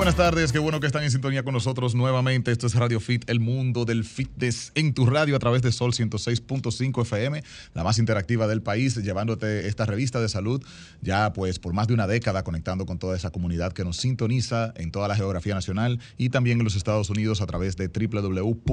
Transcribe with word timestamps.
buenas 0.00 0.16
tardes, 0.16 0.50
qué 0.50 0.58
bueno 0.58 0.80
que 0.80 0.86
están 0.86 1.02
en 1.02 1.10
sintonía 1.10 1.42
con 1.42 1.52
nosotros 1.52 1.94
nuevamente. 1.94 2.50
Esto 2.50 2.66
es 2.66 2.74
Radio 2.74 3.00
Fit, 3.00 3.28
el 3.28 3.38
mundo 3.38 3.84
del 3.84 4.04
fitness 4.04 4.72
en 4.74 4.94
tu 4.94 5.04
radio 5.04 5.36
a 5.36 5.38
través 5.38 5.60
de 5.60 5.72
Sol 5.72 5.92
106.5 5.92 7.02
FM, 7.02 7.42
la 7.74 7.84
más 7.84 7.98
interactiva 7.98 8.46
del 8.46 8.62
país, 8.62 8.96
llevándote 8.96 9.68
esta 9.68 9.84
revista 9.84 10.18
de 10.18 10.30
salud 10.30 10.64
ya 11.02 11.34
pues 11.34 11.58
por 11.58 11.74
más 11.74 11.86
de 11.86 11.92
una 11.92 12.06
década 12.06 12.44
conectando 12.44 12.86
con 12.86 12.98
toda 12.98 13.14
esa 13.14 13.28
comunidad 13.28 13.74
que 13.74 13.84
nos 13.84 13.98
sintoniza 13.98 14.72
en 14.76 14.90
toda 14.90 15.06
la 15.06 15.16
geografía 15.16 15.54
nacional 15.54 16.00
y 16.16 16.30
también 16.30 16.60
en 16.60 16.64
los 16.64 16.76
Estados 16.76 17.10
Unidos 17.10 17.42
a 17.42 17.46
través 17.46 17.76
de 17.76 17.88
www.solfm.com. 17.88 18.66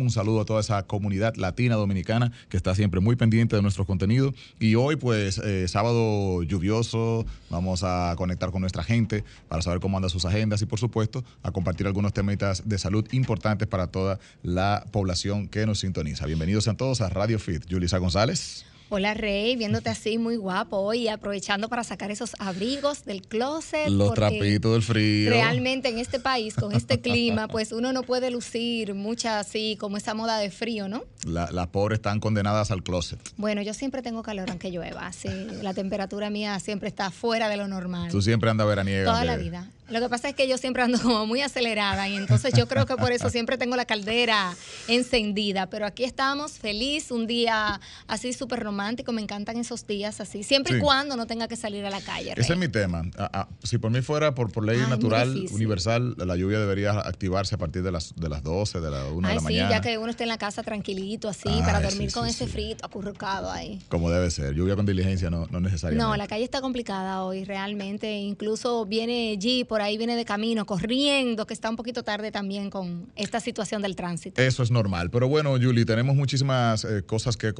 Un 0.00 0.10
saludo 0.10 0.42
a 0.42 0.44
toda 0.44 0.60
esa 0.60 0.84
comunidad 0.84 1.34
latina 1.34 1.74
dominicana 1.74 2.30
que 2.48 2.56
está 2.56 2.76
siempre 2.76 3.00
muy 3.00 3.16
pendiente 3.16 3.56
de 3.56 3.62
nuestro 3.62 3.84
contenido 3.84 4.32
y 4.60 4.76
hoy 4.76 4.94
pues 4.94 5.38
eh, 5.38 5.66
sábado 5.66 6.44
lluvioso, 6.44 7.26
vamos 7.50 7.82
a 7.82 8.14
conectar 8.16 8.52
con 8.52 8.60
nuestra 8.60 8.84
gente 8.84 9.23
para 9.48 9.62
saber 9.62 9.80
cómo 9.80 9.96
andan 9.96 10.10
sus 10.10 10.24
agendas 10.24 10.62
y 10.62 10.66
por 10.66 10.78
supuesto 10.78 11.24
a 11.42 11.50
compartir 11.50 11.86
algunos 11.86 12.12
temitas 12.12 12.68
de 12.68 12.78
salud 12.78 13.06
importantes 13.12 13.68
para 13.68 13.88
toda 13.88 14.18
la 14.42 14.84
población 14.92 15.48
que 15.48 15.66
nos 15.66 15.80
sintoniza. 15.80 16.26
Bienvenidos 16.26 16.68
a 16.68 16.74
todos 16.74 17.00
a 17.00 17.08
Radio 17.08 17.38
Fit. 17.38 17.64
Julisa 17.70 17.98
González. 17.98 18.66
Hola 18.96 19.12
Rey, 19.12 19.56
viéndote 19.56 19.90
así 19.90 20.18
muy 20.18 20.36
guapo 20.36 20.76
hoy, 20.76 21.08
aprovechando 21.08 21.68
para 21.68 21.82
sacar 21.82 22.12
esos 22.12 22.36
abrigos 22.38 23.04
del 23.04 23.22
closet. 23.22 23.88
Los 23.88 24.14
trapitos 24.14 24.70
del 24.70 24.82
frío. 24.84 25.30
Realmente 25.30 25.88
en 25.88 25.98
este 25.98 26.20
país, 26.20 26.54
con 26.54 26.72
este 26.72 27.00
clima, 27.02 27.48
pues 27.48 27.72
uno 27.72 27.92
no 27.92 28.04
puede 28.04 28.30
lucir 28.30 28.94
mucha 28.94 29.40
así 29.40 29.76
como 29.80 29.96
esa 29.96 30.14
moda 30.14 30.38
de 30.38 30.52
frío, 30.52 30.86
¿no? 30.86 31.02
las 31.24 31.66
pobres 31.68 31.96
están 31.96 32.20
condenadas 32.20 32.70
al 32.70 32.84
closet. 32.84 33.18
Bueno, 33.36 33.62
yo 33.62 33.74
siempre 33.74 34.00
tengo 34.00 34.22
calor 34.22 34.48
aunque 34.50 34.70
llueva, 34.70 35.12
sí. 35.12 35.28
La 35.60 35.74
temperatura 35.74 36.30
mía 36.30 36.60
siempre 36.60 36.88
está 36.88 37.10
fuera 37.10 37.48
de 37.48 37.56
lo 37.56 37.66
normal. 37.66 38.12
Tú 38.12 38.22
siempre 38.22 38.48
andas 38.48 38.68
veraniega. 38.68 39.10
Toda 39.10 39.24
la 39.24 39.36
vida. 39.36 39.68
Lo 39.90 40.00
que 40.00 40.08
pasa 40.08 40.30
es 40.30 40.34
que 40.34 40.48
yo 40.48 40.56
siempre 40.56 40.82
ando 40.82 40.98
como 41.00 41.26
muy 41.26 41.42
acelerada 41.42 42.08
y 42.08 42.16
entonces 42.16 42.54
yo 42.54 42.66
creo 42.66 42.86
que 42.86 42.96
por 42.96 43.12
eso 43.12 43.28
siempre 43.28 43.58
tengo 43.58 43.76
la 43.76 43.84
caldera 43.84 44.54
encendida. 44.88 45.66
Pero 45.66 45.84
aquí 45.84 46.04
estamos, 46.04 46.52
feliz, 46.52 47.10
un 47.10 47.26
día 47.26 47.80
así 48.06 48.32
súper 48.32 48.60
romántico. 48.60 48.83
Me 49.14 49.22
encantan 49.22 49.56
esos 49.56 49.86
días 49.86 50.20
así, 50.20 50.42
siempre 50.42 50.78
y 50.78 50.80
cuando 50.80 51.16
no 51.16 51.26
tenga 51.26 51.48
que 51.48 51.56
salir 51.56 51.84
a 51.84 51.90
la 51.90 52.00
calle. 52.00 52.34
Ese 52.36 52.52
es 52.52 52.58
mi 52.58 52.68
tema. 52.68 53.02
Ah, 53.16 53.30
ah, 53.32 53.48
si 53.62 53.78
por 53.78 53.90
mí 53.90 54.00
fuera 54.02 54.34
por, 54.34 54.50
por 54.52 54.64
ley 54.64 54.78
natural, 54.88 55.46
universal, 55.52 56.14
la 56.18 56.36
lluvia 56.36 56.58
debería 56.58 56.92
activarse 56.92 57.54
a 57.54 57.58
partir 57.58 57.82
de 57.82 57.92
las, 57.92 58.14
de 58.16 58.28
las 58.28 58.42
12, 58.42 58.80
de 58.80 58.90
la 58.90 59.04
1 59.06 59.28
de 59.28 59.34
la 59.34 59.40
sí, 59.40 59.44
mañana. 59.44 59.70
ya 59.70 59.80
que 59.80 59.98
uno 59.98 60.10
esté 60.10 60.24
en 60.24 60.28
la 60.28 60.38
casa 60.38 60.62
tranquilito 60.62 61.28
así, 61.28 61.48
para 61.64 61.80
dormir 61.80 62.12
con 62.12 62.26
ese 62.26 62.46
frito 62.46 62.84
acurrucado 62.84 63.50
ahí. 63.50 63.80
Como 63.88 64.10
debe 64.10 64.30
ser. 64.30 64.54
Lluvia 64.54 64.76
con 64.76 64.86
diligencia 64.86 65.30
no, 65.30 65.46
no 65.50 65.60
necesariamente. 65.60 66.04
No, 66.04 66.16
la 66.16 66.26
calle 66.26 66.44
está 66.44 66.60
complicada 66.60 67.22
hoy, 67.22 67.44
realmente. 67.44 68.12
Incluso 68.18 68.84
viene 68.86 69.36
Jeep 69.38 69.66
por 69.66 69.80
ahí 69.80 69.96
viene 69.96 70.16
de 70.16 70.24
camino, 70.24 70.66
corriendo, 70.66 71.46
que 71.46 71.54
está 71.54 71.70
un 71.70 71.76
poquito 71.76 72.02
tarde 72.02 72.30
también 72.30 72.70
con 72.70 73.10
esta 73.16 73.40
situación 73.40 73.82
del 73.82 73.96
tránsito. 73.96 74.40
Eso 74.40 74.62
es 74.62 74.70
normal. 74.70 75.10
Pero 75.10 75.28
bueno, 75.28 75.50
Julie, 75.60 75.84
tenemos 75.84 76.16
muchísimas 76.16 76.84
eh, 76.84 77.02
cosas 77.04 77.36
que, 77.36 77.54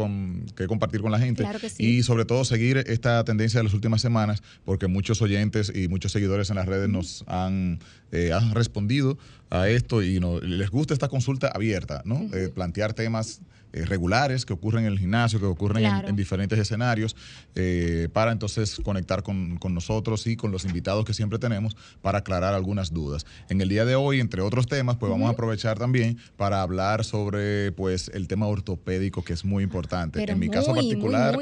que 0.56 0.66
compartir 0.66 1.00
con 1.00 1.10
la 1.10 1.13
gente. 1.18 1.42
Claro 1.42 1.58
que 1.58 1.68
sí. 1.68 1.84
Y 1.84 2.02
sobre 2.02 2.24
todo 2.24 2.44
seguir 2.44 2.78
esta 2.86 3.24
tendencia 3.24 3.60
de 3.60 3.64
las 3.64 3.74
últimas 3.74 4.00
semanas, 4.00 4.42
porque 4.64 4.86
muchos 4.86 5.22
oyentes 5.22 5.72
y 5.74 5.88
muchos 5.88 6.12
seguidores 6.12 6.50
en 6.50 6.56
las 6.56 6.66
redes 6.66 6.88
nos 6.88 7.24
han, 7.26 7.78
eh, 8.12 8.32
han 8.32 8.54
respondido 8.54 9.18
a 9.50 9.68
esto 9.68 10.02
y 10.02 10.20
no, 10.20 10.40
les 10.40 10.70
gusta 10.70 10.94
esta 10.94 11.08
consulta 11.08 11.48
abierta, 11.48 12.02
¿no? 12.04 12.28
Eh, 12.32 12.48
plantear 12.48 12.94
temas 12.94 13.40
eh, 13.74 13.84
regulares 13.86 14.46
que 14.46 14.52
ocurren 14.52 14.84
en 14.84 14.92
el 14.92 15.00
gimnasio, 15.00 15.40
que 15.40 15.46
ocurren 15.46 15.84
en, 15.84 16.14
diferentes 16.14 16.56
escenarios, 16.56 17.16
eh, 17.56 18.08
para 18.12 18.30
entonces 18.30 18.80
conectar 18.84 19.24
con, 19.24 19.58
nosotros 19.70 20.28
y 20.28 20.36
con 20.36 20.52
los 20.52 20.64
invitados 20.64 21.04
que 21.04 21.12
siempre 21.12 21.40
tenemos 21.40 21.76
para 22.00 22.18
aclarar 22.18 22.54
algunas 22.54 22.92
dudas. 22.92 23.26
En 23.48 23.60
el 23.60 23.68
día 23.68 23.84
de 23.84 23.96
hoy, 23.96 24.20
entre 24.20 24.42
otros 24.42 24.68
temas, 24.68 24.96
pues 24.96 25.10
vamos 25.10 25.28
a 25.28 25.32
aprovechar 25.32 25.76
también 25.76 26.18
para 26.36 26.62
hablar 26.62 27.04
sobre 27.04 27.72
pues 27.72 28.12
el 28.14 28.28
tema 28.28 28.46
ortopédico 28.46 29.24
que 29.24 29.32
es 29.32 29.44
muy 29.44 29.64
importante. 29.64 30.22
en 30.22 30.38
mi 30.38 30.48
caso 30.48 30.72
particular, 30.72 31.36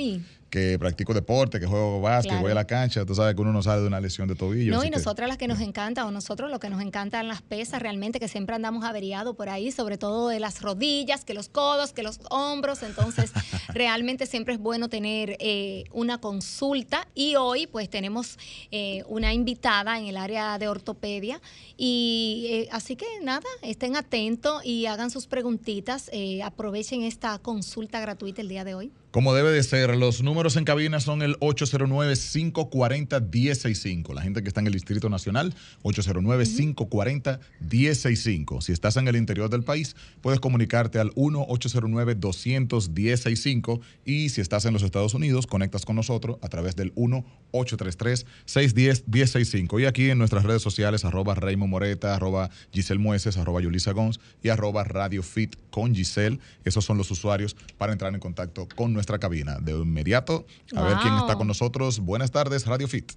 que 0.52 0.78
practico 0.78 1.14
deporte, 1.14 1.58
que 1.58 1.66
juego 1.66 2.02
básquet, 2.02 2.38
voy 2.38 2.50
a 2.50 2.54
la 2.54 2.66
cancha, 2.66 3.06
tú 3.06 3.14
sabes 3.14 3.34
que 3.34 3.40
uno 3.40 3.54
no 3.54 3.62
sale 3.62 3.80
de 3.80 3.86
una 3.86 4.02
lesión 4.02 4.28
de 4.28 4.34
tobillo. 4.34 4.74
No, 4.74 4.84
y 4.84 4.90
nosotras 4.90 5.26
las 5.26 5.38
que 5.38 5.48
nos 5.48 5.60
encanta, 5.60 6.04
o 6.04 6.10
nosotros 6.10 6.50
lo 6.50 6.60
que 6.60 6.68
nos 6.68 6.82
encantan 6.82 7.26
las 7.26 7.40
pesas 7.40 7.80
realmente, 7.80 8.20
que 8.20 8.28
siempre 8.28 8.54
andamos 8.54 8.84
averiados 8.84 9.34
por 9.34 9.48
ahí, 9.48 9.72
sobre 9.72 9.96
todo 9.96 10.28
de 10.28 10.40
las 10.40 10.60
rodillas, 10.60 11.24
que 11.24 11.32
los 11.32 11.48
codos, 11.48 11.94
que 11.94 12.02
los 12.02 12.20
hombros, 12.28 12.82
entonces 12.82 13.32
realmente 13.72 14.26
siempre 14.26 14.52
es 14.52 14.60
bueno 14.60 14.90
tener 14.90 15.38
eh, 15.40 15.84
una 15.90 16.18
consulta. 16.18 17.08
Y 17.14 17.36
hoy 17.36 17.66
pues 17.66 17.88
tenemos 17.88 18.38
eh, 18.70 19.04
una 19.08 19.32
invitada 19.32 19.98
en 19.98 20.04
el 20.04 20.18
área 20.18 20.58
de 20.58 20.68
ortopedia. 20.68 21.40
Y 21.78 22.46
eh, 22.50 22.68
así 22.72 22.96
que 22.96 23.06
nada, 23.22 23.48
estén 23.62 23.96
atentos 23.96 24.62
y 24.66 24.84
hagan 24.84 25.10
sus 25.10 25.26
preguntitas, 25.26 26.10
aprovechen 26.44 27.04
esta 27.04 27.38
consulta 27.38 28.00
gratuita 28.00 28.42
el 28.42 28.48
día 28.48 28.64
de 28.64 28.74
hoy. 28.74 28.92
Como 29.12 29.32
debe 29.34 29.50
de 29.50 29.62
ser, 29.62 29.94
los 29.94 30.22
números 30.22 30.56
en 30.56 30.64
cabina 30.64 30.98
son 30.98 31.20
el 31.20 31.38
809-540-1065. 31.40 34.14
La 34.14 34.22
gente 34.22 34.42
que 34.42 34.48
está 34.48 34.60
en 34.60 34.68
el 34.68 34.72
Distrito 34.72 35.10
Nacional, 35.10 35.54
809-540-1065. 35.82 38.62
Si 38.62 38.72
estás 38.72 38.96
en 38.96 39.06
el 39.08 39.16
interior 39.16 39.50
del 39.50 39.64
país, 39.64 39.96
puedes 40.22 40.40
comunicarte 40.40 40.98
al 40.98 41.10
1-809-200-1065. 41.10 43.82
Y 44.06 44.30
si 44.30 44.40
estás 44.40 44.64
en 44.64 44.72
los 44.72 44.82
Estados 44.82 45.12
Unidos, 45.12 45.46
conectas 45.46 45.84
con 45.84 45.96
nosotros 45.96 46.38
a 46.40 46.48
través 46.48 46.74
del 46.74 46.94
1-833-610-1065. 46.94 49.78
Y 49.78 49.84
aquí 49.84 50.08
en 50.08 50.16
nuestras 50.16 50.44
redes 50.44 50.62
sociales, 50.62 51.04
arroba 51.04 51.34
Raymond 51.34 51.70
Moreta, 51.70 52.14
arroba 52.14 52.48
Giselle 52.72 52.98
Mueces, 52.98 53.36
arroba 53.36 53.60
Yulisa 53.60 53.92
Gons 53.92 54.20
y 54.42 54.48
arroba 54.48 54.84
Radio 54.84 55.22
Fit 55.22 55.54
con 55.68 55.94
Giselle. 55.94 56.38
Esos 56.64 56.86
son 56.86 56.96
los 56.96 57.10
usuarios 57.10 57.54
para 57.76 57.92
entrar 57.92 58.14
en 58.14 58.20
contacto 58.20 58.66
con 58.74 58.94
nuestra 58.94 59.01
nuestra 59.02 59.18
cabina. 59.18 59.58
De 59.60 59.72
inmediato, 59.72 60.46
a 60.76 60.82
ver 60.84 60.96
quién 61.02 61.14
está 61.14 61.34
con 61.34 61.48
nosotros. 61.48 61.98
Buenas 61.98 62.30
tardes, 62.30 62.66
Radio 62.66 62.86
Fit. 62.86 63.10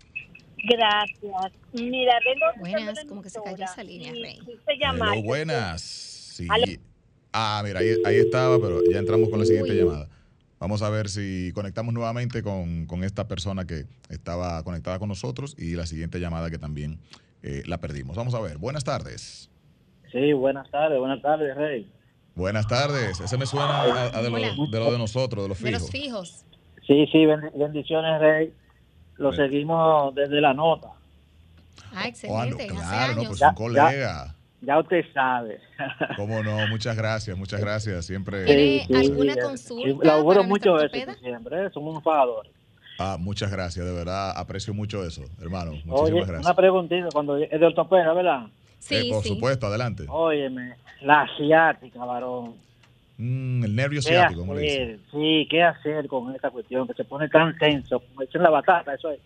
Gracias. 0.63 1.53
Mira, 1.73 2.13
Buenas, 2.59 3.05
como 3.07 3.21
que 3.21 3.29
se 3.29 3.39
cayó 3.43 3.63
esa 3.63 3.83
línea, 3.83 4.11
Rey. 4.11 4.39
buenas. 5.23 5.81
Sí. 5.81 6.47
Ah, 7.31 7.61
mira, 7.63 7.81
ahí, 7.81 7.97
ahí, 8.03 8.15
estaba, 8.15 8.57
pero 8.59 8.81
ya 8.89 8.97
entramos 8.97 9.29
con 9.29 9.39
la 9.39 9.45
siguiente 9.45 9.75
llamada. 9.75 10.09
Vamos 10.59 10.81
a 10.81 10.89
ver 10.89 11.09
si 11.09 11.51
conectamos 11.53 11.93
nuevamente 11.93 12.41
con, 12.41 12.87
con, 12.87 13.03
esta 13.03 13.27
persona 13.27 13.65
que 13.67 13.85
estaba 14.09 14.63
conectada 14.63 14.97
con 14.97 15.09
nosotros 15.09 15.55
y 15.59 15.75
la 15.75 15.85
siguiente 15.85 16.19
llamada 16.19 16.49
que 16.49 16.57
también 16.57 16.97
eh, 17.43 17.61
la 17.67 17.77
perdimos. 17.79 18.15
Vamos 18.15 18.33
a 18.33 18.41
ver. 18.41 18.57
Buenas 18.57 18.83
tardes. 18.83 19.51
Sí, 20.11 20.33
buenas 20.33 20.71
tardes, 20.71 20.97
buenas 20.97 21.21
tardes, 21.21 21.55
Rey. 21.55 21.91
Buenas 22.35 22.67
tardes. 22.67 23.19
Ese 23.21 23.37
me 23.37 23.45
suena 23.45 23.81
a, 23.81 24.21
de, 24.21 24.29
lo, 24.29 24.91
de, 24.91 24.97
nosotros, 24.97 25.43
de 25.43 25.49
los 25.49 25.57
fijos. 25.57 25.71
De 25.71 25.71
los 25.71 25.89
fijos. 25.89 26.45
Sí, 26.85 27.07
sí, 27.11 27.25
bendiciones, 27.25 28.19
Rey. 28.19 28.53
Lo 29.17 29.31
seguimos 29.31 30.13
desde 30.13 30.41
la 30.41 30.53
nota. 30.53 30.89
Ah, 31.93 32.07
excelente. 32.07 32.67
claro, 32.67 33.15
no, 33.15 33.23
pues 33.23 33.41
un 33.41 33.53
colega. 33.53 34.35
Ya, 34.61 34.79
usted 34.79 35.05
sabe. 35.13 35.59
Cómo 36.17 36.43
no, 36.43 36.67
muchas 36.67 36.97
gracias, 36.97 37.37
muchas 37.37 37.61
gracias. 37.61 38.05
Siempre. 38.05 38.45
¿Tiene 38.45 38.87
alguna 38.97 39.35
consulta? 39.37 40.17
Lo 40.17 40.43
mucho 40.43 40.79
eso 40.79 41.13
siempre, 41.21 41.65
¿eh? 41.65 41.69
somos 41.73 41.95
un 41.95 42.01
pagador. 42.01 42.47
Ah, 42.97 43.17
muchas 43.19 43.51
gracias, 43.51 43.85
de 43.85 43.91
verdad, 43.91 44.31
aprecio 44.37 44.73
mucho 44.73 45.05
eso, 45.05 45.23
hermano. 45.41 45.71
Muchísimas 45.71 46.01
Oye, 46.01 46.19
gracias. 46.21 46.45
Una 46.45 46.55
preguntita, 46.55 47.09
cuando 47.13 47.37
es 47.37 47.49
de 47.49 47.65
ortopeda, 47.65 48.13
¿verdad? 48.13 48.47
Sí, 48.79 48.95
eh, 48.95 49.09
por 49.11 49.23
supuesto, 49.23 49.67
adelante. 49.67 50.05
Óyeme, 50.07 50.75
la 51.01 51.21
asiática, 51.21 52.03
varón. 52.05 52.55
Mm, 53.17 53.63
el 53.63 53.75
nervio 53.75 54.01
ciático, 54.01 54.41
como 54.41 54.55
le 54.55 54.99
Sí, 55.11 55.47
¿qué 55.49 55.63
hacer 55.63 56.07
con 56.07 56.35
esta 56.35 56.49
cuestión? 56.49 56.85
Que 56.87 56.93
se 56.93 57.05
pone 57.05 57.29
tan 57.29 57.57
tenso, 57.57 57.99
como 57.99 58.21
dicen 58.21 58.43
la 58.43 58.49
batata, 58.49 58.93
eso 58.93 59.11
es. 59.11 59.19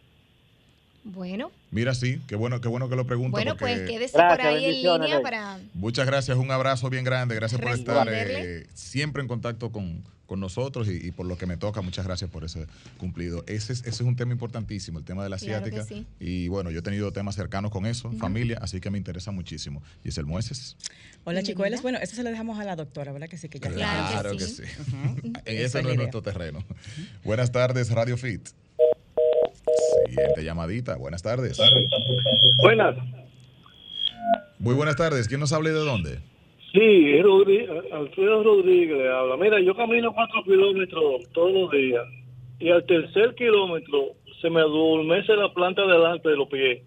Bueno. 1.12 1.52
Mira, 1.72 1.94
sí, 1.94 2.22
qué 2.28 2.36
bueno, 2.36 2.62
qué 2.62 2.68
bueno 2.68 2.90
que 2.90 2.96
lo 2.96 3.06
pregunto. 3.06 3.32
Bueno, 3.32 3.56
pues 3.58 3.82
quédese 3.82 4.14
por 4.18 4.42
ahí 4.42 4.66
en 4.66 5.00
línea 5.00 5.22
para. 5.22 5.60
Muchas 5.74 6.06
gracias, 6.06 6.38
un 6.38 6.52
abrazo 6.52 6.90
bien 6.90 7.04
grande. 7.04 7.36
Gracias 7.36 7.60
por 7.62 7.72
estar 7.72 8.08
eh, 8.10 8.68
siempre 8.74 9.22
en 9.22 9.28
contacto 9.28 9.72
con, 9.72 10.04
con 10.30 10.40
nosotros 10.40 10.88
y, 10.88 11.12
por 11.12 11.26
lo 11.26 11.38
que 11.38 11.48
me 11.48 11.58
toca, 11.58 11.82
muchas 11.82 12.06
gracias 12.06 12.30
por 12.30 12.44
ese 12.44 12.68
cumplido. 12.98 13.44
Ese 13.48 13.74
es, 13.74 13.80
ese 13.80 13.90
es 13.90 14.02
un 14.02 14.16
tema 14.16 14.32
importantísimo, 14.32 15.00
el 15.00 15.04
tema 15.04 15.24
de 15.24 15.30
la 15.30 15.38
asiática. 15.38 15.86
Y 16.20 16.48
bueno, 16.48 16.70
yo 16.70 16.80
he 16.80 16.82
tenido 16.84 17.12
temas 17.12 17.36
cercanos 17.36 17.72
con 17.72 17.88
eso, 17.88 18.12
familia, 18.14 18.60
así 18.62 18.80
que 18.80 18.92
me 18.92 19.00
interesa 19.00 19.32
muchísimo. 19.32 19.82
Y 20.04 20.10
es 20.10 20.18
el 20.20 20.26
Mueces. 20.26 20.78
Hola, 21.26 21.42
chicuelas. 21.42 21.82
Bueno, 21.82 21.98
eso 22.00 22.16
se 22.16 22.24
lo 22.24 22.30
dejamos 22.30 22.60
a 22.60 22.64
la 22.64 22.76
doctora, 22.76 23.12
¿verdad 23.12 23.28
que 23.28 23.38
sí? 23.38 23.50
Que 23.50 23.60
ya 23.60 23.70
claro, 23.70 24.38
que 24.38 24.46
sí. 24.46 24.64
Ese 25.46 25.82
no 25.82 25.90
es 25.90 25.98
nuestro 25.98 26.22
terreno. 26.22 26.64
Buenas 27.24 27.52
tardes, 27.52 27.90
Radio 27.90 28.16
Fit. 28.16 28.50
Siguiente 30.06 30.44
llamadita. 30.44 30.96
Buenas 30.96 31.22
tardes. 31.22 31.60
Buenas. 32.58 32.96
Muy 34.60 34.76
buenas 34.76 34.96
tardes. 34.96 35.28
¿Quién 35.28 35.40
nos 35.40 35.54
habla 35.54 35.70
y 35.70 35.74
de 35.74 35.80
dónde? 35.80 36.20
Sí, 36.74 37.18
Alfredo 37.92 38.44
Rodríguez 38.44 38.98
le 38.98 39.10
habla. 39.10 39.38
Mira, 39.38 39.60
yo 39.62 39.76
camino 39.76 40.14
cuatro 40.14 40.44
kilómetros 40.44 41.24
todos 41.34 41.52
los 41.52 41.72
días 41.72 42.06
y 42.60 42.70
al 42.70 42.86
tercer 42.86 43.34
kilómetro 43.36 44.14
se 44.42 44.50
me 44.50 44.60
adormece 44.60 45.34
la 45.36 45.52
planta 45.54 45.82
delante 45.82 46.30
de 46.30 46.36
los 46.36 46.48
pies 46.48 46.82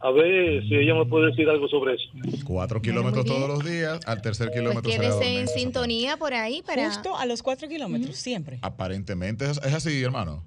A 0.00 0.10
ver 0.10 0.62
si 0.66 0.74
ella 0.74 0.94
me 0.94 1.04
puede 1.06 1.26
decir 1.26 1.48
algo 1.48 1.68
sobre 1.68 1.94
eso. 1.94 2.08
Cuatro 2.46 2.80
kilómetros 2.80 3.24
todos 3.24 3.48
los 3.48 3.64
días, 3.64 4.00
al 4.06 4.22
tercer 4.22 4.48
Pues 4.48 4.60
kilómetro 4.60 4.90
se 4.90 4.98
le 4.98 5.04
quédese 5.04 5.40
en 5.40 5.48
sintonía 5.48 6.16
por 6.16 6.32
ahí 6.32 6.62
para... 6.62 6.86
Justo 6.86 7.16
a 7.16 7.26
los 7.26 7.42
cuatro 7.42 7.68
kilómetros, 7.68 8.16
siempre. 8.16 8.58
Aparentemente 8.62 9.44
es, 9.44 9.58
es 9.58 9.74
así, 9.74 10.02
hermano. 10.02 10.44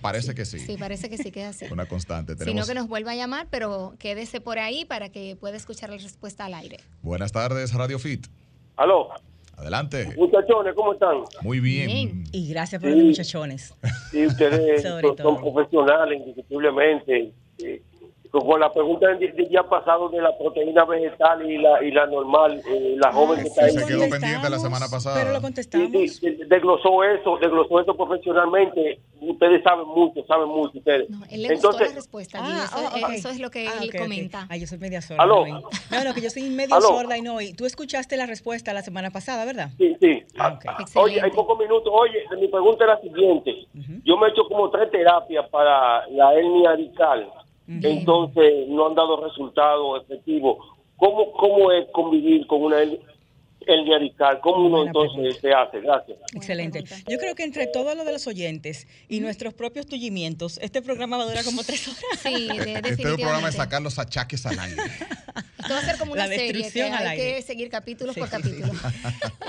Parece 0.00 0.34
que 0.34 0.44
sí. 0.44 0.58
Sí, 0.58 0.76
parece 0.76 1.08
que 1.08 1.18
sí 1.18 1.30
queda 1.30 1.48
así. 1.50 1.66
Una 1.70 1.86
constante. 1.86 2.32
Sino 2.34 2.44
Tenemos... 2.44 2.68
que 2.68 2.74
nos 2.74 2.88
vuelva 2.88 3.12
a 3.12 3.14
llamar, 3.16 3.48
pero 3.50 3.94
quédese 3.98 4.40
por 4.40 4.58
ahí 4.58 4.84
para 4.84 5.10
que 5.10 5.36
pueda 5.36 5.56
escuchar 5.56 5.90
la 5.90 5.96
respuesta 5.96 6.44
al 6.44 6.54
aire. 6.54 6.78
Buenas 7.02 7.32
tardes, 7.32 7.72
Radio 7.74 7.98
Fit. 7.98 8.26
Aló, 8.76 9.08
Adelante. 9.56 10.14
muchachones, 10.16 10.74
¿cómo 10.74 10.92
están? 10.92 11.22
Muy 11.42 11.60
bien. 11.60 11.86
Bien. 11.86 12.24
Y 12.32 12.48
gracias 12.48 12.80
por 12.80 12.90
los 12.90 13.02
muchachones. 13.02 13.74
Sí, 14.10 14.26
ustedes 14.26 14.82
son 15.22 15.36
profesionales, 15.40 16.20
indiscutiblemente. 16.20 17.32
Eh, 17.58 17.82
Con 18.40 18.60
la 18.60 18.72
pregunta 18.72 19.08
del 19.08 19.34
día 19.48 19.62
pasado 19.62 20.08
de 20.08 20.20
la 20.20 20.36
proteína 20.36 20.84
vegetal 20.84 21.48
y 21.50 21.58
la, 21.58 21.82
y 21.82 21.90
la 21.90 22.06
normal, 22.06 22.60
eh, 22.68 22.94
la 22.98 23.12
joven 23.12 23.40
que 23.42 23.48
está 23.48 23.68
sí, 23.68 23.76
ahí. 23.78 23.82
se 23.84 23.86
quedó 23.86 24.08
pendiente 24.10 24.50
la 24.50 24.58
semana 24.58 24.86
pasada. 24.88 25.16
Pero 25.16 25.30
lo 25.30 25.36
Sí, 25.38 25.42
contestamos. 25.42 25.90
sí, 25.90 26.30
desglosó 26.46 27.04
eso, 27.04 27.38
desglosó 27.40 27.80
eso 27.80 27.94
profesionalmente. 27.96 29.00
Ustedes 29.20 29.62
saben 29.62 29.86
mucho, 29.88 30.24
saben 30.26 30.48
mucho 30.48 30.76
ustedes. 30.78 31.08
No, 31.08 31.24
él 31.30 31.42
le 31.42 31.48
gustó 31.54 31.70
la 31.70 31.76
Entonces, 31.78 31.94
respuesta, 31.96 32.38
Ah, 32.40 32.90
Gil, 32.94 33.14
eso, 33.14 33.28
oh, 33.28 33.32
es 33.32 33.40
lo 33.40 33.50
que 33.50 33.66
Ah, 33.66 33.72
él 33.82 33.90
comenta. 33.96 34.46
Ah, 34.50 34.56
yo 34.56 34.66
soy 34.66 34.78
media 34.78 35.00
sorda. 35.00 35.22
Aló. 35.22 35.46
No, 35.46 36.04
no, 36.04 36.14
que 36.14 36.20
yo 36.20 36.30
soy 36.30 36.42
medio 36.50 36.74
Aló. 36.74 36.88
sorda 36.88 37.16
y 37.16 37.22
no 37.22 37.36
oí. 37.36 37.54
Tú 37.54 37.64
escuchaste 37.64 38.16
la 38.16 38.26
respuesta 38.26 38.72
la 38.74 38.82
semana 38.82 39.10
pasada, 39.10 39.44
¿verdad? 39.46 39.70
Sí, 39.78 39.96
sí. 40.00 40.22
Ah. 40.38 40.58
Ah. 40.66 40.84
Oye, 40.96 41.20
hay 41.22 41.30
pocos 41.30 41.58
minutos. 41.58 41.90
Oye, 41.96 42.24
mi 42.38 42.48
pregunta 42.48 42.84
es 42.84 42.88
la 42.88 43.00
siguiente. 43.00 43.66
Yo 44.04 44.16
me 44.18 44.26
he 44.28 44.30
hecho 44.30 44.42
como 44.48 44.70
tres 44.70 44.90
terapias 44.90 45.48
para 45.48 46.06
la 46.08 46.34
hernia 46.34 46.72
discal. 46.76 47.26
Entonces, 47.68 48.68
no 48.68 48.86
han 48.88 48.94
dado 48.94 49.24
resultados 49.24 50.02
efectivos. 50.04 50.58
¿Cómo, 50.96 51.32
¿Cómo 51.32 51.72
es 51.72 51.86
convivir 51.92 52.46
con 52.46 52.62
una 52.62 52.76
hernia 52.80 53.98
discal? 53.98 54.40
¿Cómo 54.40 54.66
uno 54.66 54.86
entonces 54.86 55.38
se 55.40 55.52
hace? 55.52 55.80
Gracias. 55.80 56.16
Excelente. 56.34 56.84
Yo 57.08 57.18
creo 57.18 57.34
que 57.34 57.42
entre 57.42 57.66
todo 57.66 57.94
lo 57.94 58.04
de 58.04 58.12
los 58.12 58.26
oyentes 58.28 58.86
y 59.08 59.20
nuestros 59.20 59.52
propios 59.54 59.86
tullimientos, 59.86 60.58
este 60.58 60.80
programa 60.82 61.16
va 61.16 61.24
a 61.24 61.26
durar 61.26 61.44
como 61.44 61.64
tres 61.64 61.88
horas. 61.88 62.00
Sí, 62.22 62.46
de- 62.46 62.52
Este 62.54 62.54
es 62.54 62.56
el 62.56 62.82
definitivamente. 62.82 63.22
programa 63.22 63.46
de 63.48 63.52
sacar 63.56 63.82
los 63.82 63.98
achaques 63.98 64.46
al 64.46 64.58
aire. 64.58 64.82
Esto 65.66 65.74
va 65.74 65.80
a 65.80 65.84
ser 65.84 65.98
como 65.98 66.12
una 66.12 66.26
serie 66.26 66.70
que 66.70 66.82
hay 66.82 67.08
aire. 67.08 67.36
que 67.36 67.42
seguir 67.42 67.68
capítulos 67.68 68.14
Sí, 68.14 68.20
por 68.20 68.30
sí, 68.30 68.36
sí. 68.42 68.62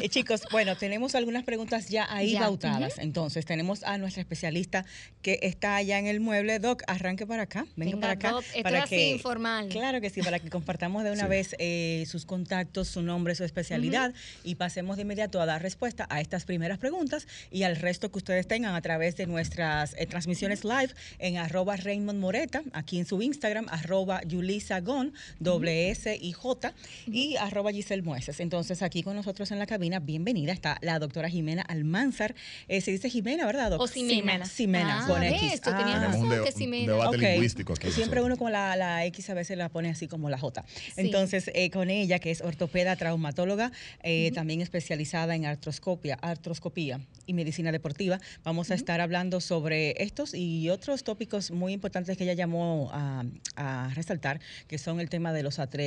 Eh, 0.02 0.10
chicos, 0.10 0.42
bueno, 0.52 0.76
tenemos 0.76 1.16
algunas 1.16 1.44
preguntas 1.44 1.90
ya 1.90 2.08
ahí 2.10 2.34
Ya, 2.34 2.42
bautadas. 2.42 2.98
Entonces, 2.98 3.46
tenemos 3.46 3.84
a 3.84 3.98
nuestra 3.98 4.22
especialista 4.22 4.86
que 5.22 5.40
está 5.44 5.76
allá 5.76 6.00
en 6.00 6.08
el 6.08 6.20
mueble. 6.20 6.60
Doc, 6.60 6.84
arranque 6.88 7.26
para 7.26 7.44
acá. 7.44 7.66
Venga, 7.76 7.92
Venga, 7.92 8.02
para 8.02 8.14
acá. 8.14 8.32
Doc, 8.32 8.46
esto 8.50 8.64
para 8.64 8.78
es 8.80 8.84
así, 8.86 9.10
informal. 9.12 9.70
Claro 9.70 10.02
que 10.02 10.10
sí, 10.10 10.22
para 10.22 10.40
que 10.40 10.50
compartamos 10.50 11.04
de 11.04 11.12
una 11.12 11.28
vez 11.28 11.56
eh, 11.60 12.06
sus 12.08 12.26
contactos, 12.26 12.88
su 12.88 13.02
nombre, 13.02 13.36
su 13.36 13.44
especialidad 13.44 14.14
y 14.44 14.56
pasemos 14.56 14.96
de 14.98 15.04
inmediato 15.04 15.42
a 15.42 15.46
dar 15.46 15.62
respuesta 15.62 16.08
a 16.10 16.22
estas 16.22 16.46
primeras 16.46 16.78
preguntas 16.78 17.28
y 17.52 17.64
al 17.64 17.76
resto 17.76 18.12
que 18.12 18.18
ustedes 18.18 18.48
tengan 18.48 18.76
a 18.76 18.82
través 18.82 19.16
de 19.18 19.28
nuestras 19.28 19.96
eh, 19.98 20.06
transmisiones 20.06 20.64
live 20.64 20.90
en 21.20 21.38
arroba 21.38 21.76
Raymond 21.78 22.20
Moreta, 22.20 22.64
aquí 22.74 23.00
en 23.00 23.06
su 23.06 23.22
Instagram, 23.22 23.68
arroba 23.70 24.22
Yulisa 24.24 24.80
Gon, 24.82 25.14
doble 25.40 25.90
S 25.92 26.07
y 26.16 26.32
J, 26.34 26.74
y 27.08 27.36
arroba 27.38 27.72
Giselle 27.72 28.02
Mueces. 28.04 28.40
Entonces, 28.40 28.82
aquí 28.82 29.04
con 29.04 29.16
nosotros 29.16 29.52
en 29.52 29.60
la 29.60 29.66
cabina, 29.66 30.00
bienvenida, 30.00 30.52
está 30.54 30.78
la 30.82 31.00
doctora 31.00 31.30
Jimena 31.30 31.62
Almanzar. 31.64 32.36
Eh, 32.68 32.82
se 32.82 32.92
dice 32.92 33.10
Jimena, 33.10 33.46
¿verdad, 33.46 33.72
doctora? 33.72 33.90
O 33.92 33.94
Ximena. 33.94 34.46
Ximena, 34.46 35.04
Ah, 35.04 35.08
con 35.08 35.24
X. 35.24 35.62
tenía 35.62 35.80
Ah. 35.80 35.98
Un, 35.98 36.04
razón 36.14 36.30
de- 36.30 36.54
que 36.54 36.86
debate 36.88 37.18
lingüístico 37.18 37.74
aquí. 37.74 37.92
Siempre 37.92 38.20
nosotros. 38.20 38.26
uno 38.26 38.38
con 38.38 38.52
la, 38.52 38.76
la 38.76 39.06
X 39.06 39.30
a 39.30 39.34
veces 39.34 39.58
la 39.58 39.70
pone 39.70 39.90
así 39.90 40.08
como 40.08 40.30
la 40.30 40.38
J. 40.38 40.64
Sí. 40.68 40.92
Entonces, 40.98 41.50
eh, 41.54 41.70
con 41.70 41.90
ella, 41.90 42.20
que 42.20 42.32
es 42.32 42.42
ortopeda 42.42 42.96
traumatóloga, 42.96 43.72
eh, 44.04 44.32
también 44.34 44.62
especializada 44.62 45.36
en 45.36 45.46
artroscopia, 45.46 46.18
artroscopía 46.22 47.00
y 47.26 47.34
medicina 47.34 47.72
deportiva, 47.72 48.20
vamos 48.44 48.72
a 48.72 48.76
estar 48.76 49.02
hablando 49.02 49.42
sobre 49.42 50.02
estos 50.04 50.34
y 50.34 50.70
otros 50.70 51.04
tópicos 51.04 51.52
muy 51.52 51.74
importantes 51.74 52.18
que 52.18 52.24
ella 52.24 52.34
llamó 52.34 52.90
a, 52.94 53.24
a 53.56 53.92
resaltar, 53.96 54.40
que 54.68 54.78
son 54.78 55.00
el 55.00 55.10
tema 55.10 55.34
de 55.34 55.44
los 55.44 55.60
atletas 55.60 55.78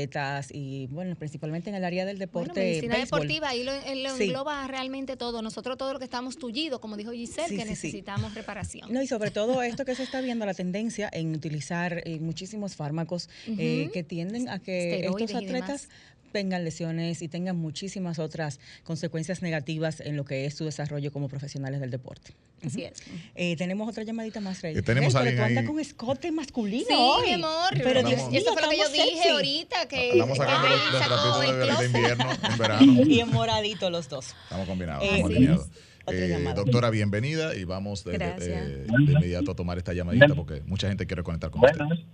y, 0.53 0.87
bueno, 0.89 1.15
principalmente 1.17 1.71
en 1.71 1.77
el 1.77 1.85
área 1.85 2.05
del 2.05 2.19
deporte. 2.19 2.53
Bueno, 2.53 2.67
medicina 2.69 2.97
béisbol. 2.97 3.21
deportiva, 3.21 3.49
ahí 3.49 3.65
lo, 3.65 3.73
él 3.73 4.03
lo 4.03 4.17
Sí. 4.17 4.25
engloba 4.25 4.67
realmente 4.67 5.17
todo. 5.17 5.43
Nosotros 5.43 5.77
todo 5.77 5.93
lo 5.93 5.99
que 5.99 6.05
estamos 6.05 6.37
tullidos, 6.39 6.81
como 6.81 6.97
dijo 6.97 7.13
Giselle, 7.13 7.49
Sí, 7.49 7.57
que 7.57 7.63
sí, 7.63 7.69
necesitamos 7.69 8.35
reparación. 8.35 8.93
No, 8.93 9.03
y 9.03 9.07
sobre 9.07 9.31
todo 9.31 9.63
esto 9.63 9.85
que 9.85 9.95
se 9.95 10.03
está 10.03 10.21
viendo, 10.21 10.47
la 10.47 10.55
tendencia 10.55 11.09
en 11.13 11.35
utilizar 11.35 12.03
eh, 12.05 12.19
muchísimos 12.21 12.77
fármacos 12.77 13.29
eh, 13.47 13.91
que 13.93 14.03
tienden 14.03 14.49
a 14.49 14.59
que 14.59 14.95
Esteroides 14.97 15.31
estos 15.31 15.43
atletas 15.45 15.89
tengan 16.31 16.65
lesiones 16.65 17.23
y 17.23 17.29
tengan 17.29 17.57
muchísimas 17.57 18.19
otras 18.19 18.61
consecuencias 18.85 19.43
negativas 19.43 20.01
en 20.01 20.17
lo 20.17 20.25
que 20.25 20.47
es 20.47 20.55
su 20.55 20.65
desarrollo 20.65 21.13
como 21.13 21.29
profesionales 21.29 21.81
del 21.81 21.91
deporte. 21.91 22.33
Así 22.65 22.85
es. 22.85 23.03
Eh, 23.35 23.57
tenemos 23.57 23.89
otra 23.89 24.03
llamadita 24.05 24.41
más, 24.41 24.61
Rey. 24.61 24.75
Que 24.75 24.83
tenemos 24.83 25.15
Rey, 25.15 25.23
pero 25.25 25.37
tú 25.37 25.43
alguien 25.43 25.59
andas 25.59 25.63
ahí. 25.63 25.67
con 25.69 25.81
escote 25.81 26.31
masculino 26.33 26.85
Sí, 26.89 26.95
hoy. 26.97 27.27
mi 27.29 27.33
amor. 27.35 27.71
Pero 27.73 28.03
Dios 28.03 28.29
mío, 28.31 28.41
Eso 28.41 28.53
fue 28.53 28.63
lo 28.63 28.69
que 28.69 28.77
yo 28.77 28.83
estamos 28.85 29.05
dije 29.07 29.17
sexy. 29.17 29.29
ahorita, 29.31 29.89
que 29.89 30.11
Andamos 30.13 30.37
sacando 30.39 30.69
que 30.69 30.75
los, 30.75 30.91
trapitos 31.07 31.45
el 31.45 31.51
de, 31.61 31.77
de 31.77 31.87
invierno 31.99 32.25
en 32.53 32.59
verano. 32.59 33.03
Y 33.07 33.21
en 33.21 33.31
moradito 33.31 33.89
los 33.91 34.09
dos. 34.09 34.35
Estamos 34.45 34.67
combinados, 34.69 35.05
Eh, 35.05 35.09
estamos 35.09 35.31
alineados. 35.31 35.69
Eh, 36.13 36.53
doctora, 36.57 36.91
bienvenida 36.91 37.55
y 37.55 37.65
vamos 37.65 38.05
de, 38.05 38.13
de- 38.13 38.19
Gracias. 38.19 38.49
eh, 38.69 38.87
de 39.07 39.13
inmediato 39.13 39.53
a 39.53 39.55
tomar 39.55 39.79
esta 39.79 39.93
llamadita 39.93 40.35
porque 40.35 40.61
mucha 40.67 40.89
gente 40.89 41.07
quiere 41.07 41.23
conectar 41.23 41.51
con 41.51 41.61
Buenas. 41.61 41.91
usted. 41.93 42.05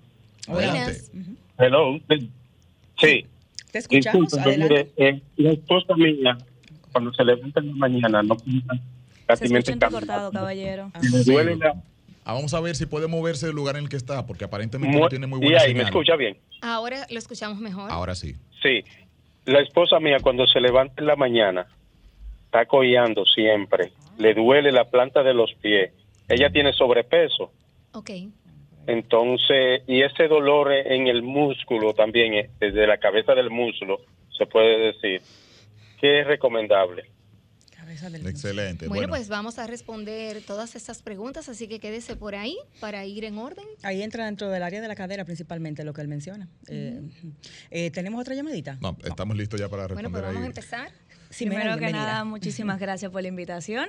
Buenas. 0.49 0.75
Adelante. 0.77 1.05
Hello. 1.59 2.01
Sí. 3.01 3.27
Te 3.77 3.81
escuchamos, 3.81 4.23
Disculpe, 4.23 4.49
adelante. 4.49 4.91
mire, 4.97 5.11
eh, 5.11 5.23
la 5.37 5.53
esposa 5.53 5.95
mía, 5.97 6.39
cuando 6.93 7.13
se 7.13 7.25
levanta 7.25 7.61
en 7.61 7.67
la 7.69 7.75
mañana, 7.75 8.23
no 8.23 8.39
Se 8.39 8.45
casi 9.27 9.45
escucha 9.45 9.73
entrecortado, 9.73 10.33
caballero. 10.33 10.91
Duele 11.27 11.57
la... 11.57 11.75
Ah, 12.25 12.33
vamos 12.33 12.55
a 12.55 12.61
ver 12.61 12.75
si 12.75 12.87
puede 12.87 13.07
moverse 13.07 13.47
del 13.47 13.55
lugar 13.55 13.77
en 13.77 13.83
el 13.83 13.89
que 13.91 13.97
está, 13.97 14.25
porque 14.25 14.47
aparentemente 14.47 14.99
no 14.99 15.09
tiene 15.09 15.27
muy 15.27 15.41
y 15.41 15.45
buena 15.45 15.61
ahí, 15.61 15.75
¿me 15.75 15.83
escucha 15.83 16.17
bien? 16.17 16.39
Ahora 16.63 17.07
lo 17.11 17.19
escuchamos 17.19 17.59
mejor. 17.59 17.91
Ahora 17.91 18.15
sí. 18.15 18.35
Sí. 18.63 18.83
La 19.45 19.61
esposa 19.61 20.01
mía, 20.01 20.17
cuando 20.23 20.47
se 20.47 20.59
levanta 20.59 20.95
en 20.97 21.07
la 21.07 21.17
mañana, 21.17 21.67
está 22.47 22.65
cojeando 22.65 23.27
siempre. 23.27 23.93
Le 24.17 24.33
duele 24.33 24.73
la 24.73 24.87
planta 24.87 25.23
de 25.23 25.35
los 25.35 25.53
pies. 25.61 25.93
Ella 26.29 26.51
tiene 26.51 26.73
sobrepeso. 26.73 27.53
Ok. 27.93 28.11
Entonces, 28.87 29.83
y 29.87 30.03
ese 30.03 30.29
dolor 30.29 30.73
en 30.73 31.07
el 31.09 31.23
músculo 31.23 31.93
también, 31.95 32.35
eh, 32.35 32.51
desde 32.61 32.87
la 32.87 32.99
cabeza 32.99 33.35
del 33.35 33.51
muslo, 33.51 34.01
se 34.37 34.47
puede 34.47 34.93
decir. 34.93 35.23
¿Qué 36.01 36.21
es 36.21 36.27
recomendable? 36.27 37.05
Cabeza 37.75 38.11
del 38.11 38.27
Excelente. 38.27 38.87
Bueno, 38.89 39.03
Bueno, 39.03 39.09
pues 39.09 39.29
vamos 39.29 39.59
a 39.59 39.67
responder 39.67 40.43
todas 40.43 40.77
estas 40.77 41.03
preguntas, 41.03 41.49
así 41.49 41.69
que 41.69 41.79
quédese 41.79 42.17
por 42.17 42.35
ahí 42.35 42.57
para 42.81 43.05
ir 43.07 43.25
en 43.25 43.39
orden. 43.39 43.65
Ahí 43.83 44.03
entra 44.03 44.27
dentro 44.27 44.51
del 44.51 44.63
área 44.63 44.81
de 44.81 44.89
la 44.89 44.95
cadera 44.95 45.25
principalmente 45.25 45.85
lo 45.85 45.93
que 45.95 46.03
él 46.03 46.09
menciona. 46.09 46.49
Eh, 46.69 47.01
eh, 47.71 47.91
¿Tenemos 47.93 48.21
otra 48.21 48.35
llamadita? 48.35 48.77
no, 48.81 48.97
estamos 49.05 49.37
listos 49.37 49.59
ya 49.61 49.69
para 49.69 49.87
Bueno, 49.87 50.09
responder 50.09 50.23
pues 50.23 50.35
vamos 50.35 50.43
a 50.43 50.47
empezar. 50.47 50.91
Primero 51.37 51.75
que 51.75 51.81
bienvenida. 51.81 52.07
nada, 52.07 52.25
muchísimas 52.25 52.79
gracias 52.81 53.11
por 53.11 53.23
la 53.23 53.29
invitación. 53.29 53.89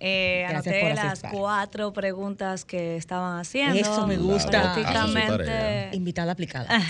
Eh, 0.00 0.46
anoté 0.48 0.80
por 0.80 0.94
las 0.94 1.22
cuatro 1.30 1.92
preguntas 1.92 2.64
que 2.64 2.96
estaban 2.96 3.38
haciendo. 3.38 3.78
Eso 3.78 4.06
me 4.06 4.16
gusta. 4.16 4.74
Prácticamente. 4.74 5.90
Invitada 5.92 6.32
aplicada. 6.32 6.68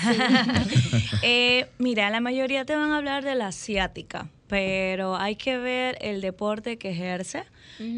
Eh, 1.23 1.67
mira, 1.79 2.11
la 2.11 2.21
mayoría 2.21 2.65
te 2.65 2.75
van 2.75 2.93
a 2.93 2.99
hablar 2.99 3.25
de 3.25 3.35
la 3.35 3.49
asiática, 3.49 4.29
pero 4.49 5.17
hay 5.17 5.37
que 5.37 5.59
ver 5.59 5.99
el 6.01 6.21
deporte 6.21 6.79
que 6.79 6.91
ejerce 6.91 7.45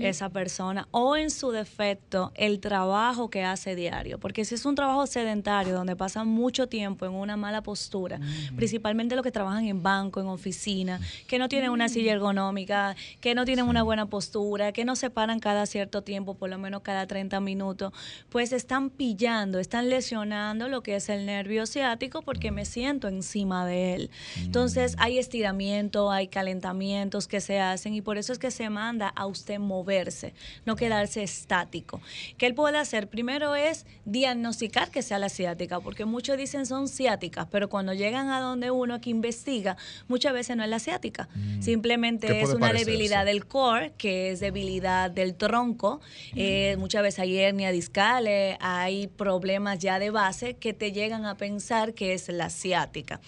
esa 0.02 0.28
persona 0.28 0.88
o 0.90 1.16
en 1.16 1.30
su 1.30 1.52
defecto 1.52 2.32
el 2.34 2.60
trabajo 2.60 3.30
que 3.30 3.44
hace 3.44 3.74
diario, 3.74 4.18
porque 4.18 4.44
si 4.44 4.54
es 4.54 4.66
un 4.66 4.74
trabajo 4.74 5.06
sedentario 5.06 5.72
donde 5.74 5.96
pasan 5.96 6.28
mucho 6.28 6.66
tiempo 6.66 7.06
en 7.06 7.12
una 7.12 7.36
mala 7.36 7.62
postura, 7.62 8.20
principalmente 8.56 9.16
los 9.16 9.22
que 9.22 9.30
trabajan 9.30 9.64
en 9.64 9.82
banco, 9.82 10.20
en 10.20 10.26
oficina, 10.26 11.00
que 11.26 11.38
no 11.38 11.48
tienen 11.48 11.70
una 11.70 11.88
silla 11.88 12.12
ergonómica, 12.12 12.94
que 13.20 13.34
no 13.34 13.44
tienen 13.44 13.66
una 13.66 13.82
buena 13.82 14.06
postura, 14.06 14.72
que 14.72 14.84
no 14.84 14.96
se 14.96 15.08
paran 15.08 15.40
cada 15.40 15.64
cierto 15.64 16.02
tiempo, 16.02 16.34
por 16.34 16.50
lo 16.50 16.58
menos 16.58 16.82
cada 16.82 17.06
30 17.06 17.40
minutos, 17.40 17.92
pues 18.28 18.52
están 18.52 18.90
pillando, 18.90 19.60
están 19.60 19.88
lesionando 19.88 20.68
lo 20.68 20.82
que 20.82 20.96
es 20.96 21.08
el 21.08 21.24
nervio 21.24 21.64
ciático 21.66 22.22
porque 22.22 22.50
me 22.50 22.64
siento 22.64 23.08
encima 23.08 23.64
de 23.64 23.94
él. 23.94 24.10
Entonces 24.42 24.94
hay 24.98 25.18
estiramiento, 25.18 26.10
hay 26.10 26.28
calentamientos 26.40 27.28
que 27.28 27.40
se 27.42 27.60
hacen 27.60 27.92
y 27.94 28.00
por 28.00 28.16
eso 28.16 28.32
es 28.32 28.38
que 28.38 28.50
se 28.50 28.70
manda 28.70 29.08
a 29.08 29.26
usted 29.26 29.58
moverse, 29.58 30.32
no 30.64 30.74
quedarse 30.74 31.22
estático. 31.22 32.00
¿Qué 32.38 32.46
él 32.46 32.54
puede 32.54 32.78
hacer? 32.78 33.08
Primero 33.08 33.54
es 33.54 33.84
diagnosticar 34.06 34.90
que 34.90 35.02
sea 35.02 35.18
la 35.18 35.28
ciática, 35.28 35.80
porque 35.80 36.06
muchos 36.06 36.38
dicen 36.38 36.64
son 36.64 36.88
ciáticas, 36.88 37.46
pero 37.50 37.68
cuando 37.68 37.92
llegan 37.92 38.30
a 38.30 38.40
donde 38.40 38.70
uno 38.70 39.02
que 39.02 39.10
investiga, 39.10 39.76
muchas 40.08 40.32
veces 40.32 40.56
no 40.56 40.64
es 40.64 40.70
la 40.70 40.78
ciática, 40.78 41.28
Mm. 41.34 41.62
simplemente 41.62 42.40
es 42.40 42.54
una 42.54 42.72
debilidad 42.72 43.24
del 43.26 43.46
core, 43.46 43.92
que 43.98 44.30
es 44.30 44.40
debilidad 44.40 45.10
del 45.10 45.34
tronco, 45.34 46.00
eh, 46.34 46.76
muchas 46.78 47.02
veces 47.02 47.20
hay 47.20 47.36
hernia 47.36 47.70
discales, 47.70 48.56
hay 48.60 49.08
problemas 49.08 49.78
ya 49.78 49.98
de 49.98 50.08
base 50.10 50.54
que 50.54 50.72
te 50.72 50.92
llegan 50.92 51.26
a 51.26 51.36
pensar 51.36 51.92
que 51.92 52.14
es 52.14 52.28
la 52.28 52.48
ciática. 52.48 53.20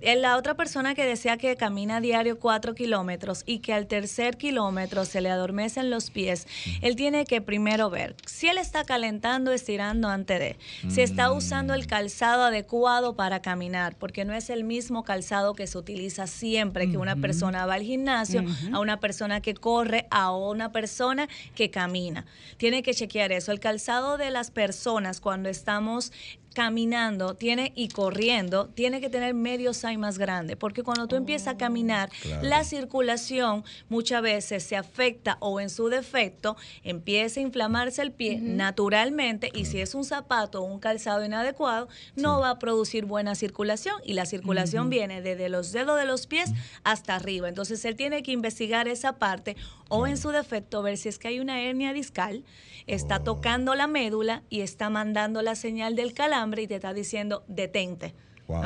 Eh, 0.00 0.16
La 0.16 0.38
otra 0.38 0.54
persona 0.54 0.94
que 0.94 1.04
decía 1.04 1.36
que 1.36 1.54
camina 1.56 2.00
diario 2.00 2.38
cuatro 2.46 2.76
kilómetros 2.76 3.42
y 3.44 3.58
que 3.58 3.72
al 3.72 3.88
tercer 3.88 4.36
kilómetro 4.36 5.04
se 5.04 5.20
le 5.20 5.30
adormecen 5.30 5.90
los 5.90 6.12
pies, 6.12 6.46
él 6.80 6.94
tiene 6.94 7.24
que 7.24 7.40
primero 7.40 7.90
ver 7.90 8.14
si 8.24 8.46
él 8.46 8.56
está 8.56 8.84
calentando, 8.84 9.50
estirando 9.50 10.06
antes 10.06 10.38
de, 10.38 10.56
si 10.88 11.00
está 11.00 11.32
usando 11.32 11.74
el 11.74 11.88
calzado 11.88 12.44
adecuado 12.44 13.16
para 13.16 13.42
caminar, 13.42 13.96
porque 13.98 14.24
no 14.24 14.32
es 14.32 14.48
el 14.48 14.62
mismo 14.62 15.02
calzado 15.02 15.54
que 15.54 15.66
se 15.66 15.76
utiliza 15.76 16.28
siempre 16.28 16.88
que 16.88 16.98
una 16.98 17.16
persona 17.16 17.66
va 17.66 17.74
al 17.74 17.82
gimnasio, 17.82 18.44
a 18.72 18.78
una 18.78 19.00
persona 19.00 19.40
que 19.40 19.54
corre, 19.54 20.06
a 20.12 20.30
una 20.30 20.70
persona 20.70 21.28
que 21.56 21.72
camina. 21.72 22.26
Tiene 22.58 22.84
que 22.84 22.94
chequear 22.94 23.32
eso. 23.32 23.50
El 23.50 23.58
calzado 23.58 24.18
de 24.18 24.30
las 24.30 24.52
personas 24.52 25.20
cuando 25.20 25.48
estamos 25.48 26.12
caminando 26.56 27.34
tiene 27.34 27.72
y 27.76 27.88
corriendo 27.88 28.68
tiene 28.68 29.02
que 29.02 29.10
tener 29.10 29.34
medio 29.34 29.74
size 29.74 29.98
más 29.98 30.16
grande 30.16 30.56
porque 30.56 30.82
cuando 30.82 31.06
tú 31.06 31.14
empiezas 31.14 31.48
a 31.48 31.56
caminar 31.58 32.08
Claro. 32.22 32.48
la 32.48 32.64
circulación 32.64 33.62
muchas 33.90 34.22
veces 34.22 34.62
se 34.62 34.74
afecta 34.74 35.36
o 35.40 35.60
en 35.60 35.68
su 35.68 35.88
defecto 35.88 36.56
empieza 36.82 37.40
a 37.40 37.42
inflamarse 37.42 38.00
el 38.00 38.10
pie 38.10 38.38
naturalmente 38.40 39.50
y 39.52 39.66
si 39.66 39.82
es 39.82 39.94
un 39.94 40.04
zapato 40.04 40.62
o 40.62 40.64
un 40.64 40.78
calzado 40.80 41.26
inadecuado 41.26 41.88
no 42.14 42.40
va 42.40 42.48
a 42.48 42.58
producir 42.58 43.04
buena 43.04 43.34
circulación 43.34 43.96
y 44.02 44.14
la 44.14 44.24
circulación 44.24 44.88
viene 44.88 45.20
desde 45.20 45.50
los 45.50 45.72
dedos 45.72 45.98
de 45.98 46.06
los 46.06 46.26
pies 46.26 46.52
hasta 46.84 47.16
arriba. 47.16 47.50
Entonces 47.50 47.84
él 47.84 47.96
tiene 47.96 48.22
que 48.22 48.32
investigar 48.32 48.88
esa 48.88 49.18
parte 49.18 49.56
o 49.90 50.06
en 50.06 50.16
su 50.16 50.30
defecto 50.30 50.80
ver 50.82 50.96
si 50.96 51.10
es 51.10 51.18
que 51.18 51.28
hay 51.28 51.38
una 51.38 51.60
hernia 51.60 51.92
discal 51.92 52.44
está 52.86 53.24
tocando 53.24 53.74
la 53.74 53.88
médula 53.88 54.42
y 54.48 54.60
está 54.60 54.90
mandando 54.90 55.42
la 55.42 55.56
señal 55.56 55.96
del 55.96 56.14
calambre 56.14 56.45
y 56.62 56.66
te 56.66 56.74
está 56.76 56.92
diciendo 56.94 57.44
detente 57.48 58.14
Wow. 58.48 58.64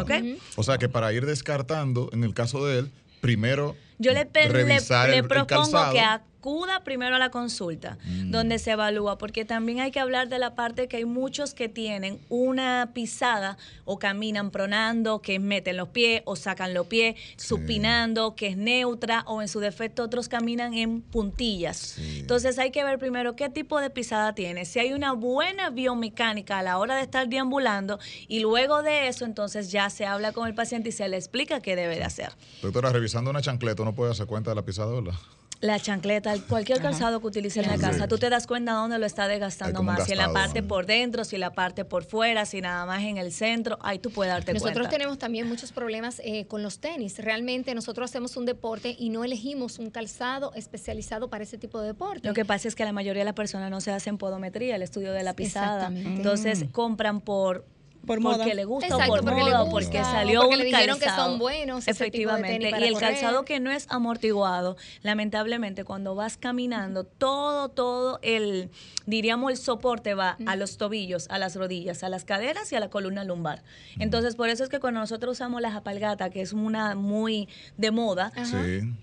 O 0.57 0.63
sea 0.63 0.77
que 0.77 0.91
para 0.91 1.11
ir 1.15 1.25
descartando, 1.25 2.11
en 2.13 2.23
el 2.23 2.35
caso 2.35 2.67
de 2.67 2.81
él, 2.81 2.91
primero 3.23 3.77
Yo 3.99 4.13
le, 4.13 4.29
le- 4.33 4.49
revisar 4.49 5.09
le 5.09 5.15
el- 5.17 5.23
el 5.25 5.29
propongo 5.29 5.63
calzado. 5.73 5.93
Acuda 6.41 6.81
primero 6.85 7.17
a 7.17 7.19
la 7.19 7.31
consulta, 7.31 7.99
Mm. 8.07 8.31
donde 8.31 8.59
se 8.59 8.71
evalúa, 8.71 9.19
porque 9.19 9.45
también 9.45 9.81
hay 9.81 9.91
que 9.91 10.01
hablar 10.01 10.31
de 10.31 10.39
la 10.39 10.55
parte 10.55 10.89
que 10.89 10.97
hay 10.97 11.05
muchos 11.05 11.53
que 11.53 11.69
tienen 11.69 12.19
una 12.31 12.93
pisada 12.95 13.59
o 13.85 13.99
caminan 13.99 14.51
pronando, 14.51 15.21
que 15.21 15.39
meten 15.39 15.77
los 15.77 15.91
pies 15.91 16.23
o 16.25 16.37
sacan 16.37 16.73
los 16.73 16.87
pies, 16.87 17.17
supinando, 17.37 18.35
que 18.37 18.47
es 18.49 18.57
neutra, 18.57 19.23
o 19.27 19.43
en 19.43 19.49
su 19.49 19.61
defecto 19.61 20.03
otros 20.03 20.29
caminan 20.31 20.73
en 20.73 21.03
puntillas. 21.03 21.99
Entonces 21.99 22.59
hay 22.59 22.71
que 22.71 22.85
ver 22.85 22.99
primero 22.99 23.37
qué 23.37 23.51
tipo 23.51 23.79
de 23.79 23.91
pisada 23.91 24.35
tiene, 24.35 24.65
si 24.65 24.79
hay 24.79 24.95
una 24.95 25.13
buena 25.13 25.69
biomecánica 25.69 26.59
a 26.59 26.63
la 26.63 26.79
hora 26.79 26.97
de 26.97 27.03
estar 27.03 27.29
deambulando 27.29 27.99
y 28.29 28.41
luego 28.41 28.83
de 28.83 29.09
eso 29.09 29.27
entonces 29.27 29.71
ya 29.71 29.91
se 29.91 30.07
habla 30.07 30.33
con 30.33 30.49
el 30.49 30.55
paciente 30.55 30.89
y 30.89 30.93
se 30.93 31.07
le 31.09 31.19
explica 31.19 31.61
qué 31.61 31.77
debe 31.77 31.97
de 31.97 32.05
hacer. 32.05 32.33
Doctora, 32.63 32.89
revisando 32.91 33.31
una 33.31 33.43
chancleta, 33.43 33.83
uno 33.83 33.95
puede 33.95 34.09
darse 34.11 34.25
cuenta 34.25 34.51
de 34.53 34.55
la 34.57 34.63
pisada, 34.65 34.93
¿verdad? 34.95 35.15
La 35.63 35.79
chancleta, 35.79 36.33
cualquier 36.49 36.81
calzado 36.81 37.21
que 37.21 37.27
utilice 37.27 37.61
en 37.61 37.67
la 37.67 37.75
Sí. 37.77 37.83
casa, 37.83 38.09
tú 38.09 38.17
te 38.17 38.31
das 38.31 38.47
cuenta 38.47 38.73
dónde 38.73 38.99
lo 38.99 39.05
está 39.05 39.29
desgastando 39.29 39.83
más, 39.83 40.05
si 40.07 40.13
en 40.13 40.17
la 40.19 40.33
parte 40.33 40.63
¿no? 40.63 40.69
por 40.69 40.87
dentro, 40.87 41.23
si 41.25 41.37
en 41.37 41.41
la 41.41 41.53
parte 41.53 41.85
por 41.85 42.03
fuera, 42.05 42.47
si 42.47 42.63
nada 42.63 42.87
más 42.87 43.03
en 43.03 43.19
el 43.19 43.31
centro, 43.31 43.79
ahí 43.83 43.99
tú 43.99 44.11
puedes 44.11 44.33
darte 44.33 44.55
Nosotros 44.55 44.75
cuenta. 44.77 44.91
tenemos 44.91 45.19
también 45.19 45.47
muchos 45.47 45.73
problemas 45.73 46.23
eh, 46.25 46.47
con 46.47 46.63
los 46.63 46.79
tenis. 46.79 47.19
Realmente 47.19 47.75
nosotros 47.75 48.11
hacemos 48.11 48.39
un 48.39 48.47
deporte 48.47 48.97
y 48.99 49.11
no 49.11 49.23
elegimos 49.23 49.79
un 49.79 49.91
calzado 49.91 50.55
especializado 50.55 51.29
para 51.29 51.45
ese 51.45 51.59
tipo 51.59 51.79
de 51.83 51.89
deporte. 51.89 52.27
Lo 52.27 52.33
que 52.33 52.47
pasa 52.47 52.67
es 52.67 52.75
que 52.75 52.87
la 52.87 52.93
mayoría 52.93 53.21
de 53.21 53.27
las 53.27 53.35
personas 53.35 53.71
no 53.71 53.83
se 53.83 53.91
hacen 53.91 54.17
podometría, 54.17 54.77
el 54.77 54.83
estudio 54.83 55.13
de 55.13 55.23
la 55.25 55.35
pisada. 55.35 55.89
Entonces 55.95 56.65
Mm. 56.65 56.69
compran 56.71 57.21
por 57.21 57.67
Por 58.07 58.21
porque 58.23 58.39
moda. 58.39 58.55
le 58.55 58.65
gusta 58.65 58.87
Exacto, 58.87 59.13
o 59.13 59.17
por 59.17 59.25
porque 59.25 59.41
moda 59.41 59.63
o 59.63 59.67
gusta, 59.67 59.71
porque 59.73 60.01
o 60.01 60.05
salió 60.05 60.41
porque 60.41 60.55
un 60.55 60.59
le 60.61 60.65
dijeron 60.67 60.99
que 60.99 61.05
calzado. 61.05 61.31
son 61.31 61.39
buenos 61.39 61.87
Efectivamente. 61.87 62.71
y 62.71 62.85
el 62.85 62.93
correr. 62.95 63.11
calzado 63.11 63.45
que 63.45 63.61
no 63.61 63.71
es 63.71 63.87
amortiguado, 63.91 64.77
lamentablemente 65.03 65.85
cuando 65.85 66.15
vas 66.15 66.37
caminando, 66.37 67.05
todo, 67.05 67.69
todo 67.69 68.19
el, 68.23 68.71
diríamos, 69.07 69.51
el 69.53 69.59
soporte 69.59 70.15
va 70.15 70.37
a 70.47 70.57
los 70.57 70.77
tobillos, 70.79 71.27
a 71.31 71.39
las 71.39 71.57
rodillas, 71.57 72.03
a 72.03 72.09
las 72.09 72.25
caderas 72.25 72.73
y 72.73 72.77
a 72.77 72.81
la 72.81 72.89
columna 72.89 73.25
lumbar. 73.25 73.63
Entonces, 73.99 74.35
por 74.35 74.49
eso 74.49 74.65
es 74.65 74.71
que 74.71 74.81
cuando 74.81 75.01
nosotros 75.01 75.33
usamos 75.37 75.61
las 75.61 75.75
apalgatas, 75.75 76.31
que 76.31 76.41
es 76.41 76.53
una 76.53 76.95
muy 76.95 77.49
de 77.77 77.91
moda, 77.91 78.33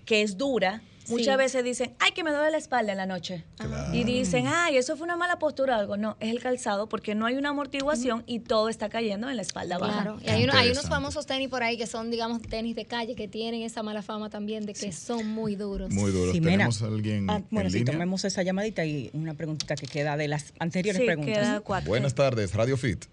que 0.04 0.22
es 0.22 0.36
dura, 0.36 0.82
muchas 1.08 1.34
Sí. 1.34 1.38
veces 1.38 1.64
dicen, 1.64 1.94
ay, 1.98 2.12
que 2.12 2.22
me 2.24 2.30
duele 2.30 2.50
la 2.50 2.58
espalda 2.58 2.92
en 2.92 2.98
la 2.98 3.06
noche. 3.06 3.44
Y 3.92 4.04
dicen, 4.04 4.46
ay, 4.46 4.76
eso 4.76 4.96
fue 4.96 5.04
una 5.04 5.16
mala 5.16 5.38
postura 5.38 5.76
o 5.76 5.80
algo. 5.80 5.96
No, 5.96 6.16
es 6.20 6.30
el 6.30 6.40
calzado 6.40 6.88
porque 6.88 7.14
no 7.14 7.26
hay 7.26 7.36
una 7.36 7.50
amortiguación 7.50 8.22
y 8.26 8.40
todo 8.40 8.68
está 8.68 8.88
cayendo 8.88 9.28
en 9.30 9.36
la 9.36 9.42
espalda 9.42 9.78
baja. 9.78 10.02
Claro, 10.02 10.18
y 10.24 10.28
hay, 10.30 10.44
uno- 10.44 10.52
hay 10.54 10.70
unos 10.70 10.88
famosos 10.88 11.26
tenis 11.26 11.48
por 11.48 11.62
ahí 11.62 11.76
que 11.76 11.86
son, 11.86 12.10
digamos, 12.10 12.42
tenis 12.42 12.76
de 12.76 12.84
calle 12.84 13.14
que 13.14 13.28
tienen 13.28 13.62
esa 13.62 13.82
mala 13.82 14.02
fama 14.02 14.30
también 14.30 14.66
de 14.66 14.74
que 14.74 14.92
son 14.92 15.26
muy 15.28 15.54
duros. 15.56 15.90
Muy 15.90 16.10
duro. 16.12 16.32
Ximena. 16.32 16.52
¿Tenemos 16.58 16.82
a 16.82 16.86
alguien 16.86 17.30
Ah, 17.30 17.42
bueno, 17.50 17.68
en 17.68 17.72
sí, 17.72 17.78
línea? 17.78 17.92
tomemos 17.92 18.24
esa 18.24 18.42
llamadita 18.42 18.84
y 18.84 19.10
una 19.12 19.34
preguntita 19.34 19.74
que 19.76 19.86
queda 19.86 20.16
de 20.16 20.28
las 20.28 20.52
anteriores 20.58 21.00
Sí, 21.00 21.06
preguntas. 21.06 21.34
queda 21.38 21.60
cuatro. 21.60 21.88
Buenas 21.88 22.14
tardes, 22.14 22.54
Radio 22.54 22.76
Fit. 22.76 23.04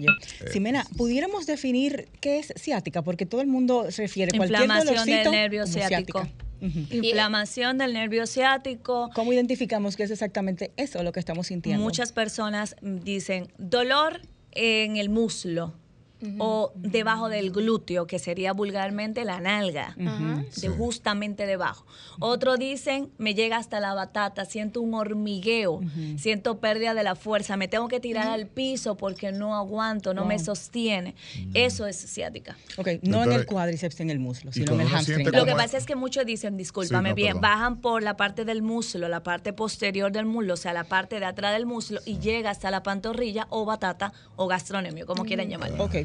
Yo. 0.00 0.10
Ximena, 0.50 0.84
¿pudiéramos 0.96 1.46
definir 1.46 2.08
qué 2.20 2.38
es 2.38 2.52
ciática? 2.56 3.02
Porque 3.02 3.26
todo 3.26 3.40
el 3.40 3.46
mundo 3.46 3.86
refiere 3.96 4.36
cualquier 4.36 4.62
Inflamación 4.62 4.94
dolorcito 4.96 5.30
del 5.30 5.40
nervio 5.40 5.66
ciático. 5.66 6.18
ciática. 6.20 6.43
Inflamación 6.60 7.78
del 7.78 7.92
nervio 7.92 8.26
ciático. 8.26 9.10
¿Cómo 9.14 9.32
identificamos 9.32 9.96
que 9.96 10.04
es 10.04 10.10
exactamente 10.10 10.72
eso 10.76 11.02
lo 11.02 11.12
que 11.12 11.20
estamos 11.20 11.48
sintiendo? 11.48 11.82
Muchas 11.82 12.12
personas 12.12 12.76
mm, 12.80 12.98
dicen 13.00 13.48
dolor 13.58 14.22
en 14.52 14.96
el 14.96 15.08
muslo 15.08 15.74
o 16.38 16.72
debajo 16.76 17.28
del 17.28 17.50
glúteo, 17.50 18.06
que 18.06 18.18
sería 18.18 18.52
vulgarmente 18.54 19.24
la 19.26 19.40
nalga, 19.40 19.94
de 19.96 20.46
Sí. 20.50 20.68
justamente 20.68 21.44
debajo. 21.46 21.84
Otros 22.18 22.58
dicen, 22.58 23.10
me 23.18 23.34
llega 23.34 23.58
hasta 23.58 23.78
la 23.78 23.92
batata, 23.92 24.46
siento 24.46 24.80
un 24.80 24.94
hormigueo, 24.94 25.80
siento 26.16 26.60
pérdida 26.60 26.94
de 26.94 27.02
la 27.02 27.14
fuerza, 27.14 27.56
me 27.58 27.68
tengo 27.68 27.88
que 27.88 28.00
tirar 28.00 28.28
al 28.28 28.46
piso 28.46 28.96
porque 28.96 29.32
no 29.32 29.54
aguanto, 29.54 30.14
no 30.14 30.24
me 30.24 30.38
sostiene. 30.38 31.14
Eso 31.52 31.86
es 31.86 31.96
ciática. 31.96 32.56
Ok, 32.78 32.88
no 33.02 33.22
en 33.24 33.32
el 33.32 33.44
cuádriceps, 33.44 34.00
en 34.00 34.08
el 34.10 34.18
muslo, 34.18 34.50
sino 34.52 34.72
en 34.74 34.80
el 34.82 34.88
hamstring. 34.88 35.30
Lo 35.30 35.44
que 35.44 35.52
pasa 35.52 35.76
es 35.76 35.84
que 35.84 35.94
muchos 35.96 36.24
dicen, 36.24 36.56
discúlpame 36.56 37.10
Sí, 37.10 37.10
no, 37.10 37.14
bien, 37.16 37.28
perdón. 37.34 37.40
bajan 37.42 37.80
por 37.82 38.02
la 38.02 38.16
parte 38.16 38.44
del 38.46 38.62
muslo, 38.62 39.08
la 39.08 39.22
parte 39.22 39.52
posterior 39.52 40.10
del 40.10 40.24
muslo, 40.26 40.54
o 40.54 40.56
sea, 40.56 40.72
la 40.72 40.84
parte 40.84 41.20
de 41.20 41.26
atrás 41.26 41.52
del 41.52 41.66
muslo 41.66 42.00
y 42.06 42.18
llega 42.18 42.48
hasta 42.50 42.70
la 42.70 42.82
pantorrilla 42.82 43.46
o 43.50 43.64
batata 43.66 44.12
o 44.36 44.46
gastronomio, 44.46 45.04
como 45.06 45.24
quieran 45.24 45.48
llamarlo. 45.50 45.84
Ok. 45.84 45.96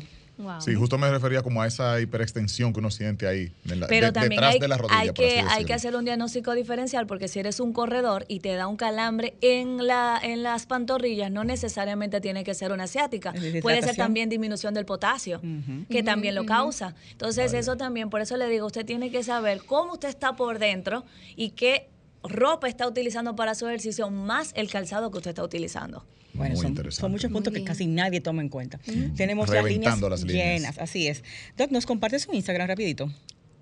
Sí, 0.62 0.74
justo 0.75 0.98
me 0.98 1.10
refería 1.12 1.41
como 1.41 1.62
a 1.62 1.67
esa 1.67 2.00
hiperextensión 2.00 2.72
que 2.74 2.79
uno 2.79 2.89
siente 2.91 3.27
ahí, 3.27 3.51
en 3.69 3.79
la- 3.81 3.88
Pero 3.88 4.08
de- 4.08 4.12
también 4.13 4.29
detrás 4.41 4.53
hay, 4.53 4.60
de 4.60 4.67
la 4.67 4.77
rodilla, 4.77 5.00
hay 5.01 5.10
que, 5.12 5.39
hay 5.41 5.65
que 5.65 5.74
hacer 5.74 5.96
un 5.96 6.05
diagnóstico 6.05 6.53
diferencial 6.53 7.08
porque 7.08 7.27
si 7.27 7.39
eres 7.39 7.60
un 7.60 7.74
corredor 7.74 8.25
y 8.27 8.39
te 8.39 8.53
da 8.55 8.67
un 8.67 8.77
calambre 8.77 9.36
en, 9.41 9.86
la, 9.86 10.19
en 10.24 10.43
las 10.43 10.65
pantorrillas, 10.65 11.29
no 11.31 11.43
necesariamente 11.43 12.22
tiene 12.22 12.43
que 12.43 12.53
ser 12.53 12.72
una 12.72 12.86
asiática. 12.86 13.34
Puede 13.62 13.81
ser 13.81 13.96
también 13.98 14.29
disminución 14.29 14.74
del 14.74 14.86
potasio, 14.86 15.41
que 15.89 16.03
también 16.03 16.36
lo 16.36 16.46
causa. 16.46 16.96
Entonces 17.12 17.53
eso 17.53 17.75
también, 17.77 18.10
por 18.10 18.22
eso 18.22 18.38
le 18.38 18.48
digo, 18.48 18.65
usted 18.67 18.86
tiene 18.86 19.12
que 19.12 19.24
saber 19.24 19.62
cómo 19.65 19.93
usted 19.93 20.10
está 20.10 20.36
por 20.36 20.58
dentro 20.60 21.03
y 21.36 21.50
qué 21.51 21.89
ropa 22.23 22.67
está 22.67 22.88
utilizando 22.88 23.35
para 23.35 23.55
su 23.55 23.67
ejercicio, 23.67 24.09
más 24.09 24.51
el 24.55 24.69
calzado 24.69 25.11
que 25.11 25.17
usted 25.17 25.29
está 25.31 25.43
utilizando. 25.43 26.05
Bueno, 26.33 26.53
Muy 26.53 26.61
son, 26.61 26.71
interesante. 26.71 27.01
son 27.01 27.11
muchos 27.11 27.31
puntos 27.31 27.53
que 27.53 27.63
casi 27.63 27.88
nadie 27.88 28.21
toma 28.21 28.41
en 28.41 28.49
cuenta. 28.49 28.79
Tenemos 29.15 29.49
las 29.49 29.63
líneas, 29.63 29.63
Reventando 29.63 30.09
las 30.09 30.23
líneas. 30.23 30.59
llenas, 30.61 30.77
así 30.77 31.07
es. 31.07 31.23
Doc, 31.57 31.71
¿nos 31.71 31.85
compartes 31.85 32.23
su 32.23 32.33
Instagram 32.33 32.67
rapidito? 32.67 33.11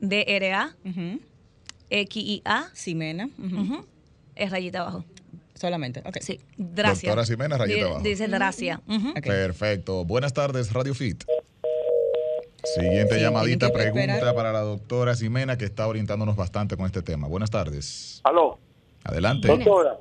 DRA, 0.02 0.76
Ujú. 0.84 1.20
XIA, 1.90 2.70
Ximena. 2.74 3.30
ujú. 3.38 3.62
ujú, 3.62 3.86
es 4.36 4.52
rayita 4.52 4.82
abajo. 4.82 5.06
Solamente, 5.56 6.02
ok. 6.06 6.18
Sí, 6.22 6.40
gracias. 6.58 7.04
Doctora 7.04 7.26
Ximena, 7.26 7.58
rayita 7.58 7.86
abajo. 7.86 8.02
Dice 8.04 8.28
gracias. 8.28 8.80
Perfecto. 9.24 10.04
Buenas 10.06 10.34
tardes, 10.34 10.72
Radio 10.74 10.94
Fit. 10.94 11.24
Siguiente 12.64 13.16
Sí, 13.16 13.22
llamadita, 13.22 13.68
que 13.68 13.74
pregunta 13.74 14.14
esperar. 14.14 14.36
para 14.36 14.52
la 14.52 14.62
doctora 14.62 15.16
Ximena, 15.16 15.58
que 15.58 15.66
está 15.66 15.88
orientándonos 15.88 16.36
bastante 16.36 16.76
con 16.76 16.86
este 16.86 17.02
tema. 17.02 17.28
Buenas 17.28 17.50
tardes. 17.52 18.22
Aló, 18.24 18.58
Adelante. 19.04 19.48
doctora. 19.48 19.98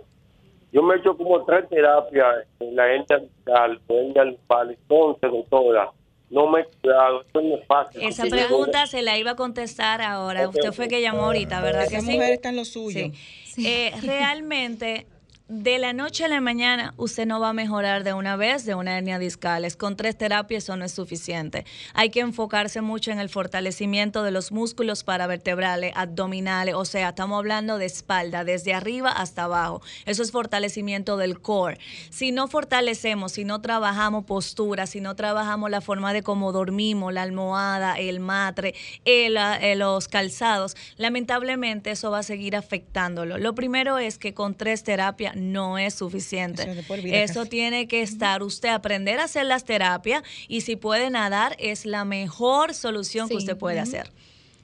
Yo 0.73 0.83
me 0.83 0.95
he 0.95 0.99
hecho 0.99 1.17
como 1.17 1.45
tres 1.45 1.69
terapias 1.71 2.47
en 2.61 2.77
la 2.77 2.87
hernia 2.87 3.19
discal, 3.19 3.81
hernia 3.89 4.25
lumbar. 4.25 4.67
Entonces, 4.71 5.31
doctora, 5.31 5.91
no 6.29 6.51
me 6.51 6.61
he 6.61 6.65
cuidado. 6.83 7.23
Esto 7.23 7.41
no 7.41 7.55
es 7.57 7.67
fácil. 7.67 8.03
Esa 8.03 8.25
pregunta 8.27 8.87
se 8.87 9.01
la 9.03 9.17
iba 9.17 9.31
a 9.33 9.37
contestar 9.37 10.03
ahora. 10.03 10.49
Usted 10.49 10.73
fue 10.73 10.89
que 10.89 11.01
llamó 11.01 11.27
ahorita, 11.27 11.61
¿verdad 11.61 11.89
que 11.89 11.97
Esa 11.97 12.07
sí? 12.07 12.13
mujer 12.15 12.33
está 12.33 12.49
en 12.49 12.57
lo 12.57 12.65
suyo. 12.65 13.11
Sí. 13.45 13.67
Eh, 13.67 13.93
realmente, 14.03 15.07
de 15.49 15.79
la 15.79 15.93
noche 15.93 16.25
a 16.25 16.29
la 16.29 16.41
mañana, 16.41 16.93
usted 16.97 17.25
no 17.25 17.39
va 17.39 17.51
a 17.51 17.53
mejorar 17.53 18.03
de 18.03 18.13
una 18.13 18.35
vez 18.35 18.65
de 18.65 18.75
una 18.75 18.99
hernia 18.99 19.21
discales. 19.21 19.77
Con 19.77 19.95
tres 19.95 20.19
terapias 20.19 20.65
eso 20.65 20.77
no 20.77 20.85
es 20.85 20.91
suficiente. 20.91 21.65
Hay 21.95 22.11
que 22.11 22.19
enfocarse 22.19 22.81
mucho 22.81 23.13
en 23.13 23.21
el 23.21 23.29
fortalecimiento 23.29 24.25
de 24.25 24.33
los 24.33 24.51
músculos 24.51 25.05
paravertebrales, 25.05 25.93
abdominales, 25.95 26.75
o 26.75 26.85
sea, 26.85 27.11
estamos 27.11 27.39
hablando 27.39 27.79
de 27.79 27.87
espalda, 27.87 28.43
desde 28.43 28.75
arriba 28.75 29.11
hasta 29.11 29.45
abajo. 29.45 29.83
Eso 30.05 30.25
es 30.25 30.33
fortalecimiento 30.33 31.17
del 31.17 31.41
core. 31.41 31.79
Si 32.11 32.33
no 32.33 32.49
fortalecemos, 32.49 33.33
si 33.33 33.45
no 33.45 33.61
trabajamos 33.61 34.25
postura, 34.25 34.89
si 34.89 35.01
no 35.01 35.15
trabajamos 35.15 35.71
la 35.71 35.81
forma 35.81 36.13
de 36.13 36.25
cómo 36.25 36.51
dormimos, 36.51 37.13
la 37.13 37.23
almohada, 37.23 37.95
el 37.95 38.19
matre, 38.19 38.75
el, 39.05 39.37
eh, 39.37 39.77
los 39.77 40.09
calzados, 40.09 40.77
lamentablemente 40.97 41.93
eso 41.93 42.11
va 42.11 42.19
a 42.19 42.25
seguir 42.25 42.57
afectándolo. 42.57 43.39
Lo 43.39 43.55
primero 43.55 43.99
es 43.99 44.19
que 44.19 44.35
con 44.35 44.57
tres 44.57 44.83
terapias 44.83 45.36
no 45.37 45.79
es 45.79 45.95
suficiente. 45.95 46.63
Eso 46.63 46.71
es 46.73 46.77
de 46.79 46.83
por 46.83 47.01
vida 47.03 47.17
Eso 47.23 47.41
casi. 47.41 47.51
tiene 47.51 47.87
que 47.89 48.03
estar 48.03 48.43
usted 48.43 48.71
aprender 48.71 49.19
a 49.21 49.25
hacer 49.25 49.47
las 49.47 49.65
terapias 49.65 50.23
y 50.49 50.63
si 50.63 50.77
puede 50.77 51.11
nadar 51.11 51.55
es 51.59 51.87
la 51.87 52.05
mejor 52.05 52.75
solución 52.75 53.29
que 53.29 53.37
usted 53.37 53.57
puede 53.57 53.79
hacer. 53.81 54.11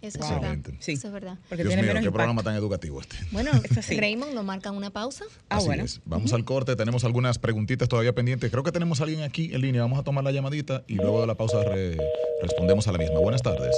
Eso 0.01 0.19
Wow. 0.19 0.29
es 0.35 0.41
verdad. 0.41 0.59
Sí. 0.81 0.93
Eso 0.95 1.07
es 1.07 1.13
verdad. 1.13 1.39
Porque 1.49 1.63
Dios 1.63 1.69
tiene 1.69 1.83
mío, 1.83 1.91
menos 1.91 2.01
qué 2.03 2.07
impacto. 2.09 2.13
programa 2.13 2.43
tan 2.43 2.57
educativo 2.57 3.01
este. 3.01 3.17
Bueno. 3.31 3.53
Raymond, 3.97 4.35
¿nos 4.35 4.45
marcan 4.45 4.75
una 4.75 4.91
pausa? 4.91 5.25
Ah, 5.49 5.59
Así 5.59 5.67
bueno. 5.67 5.85
es. 5.85 6.01
Vamos 6.07 6.33
al 6.33 6.45
corte, 6.45 6.75
tenemos 6.75 7.05
algunas 7.05 7.39
preguntitas 7.39 7.89
todavía 7.89 8.13
pendientes. 8.13 8.51
Creo 8.51 8.65
que 8.65 8.73
tenemos 8.73 9.01
a 9.01 9.05
alguien 9.05 9.23
aquí 9.23 9.55
en 9.55 9.61
línea. 9.61 9.83
Vamos 9.83 10.01
a 10.01 10.03
tomar 10.03 10.25
la 10.25 10.33
llamadita 10.33 10.83
y 10.89 10.95
luego 10.95 11.21
de 11.21 11.29
la 11.29 11.37
pausa 11.37 11.63
re- 11.63 11.97
respondemos 12.43 12.89
a 12.89 12.93
la 12.93 12.99
misma. 12.99 13.21
Buenas 13.21 13.43
tardes. 13.43 13.77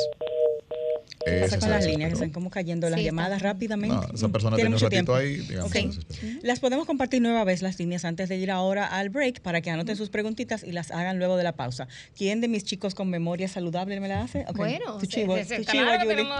¿Qué 1.24 1.40
pasa 1.40 1.58
con 1.58 1.70
las 1.70 1.84
líneas? 1.86 2.08
Que 2.10 2.14
están 2.14 2.30
como 2.30 2.50
cayendo 2.50 2.88
las 2.90 2.98
Sí, 3.00 3.04
llamadas 3.06 3.40
rápidamente. 3.42 3.96
No, 3.96 4.02
esa 4.14 4.28
persona 4.28 4.56
Tiene 4.56 4.56
tiene 4.56 4.68
un 4.68 4.72
mucho 4.74 4.84
ratito 4.86 4.90
tiempo. 4.90 5.14
ahí, 5.14 5.36
digamos. 5.36 5.72
Las 6.42 6.60
podemos 6.60 6.86
compartir 6.86 7.22
nueva 7.22 7.44
vez 7.44 7.62
las 7.62 7.78
líneas 7.78 8.04
antes 8.04 8.28
de 8.28 8.36
ir 8.36 8.50
ahora 8.50 8.86
al 8.86 9.08
break 9.10 9.40
para 9.40 9.60
que 9.60 9.70
anoten 9.70 9.96
sus 9.96 10.10
preguntitas 10.10 10.64
y 10.64 10.72
las 10.72 10.90
hagan 10.90 11.18
luego 11.18 11.36
de 11.36 11.44
la 11.44 11.56
pausa. 11.56 11.88
¿Quién 12.16 12.40
de 12.40 12.48
mis 12.48 12.64
chicos 12.64 12.94
con 12.94 13.08
memoria 13.08 13.48
saludable 13.48 13.98
me 14.00 14.08
la 14.08 14.22
hace? 14.22 14.44
Bueno, 14.54 14.94
tu 14.98 15.00
se- 15.00 15.06
chivo, 15.08 15.36
se- 15.36 15.58
tu 15.60 15.64
claro, 15.64 15.90
chivo, 15.92 16.02
Julie. 16.02 16.16
tenemos 16.16 16.38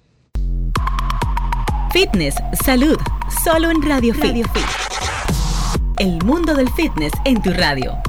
Fitness, 1.92 2.36
salud, 2.64 2.96
solo 3.42 3.70
en 3.70 3.82
Radio 3.82 4.14
Fit. 4.14 4.46
El 5.98 6.22
mundo 6.24 6.54
del 6.54 6.70
fitness 6.70 7.12
en 7.24 7.42
tu 7.42 7.50
radio. 7.50 8.00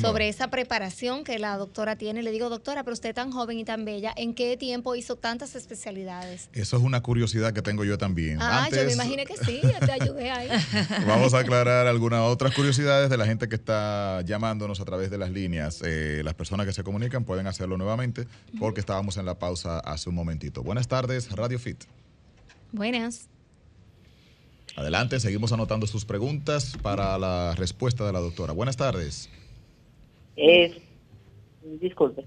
Sobre 0.00 0.28
esa 0.28 0.48
preparación 0.48 1.24
que 1.24 1.38
la 1.38 1.56
doctora 1.56 1.96
tiene, 1.96 2.22
le 2.22 2.30
digo, 2.30 2.48
doctora, 2.48 2.84
pero 2.84 2.94
usted 2.94 3.14
tan 3.14 3.30
joven 3.30 3.58
y 3.58 3.64
tan 3.64 3.84
bella, 3.84 4.12
¿en 4.16 4.34
qué 4.34 4.56
tiempo 4.56 4.94
hizo 4.94 5.16
tantas 5.16 5.54
especialidades? 5.54 6.48
Eso 6.52 6.76
es 6.76 6.82
una 6.82 7.02
curiosidad 7.02 7.52
que 7.52 7.62
tengo 7.62 7.84
yo 7.84 7.98
también. 7.98 8.38
Ah, 8.40 8.68
yo 8.70 8.84
me 8.84 8.92
imaginé 8.92 9.26
que 9.26 9.36
sí, 9.36 9.60
ya 9.62 9.80
te 9.80 9.92
ayudé 9.92 10.30
ahí. 10.30 10.48
Vamos 11.06 11.34
a 11.34 11.40
aclarar 11.40 11.86
algunas 11.86 12.20
otras 12.22 12.54
curiosidades 12.54 13.10
de 13.10 13.16
la 13.16 13.26
gente 13.26 13.48
que 13.48 13.54
está 13.54 14.22
llamándonos 14.22 14.80
a 14.80 14.84
través 14.84 15.10
de 15.10 15.18
las 15.18 15.30
líneas. 15.30 15.82
Eh, 15.84 16.22
las 16.24 16.34
personas 16.34 16.66
que 16.66 16.72
se 16.72 16.82
comunican 16.82 17.24
pueden 17.24 17.46
hacerlo 17.46 17.76
nuevamente 17.76 18.26
porque 18.58 18.80
estábamos 18.80 19.16
en 19.16 19.26
la 19.26 19.38
pausa 19.38 19.80
hace 19.80 20.08
un 20.08 20.14
momentito. 20.14 20.62
Buenas 20.62 20.88
tardes, 20.88 21.30
Radio 21.30 21.58
Fit. 21.58 21.84
Buenas. 22.72 23.28
Adelante, 24.76 25.20
seguimos 25.20 25.52
anotando 25.52 25.86
sus 25.86 26.04
preguntas 26.04 26.76
para 26.82 27.16
la 27.18 27.54
respuesta 27.54 28.04
de 28.04 28.12
la 28.12 28.18
doctora. 28.18 28.52
Buenas 28.52 28.76
tardes. 28.76 29.28
Es, 30.36 30.72
disculpe. 31.80 32.24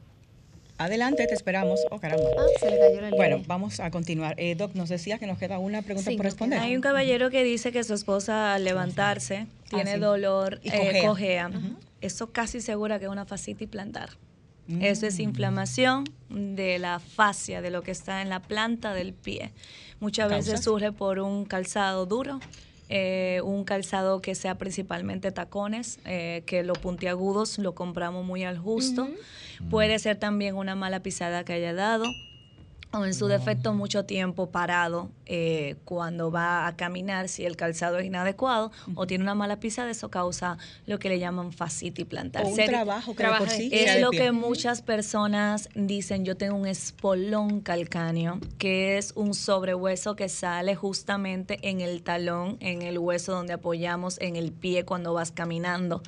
Adelante, 0.79 1.25
te 1.25 1.33
esperamos. 1.33 1.79
Oh, 1.89 1.99
caramba. 1.99 2.25
Ah, 2.37 2.43
se 2.59 2.69
le 2.69 2.77
cayó 2.77 3.01
la 3.01 3.09
línea. 3.09 3.15
Bueno, 3.17 3.43
vamos 3.47 3.79
a 3.79 3.89
continuar. 3.89 4.35
Eh, 4.37 4.53
Doc, 4.55 4.75
nos 4.75 4.89
decía 4.89 5.17
que 5.17 5.25
nos 5.25 5.39
queda 5.39 5.57
una 5.57 5.81
pregunta 5.81 6.11
Sí, 6.11 6.17
por 6.17 6.25
responder. 6.25 6.59
Hay 6.59 6.75
un 6.75 6.81
caballero 6.81 7.31
que 7.31 7.43
dice 7.43 7.71
que 7.71 7.83
su 7.83 7.95
esposa 7.95 8.53
al 8.53 8.63
levantarse 8.63 9.47
tiene 9.69 9.91
Ah, 9.91 9.95
sí. 9.95 9.99
dolor, 9.99 10.59
Y 10.63 10.69
eh, 10.69 11.01
cojea. 11.01 11.07
cojea. 11.49 11.51
Eso 12.01 12.31
casi 12.31 12.61
segura 12.61 12.99
que 12.99 13.05
es 13.05 13.11
una 13.11 13.25
fascitis 13.25 13.67
plantar. 13.67 14.11
Mm. 14.67 14.83
Eso 14.83 15.07
es 15.07 15.17
inflamación 15.19 16.03
de 16.29 16.77
la 16.77 16.99
fascia, 16.99 17.61
de 17.63 17.71
lo 17.71 17.81
que 17.81 17.89
está 17.91 18.21
en 18.21 18.29
la 18.29 18.39
planta 18.41 18.93
del 18.93 19.13
pie. 19.13 19.51
Muchas 19.99 20.29
veces 20.29 20.61
surge 20.63 20.91
por 20.91 21.17
un 21.19 21.45
calzado 21.45 22.05
duro, 22.05 22.39
eh, 22.89 23.41
un 23.43 23.63
calzado 23.63 24.21
que 24.21 24.35
sea 24.35 24.57
principalmente 24.57 25.31
tacones, 25.31 25.99
eh, 26.05 26.43
que 26.45 26.63
los 26.63 26.77
puntiagudos 26.77 27.57
lo 27.57 27.75
compramos 27.75 28.25
muy 28.25 28.43
al 28.43 28.57
justo. 28.57 29.09
Puede 29.69 29.99
ser 29.99 30.17
también 30.17 30.55
una 30.55 30.75
mala 30.75 31.01
pisada 31.01 31.43
que 31.43 31.53
haya 31.53 31.73
dado 31.73 32.05
o 32.93 33.03
en 33.05 33.13
su 33.13 33.27
defecto 33.27 33.73
mucho 33.73 34.05
tiempo 34.05 34.49
parado 34.49 35.09
eh, 35.25 35.75
cuando 35.83 36.31
va 36.31 36.67
a 36.67 36.75
caminar 36.77 37.27
si 37.27 37.45
el 37.45 37.57
calzado 37.57 37.99
es 37.99 38.05
inadecuado 38.05 38.71
o 38.95 39.05
tiene 39.05 39.23
una 39.23 39.35
mala 39.35 39.59
pisada, 39.59 39.89
eso 39.91 40.09
causa 40.09 40.57
lo 40.85 40.97
que 40.97 41.09
le 41.09 41.19
llaman 41.19 41.51
fascitis 41.51 42.05
plantar. 42.05 42.45
O 42.45 42.47
un 42.47 42.55
Ser- 42.55 42.67
trabajo 42.69 43.13
que 43.15 43.25
por 43.25 43.49
sí 43.49 43.69
sea 43.69 43.95
es 43.95 44.01
lo 44.01 44.11
que 44.11 44.31
muchas 44.31 44.81
personas 44.81 45.69
dicen, 45.75 46.23
yo 46.23 46.37
tengo 46.37 46.55
un 46.55 46.65
espolón 46.65 47.59
calcáneo, 47.61 48.39
que 48.57 48.97
es 48.97 49.11
un 49.15 49.33
sobrehueso 49.33 50.15
que 50.15 50.29
sale 50.29 50.75
justamente 50.75 51.59
en 51.63 51.81
el 51.81 52.03
talón, 52.03 52.57
en 52.61 52.81
el 52.81 52.97
hueso 52.99 53.33
donde 53.33 53.53
apoyamos 53.53 54.17
en 54.21 54.35
el 54.37 54.51
pie 54.53 54.85
cuando 54.85 55.13
vas 55.13 55.31
caminando. 55.31 56.01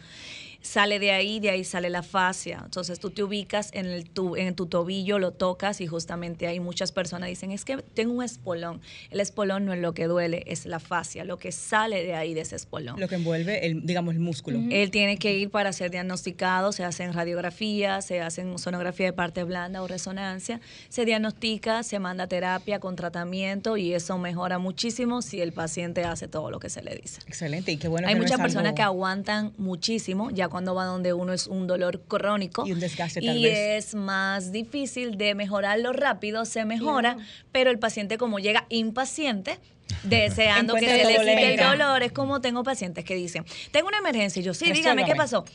Sale 0.62 1.00
de 1.00 1.12
ahí, 1.12 1.40
de 1.40 1.50
ahí 1.52 1.64
sale 1.64 1.90
la 1.90 2.04
fascia. 2.04 2.62
Entonces 2.66 3.00
tú 3.00 3.10
te 3.12 3.24
ubicas 3.24 3.70
en, 3.74 3.86
el 3.86 4.10
tu, 4.10 4.36
en 4.36 4.56
tu 4.56 4.66
tobillo, 4.66 5.18
lo 5.18 5.32
tocas 5.32 5.80
y 5.82 5.88
justamente 5.88 6.48
ahí 6.48 6.60
muchas 6.60 6.92
personas 6.92 7.30
dicen, 7.30 7.52
es 7.52 7.64
que 7.64 7.78
tengo 7.78 8.14
un 8.14 8.24
espolón. 8.24 8.82
El 9.10 9.22
espolón 9.22 9.66
no 9.66 9.72
es 9.74 9.80
lo 9.80 9.94
que 9.94 10.06
duele, 10.08 10.44
es 10.48 10.66
la 10.66 10.80
fascia, 10.80 11.24
lo 11.24 11.38
que 11.38 11.52
sale 11.54 12.04
de 12.04 12.14
ahí 12.14 12.34
de 12.34 12.42
ese 12.42 12.58
espolón. 12.58 13.00
Lo 13.00 13.08
que 13.08 13.16
envuelve, 13.16 13.66
el, 13.66 13.86
digamos, 13.86 14.14
el 14.16 14.20
músculo. 14.20 14.60
Él 14.70 14.92
tiene 14.92 15.18
que 15.18 15.38
ir 15.38 15.50
para 15.50 15.72
ser 15.72 15.92
diagnosticado, 15.92 16.74
se 16.74 16.84
hacen 16.84 17.14
radiografías, 17.14 18.06
se 18.06 18.20
hacen 18.20 18.60
sonografía 18.60 19.06
de 19.08 19.14
parte 19.14 19.44
blanda 19.46 19.82
o 19.82 19.88
resonancia, 19.88 20.60
se 20.90 21.06
diagnostica, 21.06 21.84
se 21.84 22.00
manda 22.00 22.28
terapia 22.28 22.80
con 22.80 22.98
tratamiento 22.98 23.78
y 23.78 23.94
eso 23.94 24.18
mejora 24.18 24.60
muchísimo 24.60 25.22
si 25.22 25.40
el 25.42 25.54
paciente 25.54 26.04
hace 26.04 26.28
todo 26.28 26.52
lo 26.52 26.60
que 26.60 26.70
se 26.70 26.82
le 26.84 26.96
dice. 26.96 27.22
Excelente. 27.28 27.72
Y 27.72 27.78
qué 27.78 27.88
bueno 27.88 28.08
Hay 28.10 28.16
que 28.16 28.20
muchas 28.22 28.40
personas 28.40 28.66
algo- 28.68 28.76
que 28.76 28.82
aguantan 28.82 29.54
muchísimo, 29.58 30.30
ya 30.32 30.49
cuando 30.50 30.76
va 30.76 30.86
donde 30.86 31.14
uno 31.14 31.34
es 31.34 31.48
un 31.48 31.68
dolor 31.68 32.02
crónico. 32.08 32.66
Y 32.66 32.72
un 32.72 32.80
desgaste, 32.80 33.22
tal 33.22 33.38
y 33.38 33.44
vez. 33.44 33.86
es 33.86 33.96
más 33.96 34.52
difícil 34.52 35.18
de 35.18 35.36
mejorarlo 35.36 35.94
rápido, 35.94 36.46
se 36.46 36.66
mejora, 36.66 37.18
pero 37.52 37.72
el 37.72 37.80
paciente 37.80 38.18
como 38.18 38.40
llega 38.40 38.66
impaciente, 38.70 39.60
deseando 40.04 40.76
que 40.76 40.82
se 40.82 41.06
le 41.06 41.18
quite 41.18 41.54
el 41.54 41.60
dolor, 41.60 42.04
es 42.04 42.12
como 42.12 42.42
tengo 42.42 42.64
pacientes 42.64 43.06
que 43.06 43.16
dicen, 43.16 43.46
tengo 43.72 43.88
una 43.88 43.98
emergencia, 43.98 44.40
y 44.40 44.44
yo, 44.44 44.54
sí, 44.54 44.72
dígame, 44.72 45.06
¿qué 45.06 45.16
pasó? 45.16 45.46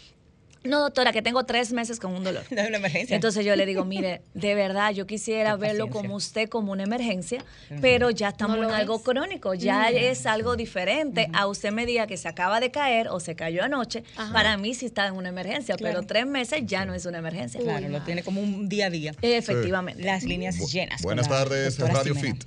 No, 0.64 0.80
doctora, 0.80 1.12
que 1.12 1.20
tengo 1.20 1.44
tres 1.44 1.72
meses 1.72 2.00
con 2.00 2.12
un 2.14 2.24
dolor. 2.24 2.42
Es 2.50 2.68
una 2.68 2.78
emergencia. 2.78 3.14
Entonces 3.14 3.44
yo 3.44 3.54
le 3.54 3.66
digo, 3.66 3.84
mire, 3.94 4.22
de 4.32 4.54
verdad, 4.54 4.92
yo 4.92 5.06
quisiera 5.06 5.52
Qué 5.52 5.60
verlo 5.60 5.86
paciencia. 5.86 6.00
como 6.08 6.16
usted, 6.16 6.48
como 6.48 6.72
una 6.72 6.84
emergencia, 6.84 7.44
pero 7.82 8.08
ya 8.10 8.30
estamos 8.30 8.56
No 8.56 8.64
en 8.64 8.70
algo 8.70 8.96
es. 8.96 9.02
crónico, 9.02 9.52
ya 9.52 9.90
es 9.90 10.24
algo 10.24 10.56
diferente. 10.56 11.28
A 11.34 11.46
usted 11.46 11.70
me 11.70 11.84
diga 11.84 12.06
que 12.06 12.16
se 12.16 12.28
acaba 12.28 12.60
de 12.60 12.70
caer 12.70 13.08
o 13.08 13.20
se 13.20 13.34
cayó 13.36 13.62
anoche, 13.62 14.04
para 14.32 14.56
mí 14.56 14.74
sí 14.74 14.86
está 14.86 15.06
en 15.06 15.14
una 15.14 15.28
emergencia, 15.28 15.76
Claro. 15.76 15.96
pero 15.96 16.06
tres 16.06 16.26
meses 16.26 16.62
ya 16.64 16.86
no 16.86 16.94
es 16.94 17.04
una 17.04 17.18
emergencia. 17.18 17.60
Claro, 17.60 17.88
lo 17.90 18.00
tiene 18.02 18.22
como 18.22 18.40
un 18.40 18.68
día 18.68 18.86
a 18.86 18.90
día. 18.90 19.14
Efectivamente. 19.20 20.02
Las 20.02 20.22
líneas 20.24 20.56
Bu- 20.56 20.70
llenas. 20.72 21.02
Buenas 21.02 21.28
tardes, 21.28 21.78
Radio. 21.78 22.14
Fit. 22.14 22.42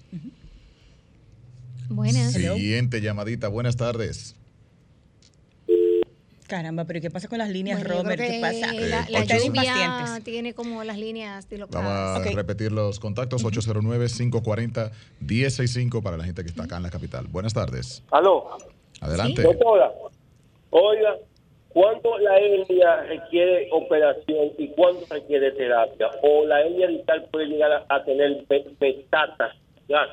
Buenas. 1.90 2.34
Siguiente 2.34 3.00
llamadita. 3.02 3.48
Buenas 3.48 3.78
tardes. 3.78 4.36
Caramba, 6.48 6.86
pero 6.86 7.00
¿y 7.00 7.02
qué 7.02 7.12
pasa 7.12 7.28
con 7.28 7.40
las 7.40 7.50
líneas, 7.50 7.80
Bueno, 7.84 8.02
Robert? 8.04 8.22
¿Qué 8.22 8.40
pasa? 8.42 8.74
La, 8.74 9.06
la 9.10 9.24
lluvia 9.26 9.46
impacientes. 9.46 10.24
tiene 10.24 10.54
como 10.54 10.84
las 10.84 10.98
líneas 10.98 11.46
Vamos 11.50 11.52
dislocadas. 11.70 12.18
a 12.18 12.22
Ok. 12.22 12.28
repetir 12.36 12.72
los 12.72 13.00
contactos 13.00 13.44
809-540-1065 13.46 16.02
para 16.02 16.18
la 16.18 16.24
gente 16.24 16.44
que 16.44 16.50
está 16.50 16.64
acá 16.64 16.78
en 16.78 16.84
la 16.84 16.90
capital. 16.90 17.28
Buenas 17.28 17.54
tardes. 17.54 18.04
Aló, 18.12 18.58
Adelante. 19.02 19.42
doctora. 19.42 19.92
Oiga, 20.70 21.16
¿cuándo 21.70 22.18
la 22.20 22.38
hernia 22.38 23.04
requiere 23.04 23.68
operación 23.72 24.50
y 24.58 24.68
cuándo 24.70 25.02
requiere 25.10 25.52
terapia? 25.52 26.08
¿O 26.24 26.46
la 26.46 26.62
hernia 26.62 26.88
discal 26.88 27.26
puede 27.32 27.48
llegar 27.48 27.72
a, 27.72 27.86
a 27.94 28.04
tener 28.04 28.46
pe-? 28.48 28.66
Ya. 29.90 30.00
Muy 30.00 30.08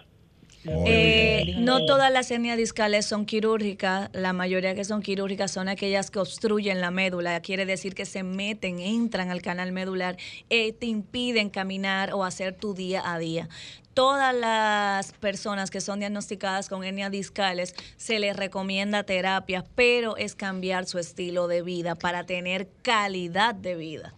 Eh, 0.67 1.55
no 1.59 1.85
todas 1.85 2.11
las 2.11 2.31
hernias 2.31 2.57
discales 2.57 3.05
son 3.07 3.27
quirúrgicas, 3.27 4.09
la 4.13 4.33
mayoría 4.33 4.75
que 4.75 4.85
son 4.85 5.03
quirúrgicas 5.03 5.51
son 5.51 5.69
aquellas 5.69 6.11
que 6.11 6.19
obstruyen 6.19 6.81
la 6.81 6.91
médula, 6.91 7.41
quiere 7.41 7.67
decir 7.67 7.95
que 7.95 8.07
se 8.07 8.23
meten, 8.23 8.81
entran 8.81 9.31
al 9.31 9.43
canal 9.43 9.73
medular, 9.73 10.17
eh, 10.49 10.73
te 10.73 10.87
impiden 10.87 11.51
caminar 11.51 12.15
o 12.15 12.25
hacer 12.25 12.55
tu 12.55 12.75
día 12.75 13.03
a 13.05 13.19
día. 13.19 13.49
Todas 13.93 14.35
las 14.35 15.13
personas 15.13 15.71
que 15.71 15.81
son 15.81 16.01
diagnosticadas 16.01 16.69
con 16.69 16.83
hernias 16.83 17.13
discales 17.13 17.75
se 17.97 18.19
les 18.19 18.37
recomienda 18.37 19.05
terapia, 19.05 19.65
pero 19.75 20.17
es 20.17 20.35
cambiar 20.35 20.87
su 20.87 20.99
estilo 20.99 21.47
de 21.47 21.63
vida 21.63 21.95
para 21.95 22.25
tener 22.25 22.69
calidad 22.83 23.55
de 23.55 23.77
vida. 23.77 24.15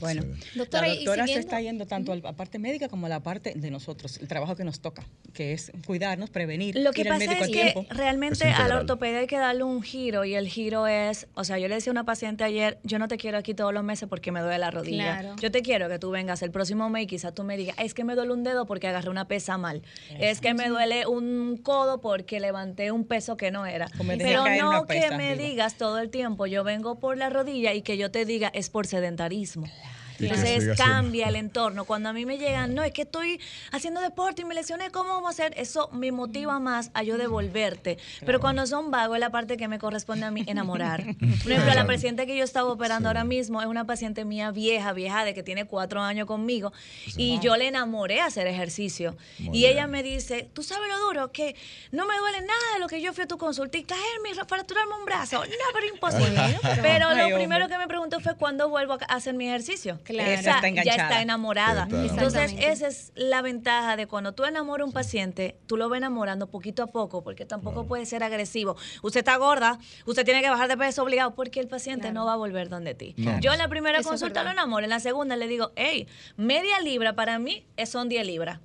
Bueno, 0.00 0.22
Doctora, 0.54 0.86
la 0.88 0.94
y 0.94 0.96
doctora 1.04 1.26
se 1.26 1.38
está 1.38 1.60
yendo 1.60 1.86
tanto 1.86 2.12
a 2.12 2.16
la 2.16 2.32
parte 2.34 2.58
médica 2.58 2.88
como 2.88 3.06
a 3.06 3.08
la 3.08 3.20
parte 3.20 3.52
de 3.54 3.70
nosotros, 3.70 4.18
el 4.18 4.28
trabajo 4.28 4.56
que 4.56 4.64
nos 4.64 4.80
toca, 4.80 5.04
que 5.32 5.52
es 5.52 5.72
cuidarnos, 5.86 6.30
prevenir, 6.30 6.76
Lo 6.78 6.92
que 6.92 7.02
ir 7.02 7.10
al 7.10 7.18
pasa 7.18 7.30
médico 7.30 7.44
es 7.44 7.50
que 7.50 7.72
tiempo. 7.72 7.86
realmente 7.94 8.44
a 8.44 8.68
la 8.68 8.76
ortopedia 8.76 9.18
hay 9.20 9.26
que 9.26 9.38
darle 9.38 9.62
un 9.64 9.82
giro 9.82 10.24
y 10.24 10.34
el 10.34 10.48
giro 10.48 10.86
es, 10.86 11.26
o 11.34 11.44
sea, 11.44 11.58
yo 11.58 11.68
le 11.68 11.74
decía 11.76 11.90
a 11.90 11.92
una 11.92 12.04
paciente 12.04 12.44
ayer, 12.44 12.78
yo 12.82 12.98
no 12.98 13.08
te 13.08 13.16
quiero 13.16 13.38
aquí 13.38 13.54
todos 13.54 13.72
los 13.72 13.84
meses 13.84 14.08
porque 14.08 14.32
me 14.32 14.40
duele 14.40 14.58
la 14.58 14.70
rodilla. 14.70 15.20
Claro. 15.20 15.36
Yo 15.40 15.50
te 15.50 15.62
quiero 15.62 15.88
que 15.88 15.98
tú 15.98 16.10
vengas 16.10 16.42
el 16.42 16.50
próximo 16.50 16.88
mes 16.90 17.04
y 17.04 17.06
quizás 17.06 17.34
tú 17.34 17.42
me 17.44 17.56
digas, 17.56 17.76
es 17.78 17.94
que 17.94 18.04
me 18.04 18.14
duele 18.14 18.32
un 18.32 18.42
dedo 18.44 18.66
porque 18.66 18.88
agarré 18.88 19.10
una 19.10 19.28
pesa 19.28 19.58
mal. 19.58 19.82
Es 20.18 20.40
que 20.40 20.54
me 20.54 20.68
duele 20.68 21.06
un 21.06 21.58
codo 21.62 22.00
porque 22.00 22.40
levanté 22.40 22.90
un 22.92 23.04
peso 23.04 23.36
que 23.36 23.50
no 23.50 23.66
era. 23.66 23.88
Pero 24.18 24.44
no 24.62 24.86
que 24.86 25.10
me 25.10 25.30
arriba. 25.30 25.42
digas 25.42 25.76
todo 25.76 25.98
el 25.98 26.10
tiempo, 26.10 26.46
yo 26.46 26.64
vengo 26.64 26.98
por 26.98 27.16
la 27.16 27.30
rodilla 27.30 27.74
y 27.74 27.82
que 27.82 27.96
yo 27.96 28.10
te 28.10 28.24
diga, 28.24 28.48
es 28.54 28.70
por 28.70 28.86
sedentarismo. 28.86 29.64
Que 29.66 29.70
Entonces 30.18 30.76
cambia 30.76 31.28
el 31.28 31.36
entorno. 31.36 31.84
Cuando 31.84 32.08
a 32.08 32.12
mí 32.12 32.26
me 32.26 32.38
llegan, 32.38 32.74
no, 32.74 32.82
es 32.82 32.92
que 32.92 33.02
estoy 33.02 33.40
haciendo 33.72 34.00
deporte 34.00 34.42
y 34.42 34.44
me 34.44 34.54
lesioné, 34.54 34.90
¿cómo 34.90 35.10
vamos 35.10 35.28
a 35.28 35.30
hacer? 35.30 35.54
Eso 35.56 35.88
me 35.92 36.12
motiva 36.12 36.58
más 36.58 36.90
a 36.94 37.02
yo 37.02 37.18
devolverte. 37.18 37.98
Pero 38.24 38.40
cuando 38.40 38.66
son 38.66 38.90
vagos 38.90 39.16
es 39.16 39.20
la 39.20 39.30
parte 39.30 39.56
que 39.56 39.68
me 39.68 39.78
corresponde 39.78 40.26
a 40.26 40.30
mí 40.30 40.44
enamorar. 40.46 41.04
Por 41.42 41.52
ejemplo, 41.52 41.74
la 41.74 41.86
paciente 41.86 42.26
que 42.26 42.36
yo 42.36 42.44
estaba 42.44 42.70
operando 42.70 42.96
Sí. 42.96 43.08
ahora 43.08 43.24
mismo 43.24 43.60
es 43.60 43.66
una 43.66 43.84
paciente 43.84 44.24
mía 44.24 44.50
vieja, 44.50 44.92
vieja, 44.92 45.24
de 45.24 45.34
que 45.34 45.42
tiene 45.42 45.66
cuatro 45.66 46.00
años 46.02 46.26
conmigo. 46.26 46.72
Y 47.16 47.38
yo 47.40 47.56
le 47.56 47.68
enamoré 47.68 48.20
a 48.20 48.26
hacer 48.26 48.46
ejercicio. 48.46 49.16
Muy 49.38 49.56
y 49.56 49.60
bien. 49.60 49.72
ella 49.72 49.86
me 49.86 50.02
dice, 50.02 50.48
tú 50.52 50.62
sabes 50.62 50.88
lo 50.88 50.98
duro, 51.00 51.32
que 51.32 51.54
no 51.92 52.06
me 52.06 52.16
duele 52.16 52.40
nada 52.40 52.74
de 52.74 52.80
lo 52.80 52.86
que 52.88 53.00
yo 53.00 53.12
fui 53.12 53.24
a 53.24 53.26
tu 53.26 53.36
consulta 53.38 53.76
y 53.78 53.84
caerme 53.84 54.30
y 54.30 54.34
fracturarme 54.34 54.94
un 54.98 55.04
brazo. 55.04 55.44
No, 55.44 55.52
pero 55.74 55.86
imposible. 55.86 56.58
pero 56.82 57.14
lo 57.14 57.34
primero 57.36 57.68
que 57.68 57.78
me 57.78 57.86
preguntó 57.86 58.20
fue 58.20 58.34
cuándo 58.36 58.68
vuelvo 58.68 58.94
a 58.94 59.14
hacer 59.14 59.34
mi 59.34 59.46
ejercicio. 59.48 60.00
Claro. 60.06 60.30
Esa 60.30 60.50
está 60.56 60.68
ya 60.84 60.92
está 60.94 61.20
enamorada. 61.22 61.86
Claro. 61.86 62.04
Entonces, 62.08 62.54
esa 62.58 62.86
es 62.88 63.12
la 63.16 63.42
ventaja 63.42 63.96
de 63.96 64.06
cuando 64.06 64.32
tú 64.32 64.44
enamoras 64.44 64.84
a 64.84 64.86
un 64.86 64.92
paciente, 64.92 65.56
tú 65.66 65.76
lo 65.76 65.88
vas 65.88 65.98
enamorando 65.98 66.46
poquito 66.48 66.82
a 66.82 66.86
poco, 66.86 67.22
porque 67.24 67.44
tampoco 67.44 67.86
puede 67.86 68.06
ser 68.06 68.22
agresivo. 68.22 68.76
Usted 69.02 69.20
está 69.20 69.36
gorda, 69.36 69.78
usted 70.06 70.24
tiene 70.24 70.42
que 70.42 70.50
bajar 70.50 70.68
de 70.68 70.76
peso 70.76 71.02
obligado, 71.02 71.34
porque 71.34 71.60
el 71.60 71.68
paciente 71.68 72.02
Claro. 72.08 72.14
no 72.20 72.26
va 72.26 72.34
a 72.34 72.36
volver 72.36 72.68
donde 72.68 72.94
ti. 72.94 73.14
No. 73.16 73.40
Yo 73.40 73.52
en 73.52 73.58
la 73.58 73.68
primera 73.68 73.98
Eso 73.98 74.08
consulta 74.10 74.42
lo 74.42 74.50
enamoro, 74.50 74.84
en 74.84 74.90
la 74.90 75.00
segunda 75.00 75.36
le 75.36 75.48
digo, 75.48 75.72
hey, 75.76 76.06
media 76.36 76.80
libra 76.80 77.14
para 77.14 77.38
mí 77.38 77.64
es- 77.76 77.90
son 77.90 78.08
10 78.08 78.24
libras. 78.26 78.60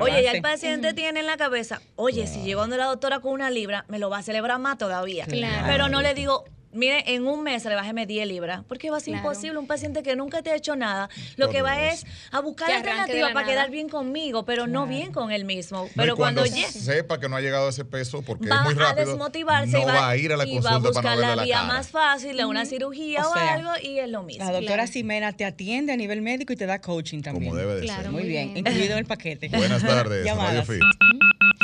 Oye, 0.00 0.22
ya 0.24 0.32
el 0.32 0.42
paciente 0.42 0.92
tiene 0.92 1.20
en 1.20 1.26
la 1.26 1.36
cabeza, 1.36 1.80
oye, 1.94 2.26
si 2.26 2.42
llegó 2.42 2.62
donde 2.62 2.76
la 2.76 2.86
doctora 2.86 3.20
con 3.20 3.32
una 3.32 3.48
libra, 3.48 3.84
me 3.88 3.98
lo 4.00 4.10
va 4.10 4.18
a 4.18 4.22
celebrar 4.22 4.58
más 4.58 4.76
todavía. 4.76 5.24
Claro. 5.26 5.66
Pero 5.68 5.88
no 5.88 6.02
le 6.02 6.14
digo, 6.14 6.44
mire, 6.72 7.14
en 7.14 7.26
un 7.26 7.42
mes 7.42 7.64
le 7.64 7.74
bájeme 7.74 8.06
10 8.06 8.26
libras, 8.28 8.62
porque 8.68 8.90
va 8.90 8.96
a 8.98 9.00
ser 9.00 9.12
Claro. 9.14 9.28
imposible. 9.28 9.58
Un 9.58 9.66
paciente 9.66 10.02
que 10.02 10.14
nunca 10.16 10.42
te 10.42 10.50
ha 10.50 10.56
hecho 10.56 10.76
nada, 10.76 11.08
lo 11.36 11.46
Por 11.46 11.54
que 11.54 11.62
va 11.62 11.76
Dios. 11.78 11.94
es 11.94 12.06
a 12.30 12.40
buscar 12.40 12.70
alternativas 12.70 13.32
para 13.32 13.40
nada. 13.46 13.46
quedar 13.52 13.70
bien 13.70 13.88
conmigo, 13.88 14.44
pero 14.44 14.66
no 14.66 14.86
bien 14.86 15.12
con 15.12 15.30
él 15.32 15.44
mismo. 15.44 15.84
No, 15.84 15.88
Pero 15.96 16.14
y 16.14 16.16
cuando, 16.16 16.42
cuando 16.42 16.56
llegue 16.56 16.68
sepa 16.72 17.18
que 17.20 17.28
no 17.28 17.36
ha 17.36 17.40
llegado 17.40 17.66
a 17.66 17.70
ese 17.70 17.84
peso 17.84 18.22
porque 18.22 18.48
va 18.48 18.56
es 18.56 18.62
muy 18.64 18.74
a 18.74 18.88
rápido, 18.88 19.06
desmotivarse 19.06 19.72
no 19.72 19.80
y 19.80 19.84
va, 19.84 20.08
a 20.08 20.16
ir 20.16 20.32
a 20.32 20.36
la 20.36 20.46
y 20.46 20.58
va 20.58 20.70
a 20.70 20.72
consulta 20.74 20.88
buscar 20.88 21.02
para 21.02 21.14
no 21.16 21.20
la 21.22 21.36
la 21.36 21.42
vía 21.44 21.54
cara. 21.56 21.66
más 21.68 21.88
fácil, 21.88 22.44
una 22.44 22.64
cirugía 22.66 23.26
O 23.26 23.30
o, 23.30 23.34
sea, 23.34 23.54
algo, 23.54 23.70
y 23.82 23.98
es 23.98 24.08
lo 24.08 24.22
mismo. 24.22 24.44
La 24.44 24.52
doctora 24.52 24.74
Claro. 24.76 24.92
Ximena 24.92 25.32
te 25.32 25.44
atiende 25.44 25.92
a 25.92 25.96
nivel 25.96 26.22
médico 26.22 26.52
y 26.52 26.56
te 26.56 26.66
da 26.66 26.80
coaching 26.80 27.22
también. 27.22 27.50
Como 27.50 27.60
debe 27.60 27.74
de 27.76 27.82
Claro, 27.82 28.02
ser. 28.02 28.10
Muy 28.12 28.24
bien, 28.24 28.56
incluido 28.56 28.92
en 28.92 28.98
el 28.98 29.06
paquete. 29.06 29.48
Buenas 29.48 29.82
tardes, 29.82 30.26
Radio. 30.36 30.64
Fit. 30.64 30.82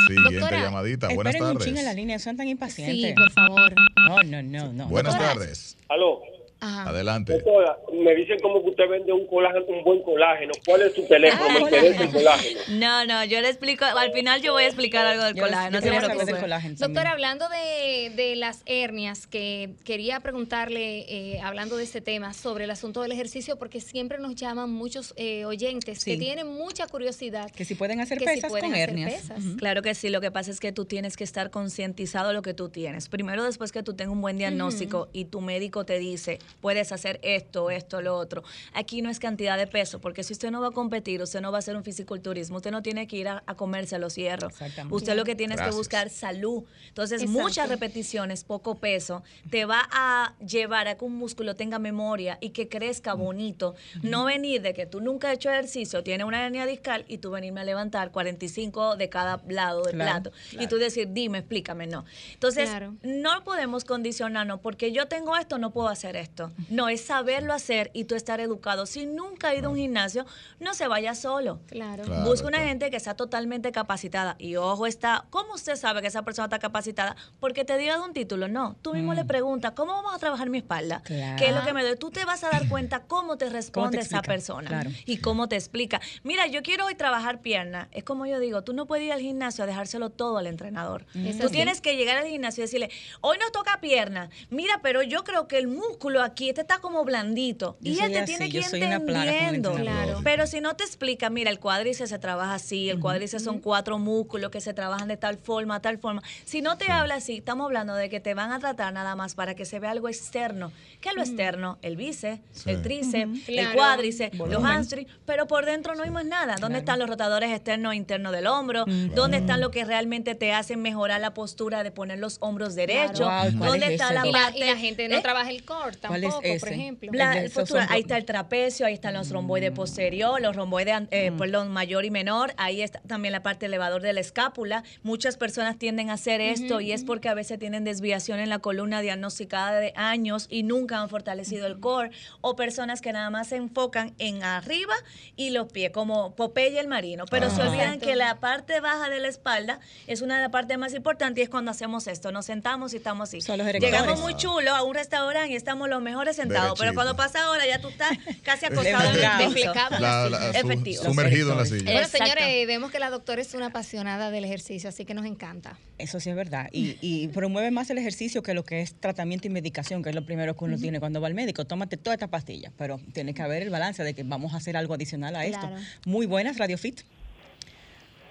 Siguiente 0.07 0.39
Doctora, 0.41 0.63
llamadita. 0.63 1.09
Buenas 1.15 1.35
Esperen 1.35 1.57
un 1.57 1.63
en 1.63 1.75
la 1.75 1.83
tardes. 1.83 1.97
línea, 1.97 2.19
son 2.19 2.37
tan 2.37 2.49
impacientes. 2.49 2.97
Sí, 3.11 3.15
por 3.15 3.31
favor. 3.33 3.75
No, 4.09 4.23
no, 4.23 4.43
no, 4.43 4.73
no. 4.73 4.89
Buenas 4.89 5.15
Doctora. 5.15 5.35
tardes. 5.35 5.77
Aló, 5.89 6.21
Ajá. 6.65 6.89
Adelante. 6.91 7.33
doctora, 7.35 7.77
me 7.93 8.15
dicen 8.15 8.39
como 8.41 8.63
que 8.63 8.71
usted 8.71 8.89
vende 8.89 9.13
un 9.13 9.27
colágeno, 9.27 9.65
un 9.69 9.85
buen 9.85 10.03
colágeno. 10.03 10.53
¿Cuál 10.67 10.83
es 10.83 10.95
su 10.95 11.07
teléfono? 11.07 11.51
me 11.51 11.61
interesa 11.61 12.03
el 12.05 12.11
colágeno. 12.11 12.61
No, 12.71 13.05
no, 13.05 13.25
yo 13.25 13.41
le 13.41 13.49
explico, 13.49 13.85
al 13.85 14.13
final 14.13 14.41
yo 14.43 14.53
voy 14.53 14.65
a 14.65 14.67
explicar 14.67 15.07
algo 15.07 15.25
del 15.25 15.35
Yo- 15.35 15.43
colágeno, 15.45 15.81
yo 15.81 15.93
no 15.93 16.01
se 16.19 16.25
del 16.25 16.41
colágeno. 16.41 16.75
Doctora, 16.79 17.11
hablando 17.13 17.47
de, 17.49 18.11
de 18.17 18.37
las 18.37 18.63
hernias, 18.67 19.27
que 19.27 19.75
quería 19.85 20.21
preguntarle, 20.21 21.01
eh, 21.09 21.41
hablando 21.43 21.77
de 21.77 21.85
este 21.85 22.01
tema, 22.01 22.33
sobre 22.33 22.65
el 22.65 22.71
asunto 22.71 23.03
del 23.03 23.13
ejercicio, 23.13 23.57
porque 23.59 23.81
siempre 23.81 24.19
nos 24.19 24.35
llaman 24.35 24.71
muchos 24.71 25.13
eh, 25.17 25.45
oyentes 25.45 26.05
que 26.05 26.17
tienen 26.17 26.47
mucha 26.47 26.87
curiosidad. 26.87 27.51
Que 27.51 27.65
si 27.65 27.75
pueden 27.75 28.01
hacer 28.01 28.19
que 28.19 28.25
si 28.29 28.35
pesas 28.37 28.51
pueden 28.51 28.67
con 28.67 28.75
hacer 28.75 28.89
hernias. 28.91 29.13
pesas. 29.15 29.45
Claro 29.59 29.83
que 29.83 29.95
sí, 29.95 30.09
lo 30.09 30.21
que 30.21 30.31
pasa 30.31 30.51
es 30.51 30.61
que 30.61 30.73
tú 30.73 30.85
tienes 30.85 31.17
que 31.17 31.25
estar 31.25 31.51
concientizado 31.51 32.29
de 32.29 32.35
lo 32.35 32.43
que 32.43 32.55
tú 32.55 32.69
tienes. 32.69 33.09
Primero, 33.09 33.45
después 33.45 33.73
que 33.73 33.83
tú 33.83 33.95
tengas 33.95 34.13
un 34.13 34.21
buen 34.21 34.39
diagnóstico 34.39 35.09
y 35.13 35.27
tu 35.27 35.41
médico 35.41 35.85
te 35.85 35.99
dice, 35.99 36.39
puedes 36.61 36.93
hacer 36.93 37.21
esto, 37.23 37.71
esto, 37.71 38.01
lo 38.03 38.17
otro. 38.17 38.43
Aquí 38.73 39.03
no 39.03 39.11
es 39.11 39.19
cantidad 39.19 39.57
de 39.59 39.67
peso, 39.67 40.01
porque 40.01 40.23
si 40.23 40.33
usted 40.33 40.51
no 40.51 40.61
va 40.61 40.69
a 40.69 40.73
competir, 40.73 41.23
usted 41.23 41.41
no 41.41 41.51
va 41.53 41.59
a 41.59 41.61
hacer 41.61 41.77
un 41.77 41.85
fisiculturismo, 41.85 42.57
usted 42.57 42.71
no 42.71 42.83
tiene 42.83 43.07
que 43.07 43.17
ir 43.17 43.29
a, 43.29 43.43
a 43.47 43.55
comerse 43.55 43.99
los 43.99 44.15
hierros. 44.17 44.53
Exactamente. 44.53 44.95
Usted 44.95 45.15
lo 45.17 45.25
que 45.25 45.35
tiene 45.35 45.55
es 45.55 45.61
que 45.61 45.71
buscar 45.71 46.11
salud. 46.11 46.65
Entonces, 46.89 47.23
Exacto. 47.23 47.43
muchas 47.43 47.69
repeticiones, 47.69 48.45
poco 48.45 48.77
peso, 48.77 49.23
te 49.51 49.65
va 49.65 49.89
a 49.91 50.35
llevar 50.45 50.89
a 50.89 50.97
que 50.97 51.05
un 51.05 51.17
músculo 51.17 51.55
tenga 51.55 51.79
memoria 51.79 52.39
y 52.41 52.51
que 52.51 52.69
crezca 52.69 53.15
bonito. 53.15 53.75
No 54.03 54.25
venir 54.25 54.63
de 54.63 54.75
que 54.75 54.87
tú 54.87 55.01
nunca 55.01 55.29
has 55.31 55.35
hecho 55.35 55.51
ejercicio, 55.51 56.03
tienes 56.03 56.27
una 56.27 56.45
hernia 56.45 56.67
discal 56.67 57.05
y 57.09 57.19
tú 57.19 57.31
venirme 57.31 57.61
a 57.61 57.65
levantar 57.65 58.11
45 58.11 58.97
de 58.97 59.09
cada 59.09 59.41
lado 59.49 59.83
del 59.83 59.95
Claro, 59.95 60.31
plato. 60.31 60.37
Y 60.63 60.67
tú 60.67 60.77
decir, 60.77 61.09
dime, 61.13 61.39
explícame, 61.39 61.87
no. 61.87 62.05
Entonces, 62.33 62.69
Claro. 62.69 62.95
no 63.03 63.45
podemos 63.45 63.85
condicionarnos 63.85 64.61
porque 64.61 64.93
yo 64.93 65.07
tengo 65.07 65.37
esto, 65.37 65.59
no 65.59 65.71
puedo 65.71 65.89
hacer 65.89 66.17
esto. 66.17 66.44
No, 66.69 66.89
es 66.89 67.05
saberlo 67.05 67.53
hacer 67.53 67.91
y 67.95 68.05
tú 68.05 68.15
estar 68.15 68.41
educado. 68.41 68.87
Si 68.87 69.07
nunca 69.07 69.49
ha 69.49 69.55
ido 69.55 69.69
a 69.69 69.71
un 69.71 69.77
gimnasio, 69.77 70.27
no 70.61 70.75
se 70.75 70.89
vaya 70.89 71.15
solo. 71.15 71.61
Claro. 71.67 72.05
Claro. 72.05 72.25
Busca 72.25 72.47
una 72.49 72.61
gente 72.61 72.91
que 72.91 73.01
sea 73.01 73.15
totalmente 73.15 73.73
capacitada. 73.73 74.37
Y 74.39 74.57
ojo, 74.57 74.87
está. 74.87 75.25
¿Cómo 75.31 75.55
usted 75.55 75.77
sabe 75.77 76.01
que 76.01 76.09
esa 76.09 76.23
persona 76.23 76.47
está 76.47 76.59
capacitada? 76.59 77.17
Porque 77.41 77.65
te 77.65 77.77
diga 77.79 77.95
de 77.97 78.03
un 78.03 78.13
título. 78.13 78.49
No. 78.49 78.77
Tú 78.83 78.95
mismo 78.95 79.15
le 79.15 79.25
preguntas, 79.25 79.73
¿cómo 79.77 79.93
vamos 79.93 80.15
a 80.15 80.19
trabajar 80.19 80.51
mi 80.51 80.59
espalda? 80.59 80.99
Mm. 80.99 81.03
Claro. 81.03 81.37
¿Qué 81.39 81.47
es 81.49 81.55
lo 81.55 81.63
que 81.63 81.73
me 81.73 81.83
doy? 81.85 81.97
Tú 81.97 82.11
te 82.11 82.25
vas 82.25 82.43
a 82.45 82.51
dar 82.51 82.69
cuenta 82.69 83.03
cómo 83.05 83.37
te 83.37 83.49
responde 83.51 83.99
esa 84.01 84.23
persona 84.23 84.69
Claro. 84.69 84.91
y 85.07 85.19
cómo 85.19 85.49
te 85.49 85.57
explica. 85.57 86.01
Mira, 86.23 86.47
yo 86.47 86.63
quiero 86.63 86.87
hoy 86.87 86.95
trabajar 86.95 87.41
pierna. 87.41 87.89
Es 87.93 88.05
como 88.05 88.27
yo 88.27 88.39
digo, 88.41 88.63
tú 88.65 88.73
no 88.73 88.87
puedes 88.87 89.07
ir 89.07 89.13
al 89.13 89.21
gimnasio 89.21 89.65
a 89.65 89.67
dejárselo 89.67 90.11
todo 90.11 90.39
al 90.39 90.47
entrenador. 90.47 91.07
Es 91.15 91.39
Tú 91.39 91.49
tienes 91.51 91.81
que 91.81 91.97
llegar 91.97 92.17
al 92.19 92.27
gimnasio 92.27 92.63
y 92.63 92.67
decirle, 92.67 92.91
hoy 93.21 93.39
nos 93.39 93.53
toca 93.53 93.81
pierna. 93.81 94.31
Mira, 94.51 94.81
pero 94.83 95.03
yo 95.03 95.23
creo 95.25 95.47
que 95.49 95.59
el 95.59 95.69
músculo 95.69 96.23
aquí, 96.23 96.34
este 96.41 96.61
está 96.63 96.79
como 96.79 97.05
blandito. 97.05 97.77
Yo 97.81 97.93
y 97.93 97.99
él 98.01 98.13
te 98.13 98.19
así, 98.21 98.37
tiene 98.37 98.51
que 98.51 98.59
ir 98.59 98.65
entendiendo. 98.83 99.75
Claro. 99.75 100.21
Pero 100.23 100.47
si 100.47 100.61
no 100.61 100.75
te 100.77 100.85
explica, 100.85 101.31
mira, 101.31 101.51
el 101.51 101.59
cuádriceps 101.59 102.11
se 102.11 102.19
trabaja 102.19 102.55
así, 102.55 102.91
el 102.91 103.01
cuádriceps 103.01 103.45
son 103.45 103.59
cuatro 103.61 103.99
músculos 103.99 104.51
que 104.51 104.61
se 104.61 104.75
trabajan 104.75 105.09
de 105.09 105.17
tal 105.17 105.39
forma, 105.39 105.81
tal 105.81 105.99
forma. 105.99 106.23
Si 106.45 106.61
no 106.63 106.77
te 106.79 106.91
habla 106.91 107.17
así, 107.17 107.39
estamos 107.39 107.67
hablando 107.67 107.95
de 107.95 108.09
que 108.09 108.21
te 108.21 108.35
van 108.35 108.53
a 108.53 108.59
tratar 108.59 108.93
nada 108.93 109.15
más 109.17 109.35
para 109.35 109.55
que 109.55 109.65
se 109.65 109.79
vea 109.79 109.91
algo 109.91 110.09
externo. 110.09 110.73
¿Qué 111.01 111.11
es 111.11 111.15
lo 111.15 111.23
externo? 111.23 111.79
El 111.83 111.97
bíceps, 111.97 112.41
Sí. 112.53 112.71
el 112.71 112.83
tríceps, 112.83 113.49
el 113.49 113.55
Claro. 113.57 113.75
cuádriceps, 113.75 114.37
los 114.39 114.65
hamstrings, 114.65 115.11
pero 115.27 115.47
por 115.47 115.65
dentro 115.67 115.95
no 115.95 116.03
hay 116.03 116.11
más 116.11 116.25
nada. 116.25 116.57
¿Dónde 116.61 116.79
están 116.79 116.99
los 116.99 117.09
rotadores 117.09 117.51
externos 117.53 117.93
e 117.93 117.97
internos 117.97 118.33
del 118.33 118.47
hombro? 118.47 118.85
¿Dónde 119.15 119.39
están 119.39 119.61
lo 119.61 119.71
que 119.71 119.85
realmente 119.85 120.35
te 120.35 120.53
hacen 120.53 120.81
mejorar 120.83 121.21
la 121.21 121.35
postura 121.35 121.83
de 121.83 121.91
poner 121.91 122.19
los 122.19 122.39
hombros 122.41 122.75
derechos? 122.75 123.21
Wow, 123.21 123.59
¿cuál 123.59 123.71
¿Dónde 123.71 123.87
es 123.87 123.93
está 123.93 124.07
ese, 124.07 124.15
la 124.15 124.27
Y 124.27 124.33
la, 124.33 124.39
parte? 124.39 124.59
y 124.59 124.65
la 124.65 124.77
gente 124.77 125.09
no 125.09 125.17
¿Eh? 125.17 125.21
trabaja 125.23 125.51
el 125.51 125.65
core 125.65 125.97
¿Cuál 126.07 126.14
¿Cuál 126.23 126.45
es 126.45 126.51
ese? 126.55 126.61
por 126.61 126.69
ejemplo. 126.69 127.11
La- 127.13 127.33
El 127.41 127.53
ahí 127.89 128.01
está 128.03 128.17
el 128.17 128.25
trapecio, 128.25 128.87
ahí 128.87 128.95
están 128.95 129.15
los 129.15 129.31
romboides 129.31 129.71
posterior, 129.73 130.41
los 130.41 130.55
romboides, 130.57 131.03
eh, 131.11 131.33
perdón, 131.37 131.71
mayor 131.73 132.05
y 132.05 132.11
menor, 132.11 132.53
ahí 132.57 132.83
está 132.83 133.01
también 133.07 133.33
la 133.33 133.43
parte 133.43 133.67
elevador 133.67 134.03
de 134.03 134.13
la 134.13 134.21
escápula. 134.21 134.85
Muchas 135.03 135.37
personas 135.37 135.79
tienden 135.79 136.11
a 136.11 136.15
hacer 136.15 136.41
esto 136.41 136.81
y 136.81 136.93
es 136.93 137.05
porque 137.05 137.29
a 137.29 137.35
veces 137.35 137.59
tienen 137.59 137.85
desviación 137.85 138.39
en 138.41 138.49
la 138.49 138.59
columna 138.59 139.01
diagnosticada 139.01 139.79
de 139.81 139.93
años 139.97 140.47
y 140.51 140.63
nunca 140.63 141.01
han 141.01 141.09
fortalecido 141.09 141.67
el 141.67 141.81
core, 141.81 142.11
o 142.41 142.57
personas 142.57 143.01
que 143.01 143.13
nada 143.13 143.31
más 143.31 143.49
se 143.49 143.57
enfocan 143.57 144.15
en 144.19 144.43
arriba 144.43 144.95
y 145.37 145.51
los 145.51 145.71
pies, 145.73 145.91
como 145.91 146.35
Popeye 146.35 146.79
el 146.79 146.89
marino, 146.89 147.25
pero 147.31 147.51
se 147.51 147.63
Ah. 147.63 147.69
olvidan 147.69 147.95
Exacto. 147.95 148.07
que 148.07 148.17
la 148.17 148.41
parte 148.41 148.81
baja 148.81 149.09
de 149.09 149.21
la 149.21 149.29
espalda 149.29 149.81
es 150.07 150.23
una 150.23 150.37
de 150.37 150.43
las 150.43 150.51
partes 150.51 150.79
más 150.79 150.95
importantes 150.95 151.39
y 151.41 151.43
es 151.45 151.49
cuando 151.49 151.71
hacemos 151.71 152.07
esto, 152.07 152.33
nos 152.33 152.47
sentamos 152.47 152.93
y 152.95 152.97
estamos 152.99 153.29
así. 153.29 153.41
Son 153.41 153.59
los 153.59 153.67
erectores. 153.67 153.93
Llegamos 153.93 154.21
muy 154.21 154.35
chulo 154.37 154.71
a 154.75 154.83
un 154.83 154.95
restaurante 154.95 155.53
y 155.53 155.57
estamos 155.57 155.89
los 155.89 156.01
mejores 156.05 156.37
sentados, 156.37 156.79
pero 156.79 156.93
Derechito. 156.93 156.95
cuando 156.95 157.17
pasa 157.17 157.43
ahora 157.45 157.67
ya 157.67 157.81
tú 157.81 157.89
estás 157.89 158.17
casi 158.45 158.67
acostado 158.67 159.11
en 159.19 159.41
el 159.41 159.53
piso. 159.55 159.73
La- 159.99 160.29
su- 160.29 160.59
Efectivo. 160.67 161.03
sumergido 161.05 161.53
en 161.53 161.59
la 161.59 161.65
silla. 161.67 161.93
Bueno, 161.93 162.07
señores, 162.09 162.67
vemos 162.69 162.91
que 162.93 162.99
la 163.01 163.11
doctora 163.11 163.43
es 163.43 163.53
una 163.55 163.67
apasionada 163.67 164.31
del 164.31 164.45
ejercicio, 164.45 164.89
así 164.89 165.05
que 165.05 165.15
nos 165.15 165.27
encanta. 165.27 165.77
Eso 165.99 166.21
sí 166.21 166.31
es 166.31 166.37
verdad. 166.37 166.69
Y, 166.73 166.97
y 167.01 167.29
promueve 167.29 167.71
más 167.71 167.91
el 167.91 167.99
ejercicio 167.99 168.43
que 168.43 168.55
lo 168.55 168.65
que 168.65 168.81
es 168.83 168.95
tratamiento 169.01 169.47
y 169.47 169.51
medicación, 169.51 170.03
que 170.03 170.11
es 170.11 170.15
lo 170.15 170.25
primero 170.25 170.55
que 170.57 170.65
uno 170.65 170.77
tiene 170.77 171.01
cuando 171.01 171.21
va 171.21 171.27
al 171.29 171.35
médico. 171.35 171.65
Tómate 171.65 171.97
toda 171.97 172.15
esta 172.15 172.29
pastilla, 172.29 172.71
pero 172.77 173.01
tiene 173.13 173.33
que 173.35 173.43
haber 173.43 173.63
el 173.63 173.71
balance 173.71 174.05
de 174.05 174.13
que 174.15 174.23
vamos 174.23 174.55
a 174.55 174.59
hacer 174.59 174.77
algo 174.77 174.95
adicional 174.95 175.35
a 175.35 175.45
esto. 175.47 175.61
Claro. 175.67 175.77
Muy 176.05 176.27
buenas, 176.27 176.59
Radio 176.59 176.77
Fit. 176.79 177.01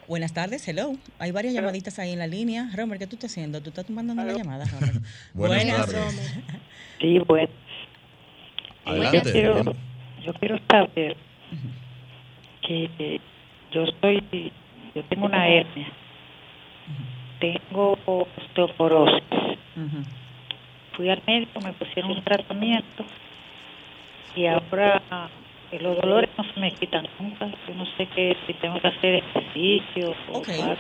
Buenas 0.05 0.33
tardes, 0.33 0.67
hello. 0.67 0.97
Hay 1.17 1.31
varias 1.31 1.53
llamaditas 1.53 1.97
ahí 1.97 2.11
en 2.11 2.19
la 2.19 2.27
línea. 2.27 2.69
Romer, 2.75 2.99
¿qué 2.99 3.07
tú 3.07 3.15
estás 3.15 3.31
haciendo? 3.31 3.61
¿Tú 3.61 3.69
estás 3.69 3.85
tomando 3.85 4.11
una 4.11 4.25
llamada, 4.25 4.65
Romer? 4.65 5.01
Buenas 5.33 5.85
tardes. 5.85 6.15
Sí, 6.99 7.19
bueno. 7.25 7.47
Adelante. 8.85 9.17
Yo 9.25 9.31
quiero, 9.31 9.75
yo 10.25 10.33
quiero 10.33 10.59
saber 10.69 11.17
que 12.61 13.19
yo 13.71 13.85
soy, 14.01 14.51
yo 14.95 15.03
tengo 15.05 15.25
una 15.25 15.47
hernia, 15.47 15.87
tengo 17.39 17.97
osteoporosis. 18.05 19.23
Fui 20.95 21.09
al 21.09 21.21
médico, 21.25 21.59
me 21.61 21.73
pusieron 21.73 22.11
un 22.11 22.23
tratamiento 22.23 23.03
y 24.35 24.45
ahora 24.45 25.01
los 25.71 25.97
dolores 25.97 26.29
no 26.37 26.43
se 26.53 26.59
me 26.59 26.71
quitan 26.75 27.07
nunca. 27.19 27.47
Yo 27.67 27.73
no 27.73 27.85
sé 27.97 28.07
qué, 28.15 28.37
si 28.45 28.53
tengo 28.53 28.79
que 28.79 28.87
hacer 28.87 29.15
ejercicio 29.15 30.13
o 30.31 30.37
algo. 30.37 30.75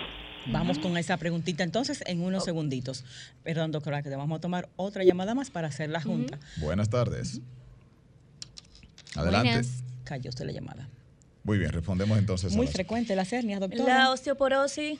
Vamos 0.45 0.77
con 0.77 0.97
esa 0.97 1.17
preguntita 1.17 1.63
entonces 1.63 2.03
en 2.05 2.21
unos 2.21 2.43
segunditos. 2.43 3.05
Perdón, 3.43 3.71
doctora, 3.71 4.03
que 4.03 4.09
te 4.09 4.15
vamos 4.15 4.37
a 4.37 4.41
tomar 4.41 4.69
otra 4.75 5.03
llamada 5.03 5.33
más 5.35 5.49
para 5.49 5.67
hacer 5.69 5.89
la 5.89 6.01
junta. 6.01 6.37
Buenas 6.57 6.89
tardes. 6.89 7.41
Adelante. 9.15 9.49
Buenas. 9.49 9.83
Cayó 10.03 10.29
usted 10.29 10.45
la 10.45 10.51
llamada. 10.51 10.89
Muy 11.43 11.57
bien, 11.57 11.71
respondemos 11.71 12.17
entonces. 12.17 12.53
a 12.53 12.55
Muy 12.55 12.65
las- 12.67 12.73
frecuente 12.73 13.15
las 13.15 13.31
hernias, 13.33 13.59
doctora. 13.59 13.83
La 13.85 14.11
osteoporosis, 14.11 14.99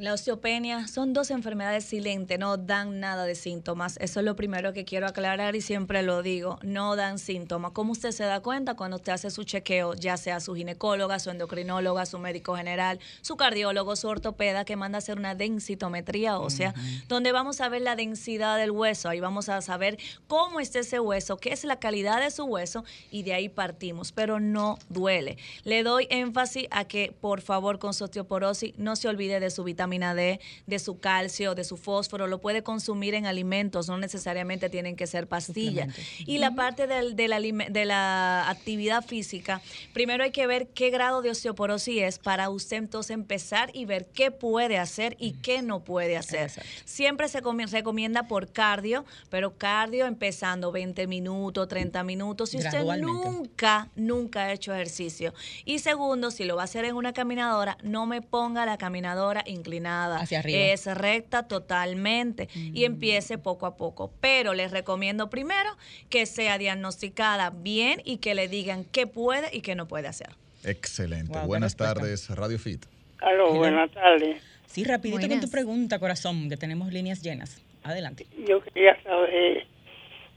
la 0.00 0.14
osteopenia 0.14 0.88
son 0.88 1.12
dos 1.12 1.30
enfermedades 1.30 1.84
silentes, 1.84 2.38
no 2.38 2.56
dan 2.56 3.00
nada 3.00 3.26
de 3.26 3.34
síntomas. 3.34 3.98
Eso 4.00 4.20
es 4.20 4.24
lo 4.24 4.34
primero 4.34 4.72
que 4.72 4.86
quiero 4.86 5.06
aclarar 5.06 5.54
y 5.56 5.60
siempre 5.60 6.02
lo 6.02 6.22
digo, 6.22 6.58
no 6.62 6.96
dan 6.96 7.18
síntomas. 7.18 7.72
¿Cómo 7.72 7.92
usted 7.92 8.10
se 8.12 8.24
da 8.24 8.40
cuenta 8.40 8.74
cuando 8.76 8.96
usted 8.96 9.12
hace 9.12 9.30
su 9.30 9.44
chequeo, 9.44 9.92
ya 9.92 10.16
sea 10.16 10.40
su 10.40 10.54
ginecóloga, 10.54 11.18
su 11.18 11.28
endocrinóloga, 11.28 12.06
su 12.06 12.18
médico 12.18 12.56
general, 12.56 12.98
su 13.20 13.36
cardiólogo, 13.36 13.94
su 13.94 14.08
ortopeda, 14.08 14.64
que 14.64 14.74
manda 14.74 14.96
a 14.96 15.00
hacer 15.00 15.18
una 15.18 15.34
densitometría 15.34 16.38
ósea, 16.38 16.72
donde 17.06 17.32
vamos 17.32 17.60
a 17.60 17.68
ver 17.68 17.82
la 17.82 17.94
densidad 17.94 18.56
del 18.56 18.70
hueso, 18.70 19.10
ahí 19.10 19.20
vamos 19.20 19.50
a 19.50 19.60
saber 19.60 19.98
cómo 20.26 20.60
está 20.60 20.78
ese 20.78 20.98
hueso, 20.98 21.36
qué 21.36 21.52
es 21.52 21.64
la 21.64 21.78
calidad 21.78 22.22
de 22.22 22.30
su 22.30 22.44
hueso 22.44 22.84
y 23.10 23.22
de 23.22 23.34
ahí 23.34 23.50
partimos, 23.50 24.12
pero 24.12 24.40
no 24.40 24.78
duele. 24.88 25.36
Le 25.64 25.82
doy 25.82 26.06
énfasis 26.08 26.68
a 26.70 26.86
que 26.86 27.14
por 27.20 27.42
favor 27.42 27.78
con 27.78 27.92
su 27.92 28.04
osteoporosis 28.04 28.72
no 28.78 28.96
se 28.96 29.06
olvide 29.06 29.40
de 29.40 29.50
su 29.50 29.62
vitamina 29.62 29.89
D, 29.98 30.40
de 30.66 30.78
su 30.78 30.98
calcio, 31.00 31.54
de 31.54 31.64
su 31.64 31.76
fósforo, 31.76 32.26
lo 32.26 32.40
puede 32.40 32.62
consumir 32.62 33.14
en 33.14 33.26
alimentos, 33.26 33.88
no 33.88 33.98
necesariamente 33.98 34.68
tienen 34.70 34.96
que 34.96 35.06
ser 35.06 35.26
pastillas. 35.26 35.88
Y 36.26 36.38
la 36.38 36.52
parte 36.54 36.86
del- 36.86 37.16
de, 37.16 37.28
la, 37.28 37.40
de 37.40 37.84
la 37.84 38.48
actividad 38.48 39.04
física, 39.04 39.60
primero 39.92 40.24
hay 40.24 40.30
que 40.30 40.46
ver 40.46 40.68
qué 40.68 40.90
grado 40.90 41.22
de 41.22 41.30
osteoporosis 41.30 42.02
es 42.02 42.18
para 42.18 42.48
usted 42.50 42.76
entonces 42.76 43.10
empezar 43.14 43.70
y 43.74 43.84
ver 43.84 44.06
qué 44.12 44.30
puede 44.30 44.78
hacer 44.78 45.16
y 45.18 45.32
qué 45.32 45.62
no 45.62 45.80
puede 45.84 46.16
hacer. 46.16 46.42
Exacto. 46.44 46.70
Siempre 46.84 47.28
se 47.28 47.42
comi- 47.42 47.68
recomienda 47.68 48.28
por 48.28 48.52
cardio, 48.52 49.04
pero 49.30 49.56
cardio 49.56 50.06
empezando 50.06 50.70
20 50.72 51.06
minutos, 51.06 51.66
30 51.68 52.04
minutos. 52.04 52.50
Si 52.50 52.58
usted 52.68 52.84
nunca, 53.34 53.88
nunca 53.96 54.42
ha 54.44 54.52
hecho 54.52 54.74
ejercicio. 54.74 55.32
Y 55.64 55.78
segundo, 55.80 56.30
si 56.30 56.44
lo 56.44 56.56
va 56.56 56.62
a 56.62 56.64
hacer 56.64 56.84
en 56.84 56.94
una 56.94 57.12
caminadora, 57.12 57.76
no 57.82 58.06
me 58.06 58.22
ponga 58.22 58.66
la 58.66 58.76
caminadora 58.78 59.42
inclinada. 59.46 59.79
Hacia 59.86 60.40
arriba. 60.40 60.58
Es 60.58 60.86
recta 60.86 61.48
totalmente 61.48 62.48
y 62.54 62.84
empiece 62.84 63.38
poco 63.38 63.66
a 63.66 63.76
poco. 63.76 64.12
Pero 64.20 64.54
les 64.54 64.70
recomiendo 64.70 65.30
primero 65.30 65.70
que 66.08 66.26
sea 66.26 66.58
diagnosticada 66.58 67.50
bien 67.50 68.02
y 68.04 68.18
que 68.18 68.34
le 68.34 68.48
digan 68.48 68.84
qué 68.84 69.06
puede 69.06 69.54
y 69.54 69.60
qué 69.60 69.74
no 69.74 69.86
puede 69.86 70.08
hacer. 70.08 70.30
Excelente. 70.64 71.38
Wow, 71.38 71.46
Buenas 71.46 71.76
tardes, 71.76 72.28
Radio 72.30 72.58
Fit. 72.58 72.84
Aló, 73.20 73.54
buenas 73.54 73.90
tardes. 73.90 74.42
Sí, 74.66 74.84
rapidito 74.84 75.28
con 75.28 75.40
tu 75.40 75.50
pregunta, 75.50 75.98
corazón, 75.98 76.48
que 76.48 76.56
tenemos 76.56 76.92
líneas 76.92 77.22
llenas. 77.22 77.60
Adelante. 77.82 78.26
Yo 78.46 78.62
quería 78.62 79.02
saber, 79.02 79.66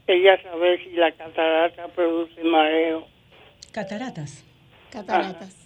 quería 0.06 0.42
saber 0.42 0.82
si 0.82 0.90
la 0.92 1.12
catarata 1.12 1.88
produce 1.88 2.42
mareo. 2.42 3.06
Cataratas. 3.72 4.44
Cataratas. 4.90 5.63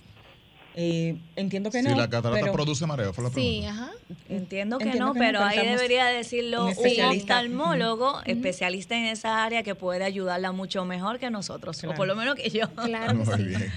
Eh, 0.74 1.16
entiendo 1.35 1.70
que 1.70 1.83
si 1.83 1.88
no. 1.88 1.96
la 1.96 2.09
catarata 2.09 2.40
pero 2.40 2.52
produce 2.52 2.87
mareo, 2.87 3.12
fue 3.12 3.24
la 3.24 3.31
Sí, 3.31 3.35
pregunta. 3.62 3.70
ajá. 3.70 3.92
Entiendo 4.28 4.78
que 4.78 4.85
Entiendo 4.85 5.07
no, 5.09 5.12
que 5.12 5.18
no, 5.18 5.24
pero 5.26 5.40
ahí 5.42 5.66
debería 5.66 6.07
decirlo 6.07 6.59
un 6.61 6.64
un 6.66 6.70
especialista. 6.70 7.35
oftalmólogo, 7.35 8.20
especialista 8.26 8.96
en 8.96 9.07
esa 9.07 9.44
área 9.44 9.62
que 9.64 9.74
puede 9.74 10.04
ayudarla 10.04 10.52
mucho 10.52 10.85
mejor 10.85 11.18
que 11.18 11.31
nosotros, 11.31 11.78
Claro. 11.81 11.94
o 11.94 11.96
por 11.96 12.07
lo 12.07 12.14
menos 12.14 12.37
que 12.37 12.48
yo. 12.50 12.68
Claro 12.70 13.14
Muy 13.14 13.26
sí. 13.37 13.42
bien. 13.44 13.72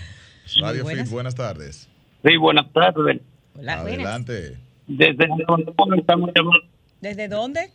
Radio 0.62 0.84
buenas. 0.84 1.04
Fit, 1.06 1.12
buenas 1.12 1.36
tardes. 1.36 1.88
Sí, 2.23 2.38
buenas 2.38 2.71
tardes. 2.71 3.21
Hola. 3.58 3.80
Adelante. 3.80 4.58
Desde 4.86 5.27
donde 5.47 5.71
estamos 6.01 6.30
llamando 6.36 6.60
¿Desde 6.99 7.27
dónde? 7.27 7.71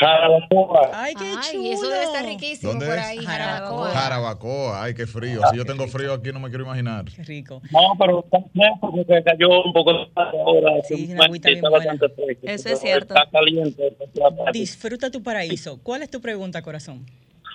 Jarabacoa. 0.00 0.90
Ay, 0.92 1.14
qué 1.14 1.24
chulo. 1.24 1.62
Ay, 1.64 1.70
eso 1.72 1.88
debe 1.88 2.02
estar 2.04 2.24
riquísimo 2.24 2.72
¿Dónde 2.72 2.86
por 2.86 2.96
es? 2.98 3.04
ahí, 3.04 3.18
Jarabacoa. 3.24 3.90
Jarabacoa. 3.90 4.82
Ay, 4.82 4.94
qué 4.94 5.06
frío. 5.06 5.40
Si 5.50 5.56
yo 5.56 5.64
tengo 5.64 5.86
frío 5.88 6.12
aquí, 6.14 6.32
no 6.32 6.40
me 6.40 6.48
quiero 6.48 6.64
imaginar. 6.64 7.04
Qué 7.04 7.22
rico. 7.22 7.62
No, 7.70 7.80
pero 7.98 8.24
está 8.24 8.38
fresco 8.52 8.90
porque 8.90 9.22
cayó 9.24 9.62
un 9.64 9.72
poco 9.72 9.92
de 9.92 10.06
tarde 10.14 10.38
ahora. 10.40 10.72
Sí, 10.82 11.06
que 11.06 11.12
una 11.14 11.24
agüita 11.26 11.48
bien 11.48 11.58
está 11.58 11.70
buena. 11.70 11.92
bastante 11.92 12.14
fresco. 12.22 12.40
Eso 12.46 12.54
es 12.54 12.62
Pero 12.64 12.76
cierto. 12.78 13.14
Está 13.14 13.30
caliente. 13.30 13.96
está. 14.00 14.50
Disfruta 14.52 15.10
tu 15.10 15.22
paraíso. 15.22 15.78
¿Cuál 15.82 16.02
es 16.02 16.10
tu 16.10 16.20
pregunta, 16.20 16.60
corazón? 16.62 17.06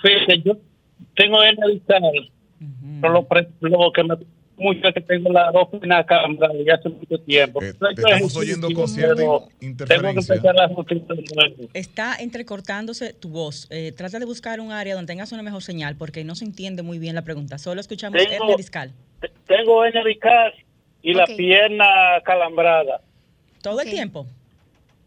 Fíjate, 0.01 0.41
yo 0.43 0.53
tengo 1.15 1.43
hernia 1.43 1.65
discal, 1.67 2.01
pero 3.01 3.13
lo, 3.13 3.23
pre- 3.27 3.49
lo 3.59 3.91
que 3.91 4.03
me 4.03 4.15
mucho 4.59 4.87
es 4.87 4.93
que 4.93 5.01
tengo 5.01 5.31
la 5.31 5.51
dos 5.51 5.67
venas 5.79 6.05
cambiadas 6.05 6.55
ya 6.65 6.75
hace 6.75 6.89
mucho 6.89 7.17
tiempo. 7.19 7.61
Eh, 7.63 7.73
te 7.95 8.01
estamos 8.01 8.35
oyendo 8.35 8.67
con 8.73 8.87
cierta 8.87 9.23
interferencia. 9.61 10.35
La. 10.53 10.69
Está 11.73 12.15
entrecortándose 12.19 13.13
tu 13.13 13.29
voz. 13.29 13.67
Eh, 13.71 13.91
trata 13.95 14.19
de 14.19 14.25
buscar 14.25 14.59
un 14.59 14.71
área 14.71 14.95
donde 14.95 15.11
tengas 15.11 15.31
una 15.31 15.43
mejor 15.43 15.63
señal 15.63 15.95
porque 15.95 16.23
no 16.23 16.35
se 16.35 16.45
entiende 16.45 16.83
muy 16.83 16.99
bien 16.99 17.15
la 17.15 17.23
pregunta. 17.23 17.57
Solo 17.57 17.81
escuchamos 17.81 18.21
Tengo- 18.27 18.55
discal. 18.57 18.91
Te- 19.21 19.31
Tengo 19.47 19.83
hernia 19.83 20.03
discal 20.03 20.53
y 21.01 21.13
la 21.13 21.23
Ok. 21.23 21.35
pierna 21.37 21.85
calambrada. 22.23 23.01
Todo 23.61 23.81
el 23.81 23.89
tiempo. 23.89 24.25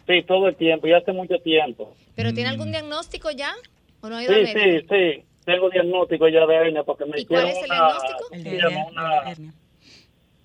Sí, 0.07 0.23
todo 0.27 0.49
el 0.49 0.57
tiempo, 0.57 0.87
y 0.89 0.93
hace 0.93 1.13
mucho 1.13 1.39
tiempo. 1.39 1.95
¿Pero 2.17 2.33
tiene 2.35 2.51
Mm. 2.51 2.53
algún 2.53 2.71
diagnóstico 2.73 3.31
ya? 3.31 3.53
¿O 4.01 4.09
no 4.09 4.17
ha 4.17 4.25
ido 4.25 4.35
Sí, 4.35 4.47
sí, 4.47 4.81
sí. 4.91 5.23
Tengo 5.45 5.71
diagnóstico 5.71 6.29
ya 6.29 6.47
de 6.47 6.55
hernia 6.55 6.85
porque 6.85 7.05
me 7.05 7.21
¿Y 7.21 7.27
cuál 7.27 7.49
hicieron 7.49 7.51
es 7.51 7.59
el 7.65 7.71
una- 7.71 7.75
diagnóstico? 7.89 8.35
El 8.35 8.45
de 8.45 8.57
hernia. 8.59 8.87
una- 8.91 9.31
hernia. 9.31 9.55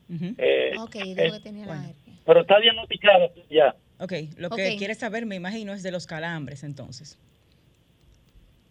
Ujú. 0.10 0.36
eh, 0.38 0.72
Ok, 0.80 0.96
eh, 0.96 1.16
digo 1.16 1.34
que 1.34 1.40
tenía 1.42 1.66
la 1.66 1.74
bueno. 1.74 1.90
hernia. 1.90 2.20
pero 2.26 2.42
está 2.42 2.60
diagnosticada 2.60 3.30
ya. 3.50 3.76
Ok, 4.00 4.14
lo 4.38 4.50
que 4.50 4.72
Ok. 4.72 4.78
quieres 4.78 4.98
saber, 4.98 5.26
me 5.26 5.36
imagino, 5.36 5.74
es 5.74 5.82
de 5.84 5.92
los 5.92 6.08
calambres, 6.08 6.64
entonces. 6.64 7.18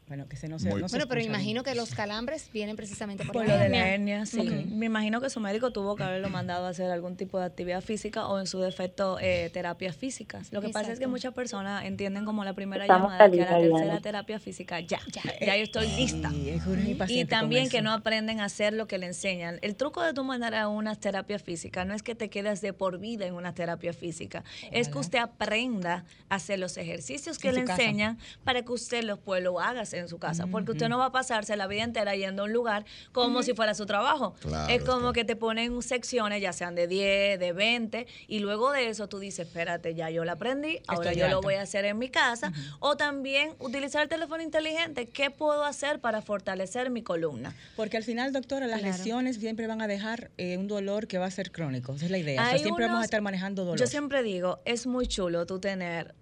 Bueno, 0.09 0.29
que 0.29 0.37
se 0.37 0.49
no 0.49 0.61
se, 0.61 0.69
no 0.69 0.89
se 0.89 0.97
Bueno, 0.97 1.09
pero 1.09 1.19
bien. 1.19 1.33
imagino 1.33 1.65
que 1.65 1.75
los 1.75 1.93
calambres 1.93 2.49
vienen 2.53 2.77
precisamente 2.77 3.25
por, 3.25 3.33
Por 3.33 3.49
la 3.49 3.57
lo 3.57 3.61
de 3.61 3.69
la 3.71 3.89
hernia, 3.89 4.25
sí. 4.25 4.41
Me 4.71 4.87
imagino 4.87 5.21
que 5.21 5.31
su 5.31 5.41
médico 5.41 5.73
tuvo 5.73 5.97
que 5.97 6.05
haberlo 6.05 6.31
mandado 6.31 6.67
a 6.67 6.69
hacer 6.69 6.91
algún 6.93 7.17
tipo 7.17 7.41
de 7.41 7.47
actividad 7.47 7.81
física 7.81 8.29
o 8.29 8.39
en 8.39 8.47
su 8.47 8.61
defecto 8.61 9.19
eh, 9.21 9.51
terapias 9.53 9.97
físicas. 9.97 10.53
Lo 10.53 10.61
que 10.61 10.69
pasa 10.69 10.93
es 10.93 11.01
que 11.01 11.09
muchas 11.09 11.35
personas 11.35 11.85
entienden 11.85 12.25
como 12.25 12.45
la 12.45 12.53
primera 12.53 12.85
Estamos 12.85 13.11
llamada 13.11 13.31
que 13.31 13.43
a 13.43 13.51
la 13.51 13.59
tercera 13.59 14.01
terapia 14.01 14.39
física, 14.39 14.79
ya, 14.79 15.01
ya, 15.11 15.23
ya 15.41 15.57
yo 15.57 15.65
estoy 15.65 15.89
lista. 15.89 16.31
Y 17.09 17.25
también 17.25 17.69
que 17.69 17.83
no 17.83 17.93
aprenden 17.93 18.39
a 18.41 18.45
hacer 18.45 18.75
lo 18.75 18.87
que 18.87 18.99
le 18.99 19.07
enseñan. 19.07 19.59
El 19.63 19.75
truco 19.75 20.03
de 20.03 20.15
tú 20.15 20.23
mandar 20.23 20.55
a 20.55 20.69
unas 20.69 21.01
terapias 21.01 21.43
físicas 21.43 21.85
no 21.85 21.95
es 21.95 22.05
que 22.05 22.15
te 22.15 22.31
quedes 22.31 22.61
de 22.61 22.73
por 22.73 22.99
vida 22.99 23.27
en 23.27 23.35
una 23.35 23.55
terapia 23.55 23.93
física, 23.93 24.45
es 24.71 24.89
que 24.89 24.99
usted 24.99 25.19
aprenda 25.19 26.05
a 26.29 26.37
hacer 26.37 26.61
los 26.61 26.77
ejercicios 26.77 27.39
que 27.39 27.49
En 27.49 27.55
le 27.57 27.61
enseñan 27.63 28.19
para 28.45 28.63
que 28.63 28.71
usted 28.73 29.03
los, 29.03 29.19
pues, 29.19 29.43
lo 29.43 29.61
en 29.99 30.09
su 30.09 30.19
casa, 30.19 30.47
porque 30.47 30.73
usted 30.73 30.89
no 30.89 30.99
va 30.99 31.07
a 31.07 31.13
pasarse 31.13 31.57
la 31.57 31.67
vida 31.67 31.83
entera 31.85 32.15
yendo 32.17 32.43
a 32.43 32.45
un 32.47 32.53
lugar 32.53 32.85
como 33.13 33.43
si 33.43 33.55
fuera 33.55 33.75
su 33.75 33.87
trabajo. 33.87 34.35
Claro, 34.41 34.73
es 34.73 34.83
como 34.85 35.13
que 35.13 35.25
te 35.25 35.37
ponen 35.37 35.81
secciones, 35.83 36.41
ya 36.43 36.53
sean 36.53 36.75
de 36.75 36.87
10, 36.87 37.39
de 37.39 37.53
20, 37.53 38.07
y 38.29 38.39
luego 38.41 38.73
de 38.73 38.89
eso 38.89 39.09
tú 39.09 39.19
dices, 39.19 39.47
espérate, 39.47 39.95
ya 39.95 40.11
yo 40.11 40.25
la 40.25 40.33
aprendí, 40.33 40.81
ahora 40.87 41.11
Estoy 41.11 41.23
yo 41.23 41.29
lo 41.29 41.41
voy 41.41 41.55
a 41.55 41.63
hacer 41.63 41.85
en 41.85 41.99
mi 41.99 42.09
casa. 42.09 42.53
O 42.81 42.97
también 42.97 43.55
utilizar 43.59 44.03
el 44.03 44.09
teléfono 44.09 44.43
inteligente. 44.43 45.09
¿Qué 45.09 45.31
puedo 45.31 45.65
hacer 45.65 46.01
para 46.01 46.23
fortalecer 46.23 46.91
mi 46.91 47.03
columna? 47.03 47.55
Porque 47.77 47.97
al 47.97 48.03
final, 48.05 48.33
doctora, 48.33 48.67
las 48.67 48.81
Claro. 48.81 48.97
lesiones 48.97 49.37
siempre 49.37 49.67
van 49.67 49.81
a 49.83 49.87
dejar 49.87 50.31
eh, 50.39 50.57
un 50.57 50.67
dolor 50.69 51.07
que 51.07 51.19
va 51.19 51.27
a 51.27 51.31
ser 51.31 51.51
crónico. 51.53 51.95
Esa 51.95 52.05
es 52.07 52.11
la 52.11 52.19
idea. 52.19 52.43
O 52.43 52.45
sea, 52.51 52.59
siempre 52.59 52.87
vamos 52.87 53.03
a 53.03 53.05
estar 53.05 53.21
manejando 53.23 53.65
dolor. 53.65 53.79
Yo 53.79 53.87
siempre 53.87 54.23
digo, 54.23 54.61
es 54.65 54.87
muy 54.87 55.07
chulo 55.07 55.47
tú 55.47 55.59
tener, 55.59 56.15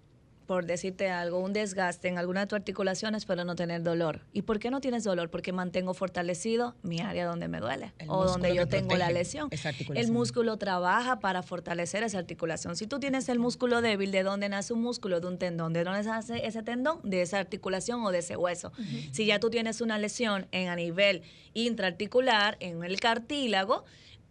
por 0.45 0.65
decirte 0.65 1.09
algo, 1.09 1.39
un 1.39 1.53
desgaste 1.53 2.07
en 2.07 2.17
alguna 2.17 2.41
de 2.41 2.47
tus 2.47 2.57
articulaciones, 2.57 3.25
pero 3.25 3.43
no 3.43 3.55
tener 3.55 3.83
dolor. 3.83 4.21
¿Y 4.33 4.43
por 4.43 4.59
qué 4.59 4.69
no 4.69 4.81
tienes 4.81 5.03
dolor? 5.03 5.29
Porque 5.29 5.51
mantengo 5.51 5.93
fortalecido 5.93 6.75
mi 6.83 6.99
área 6.99 7.25
donde 7.25 7.47
me 7.47 7.59
duele 7.59 7.93
El 7.97 8.09
o 8.09 8.25
donde 8.25 8.53
yo 8.55 8.67
tengo 8.67 8.95
la 8.95 9.09
lesión. 9.11 9.49
El 9.93 10.11
músculo 10.11 10.57
trabaja 10.57 11.19
para 11.19 11.43
fortalecer 11.43 12.03
esa 12.03 12.19
articulación. 12.19 12.75
Si 12.75 12.87
tú 12.87 12.99
tienes 12.99 13.29
el 13.29 13.39
músculo 13.39 13.81
débil, 13.81 14.11
¿de 14.11 14.23
dónde 14.23 14.49
nace 14.49 14.73
un 14.73 14.81
músculo? 14.81 15.19
De 15.19 15.27
un 15.27 15.37
tendón. 15.37 15.73
¿De 15.73 15.83
dónde 15.83 16.03
nace 16.03 16.45
ese 16.45 16.63
tendón? 16.63 16.99
De 17.03 17.21
esa 17.21 17.39
articulación 17.39 18.03
o 18.03 18.11
de 18.11 18.19
ese 18.19 18.35
hueso. 18.35 18.71
Si 19.11 19.25
ya 19.25 19.39
tú 19.39 19.49
tienes 19.49 19.81
una 19.81 19.97
lesión 19.97 20.47
en 20.51 20.69
a 20.69 20.75
nivel 20.75 21.23
intraarticular, 21.53 22.57
en 22.59 22.83
el 22.83 22.99
cartílago, 22.99 23.85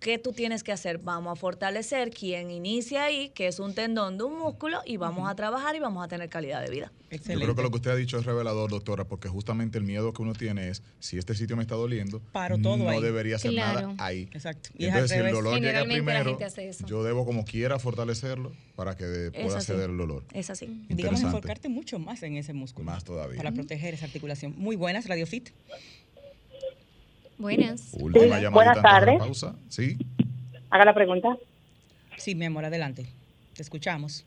¿Qué 0.04 0.18
tú 0.18 0.34
tienes 0.34 0.62
que 0.62 0.70
hacer? 0.70 0.98
Vamos 0.98 1.32
a 1.32 1.34
fortalecer 1.34 2.10
quien 2.10 2.50
inicia 2.50 3.04
ahí, 3.04 3.30
que 3.30 3.46
es 3.46 3.58
un 3.58 3.74
tendón 3.74 4.18
de 4.18 4.24
un 4.24 4.38
músculo, 4.38 4.80
y 4.84 4.98
vamos 4.98 5.30
a 5.30 5.34
trabajar 5.34 5.74
y 5.76 5.80
vamos 5.80 6.04
a 6.04 6.08
tener 6.08 6.28
calidad 6.28 6.62
de 6.62 6.70
vida. 6.70 6.92
Yo 7.10 7.16
Excelente. 7.16 7.44
creo 7.46 7.56
que 7.56 7.62
lo 7.62 7.70
que 7.70 7.76
usted 7.76 7.90
ha 7.92 7.96
dicho 7.96 8.18
es 8.18 8.26
revelador, 8.26 8.68
doctora, 8.70 9.04
porque 9.06 9.30
justamente 9.30 9.78
el 9.78 9.84
miedo 9.84 10.12
que 10.12 10.20
uno 10.20 10.34
tiene 10.34 10.68
es, 10.68 10.82
si 11.00 11.16
este 11.16 11.34
sitio 11.34 11.56
me 11.56 11.62
está 11.62 11.74
doliendo, 11.76 12.20
Paro 12.32 12.58
todo 12.58 12.76
no 12.76 12.90
ahí. 12.90 13.00
debería 13.00 13.36
hacer 13.36 13.52
Claro. 13.52 13.92
nada 13.92 14.04
ahí. 14.04 14.28
Exacto. 14.34 14.68
Y 14.76 14.84
es 14.84 14.88
Entonces, 14.90 15.18
si 15.18 15.24
el 15.24 15.32
dolor 15.32 15.58
llega 15.58 15.84
primero, 15.84 16.24
gente 16.32 16.44
hace 16.44 16.68
eso. 16.68 16.86
yo 16.86 17.02
debo 17.02 17.24
como 17.24 17.46
quiera 17.46 17.78
fortalecerlo 17.78 18.52
para 18.76 18.98
que 18.98 19.06
de- 19.06 19.30
pueda 19.30 19.58
ceder 19.62 19.88
el 19.88 19.96
dolor. 19.96 20.24
Es 20.34 20.50
así. 20.50 20.66
Digamos, 20.90 21.22
enfocarte 21.22 21.70
mucho 21.70 21.98
más 21.98 22.22
en 22.24 22.36
ese 22.36 22.52
músculo. 22.52 22.84
Más 22.84 23.04
todavía. 23.04 23.38
Para 23.38 23.52
proteger 23.52 23.94
esa 23.94 24.04
articulación. 24.04 24.52
Muy 24.58 24.76
buenas, 24.76 25.06
Radio 25.08 25.26
Fit. 25.26 25.48
Buenas. 27.38 27.94
Última 28.00 28.38
Sí, 28.38 28.46
buenas 28.46 28.80
tardes. 28.82 29.18
pausa. 29.18 29.54
Sí. 29.68 29.96
Haga 30.70 30.84
la 30.86 30.94
pregunta. 30.94 31.36
Sí, 32.16 32.34
mi 32.34 32.44
amor, 32.46 32.64
adelante. 32.64 33.06
Te 33.54 33.62
escuchamos. 33.62 34.24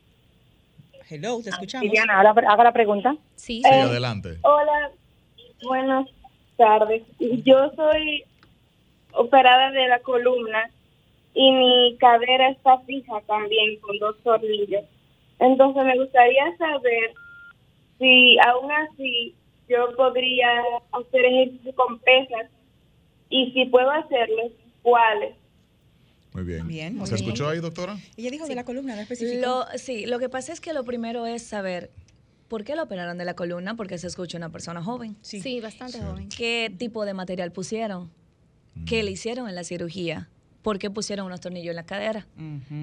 Hello, 1.10 1.40
te 1.42 1.50
escuchamos. 1.50 1.84
Viviana, 1.84 2.20
haga, 2.20 2.32
haga 2.50 2.64
la 2.66 2.74
pregunta. 2.74 3.16
Sí, 3.36 3.62
Sí, 3.64 3.70
Eh, 3.70 3.82
adelante. 3.82 4.38
Hola, 4.44 4.92
buenas 5.64 6.08
tardes. 6.58 7.04
Yo 7.20 7.72
soy 7.76 8.24
operada 9.14 9.72
de 9.72 9.88
la 9.88 10.00
columna 10.00 10.70
y 11.34 11.52
mi 11.52 11.98
cadera 12.00 12.50
está 12.50 12.80
fija 12.80 13.22
también 13.26 13.80
con 13.80 13.98
dos 14.00 14.18
tornillos. 14.24 14.84
Entonces 15.40 15.84
me 15.86 15.98
gustaría 15.98 16.56
saber 16.58 17.14
si 18.00 18.38
aún 18.40 18.70
así 18.72 19.34
yo 19.70 19.96
podría 19.96 20.48
hacer 20.92 21.26
ejercicio 21.26 21.74
con 21.76 22.00
pesas 22.00 22.50
y 23.30 23.52
si 23.52 23.66
puedo 23.66 23.90
hacerlo, 23.92 24.44
cuáles. 24.82 25.36
Muy 26.34 26.44
bien. 26.44 26.68
Bien, 26.68 26.96
muy 26.96 27.08
¿Se 27.08 27.16
bien. 27.16 27.26
escuchó 27.26 27.50
ahí, 27.50 27.60
doctora? 27.60 27.98
Ella 28.16 28.30
dijo 28.32 28.48
de 28.48 28.56
la 28.56 28.64
columna, 28.64 28.96
no 28.96 29.02
especificó. 29.02 29.42
Lo, 29.42 29.66
sí, 29.78 30.06
lo 30.06 30.20
que 30.20 30.30
pasa 30.30 30.54
es 30.54 30.62
que 30.62 30.74
lo 30.74 30.84
primero 30.84 31.26
es 31.26 31.42
saber 31.44 31.90
por 32.48 32.64
qué 32.64 32.76
lo 32.76 32.84
operaron 32.84 33.18
de 33.18 33.26
la 33.26 33.34
columna, 33.36 33.76
porque 33.76 33.98
se 33.98 34.08
escucha 34.08 34.38
una 34.38 34.50
persona 34.52 34.84
joven. 34.84 35.16
Sí. 35.22 35.42
sí, 35.42 35.60
bastante 35.62 36.00
joven. 36.00 36.30
¿Qué 36.30 36.72
tipo 36.78 37.06
de 37.06 37.14
material 37.14 37.52
pusieron? 37.52 38.12
¿Qué 38.86 39.02
Mm. 39.02 39.06
le 39.06 39.12
hicieron 39.12 39.50
en 39.50 39.56
la 39.56 39.64
cirugía? 39.64 40.30
¿Por 40.62 40.78
qué 40.80 40.90
pusieron 40.92 41.26
unos 41.26 41.40
tornillos 41.42 41.72
en 41.72 41.76
la 41.78 41.86
cadera? 41.86 42.28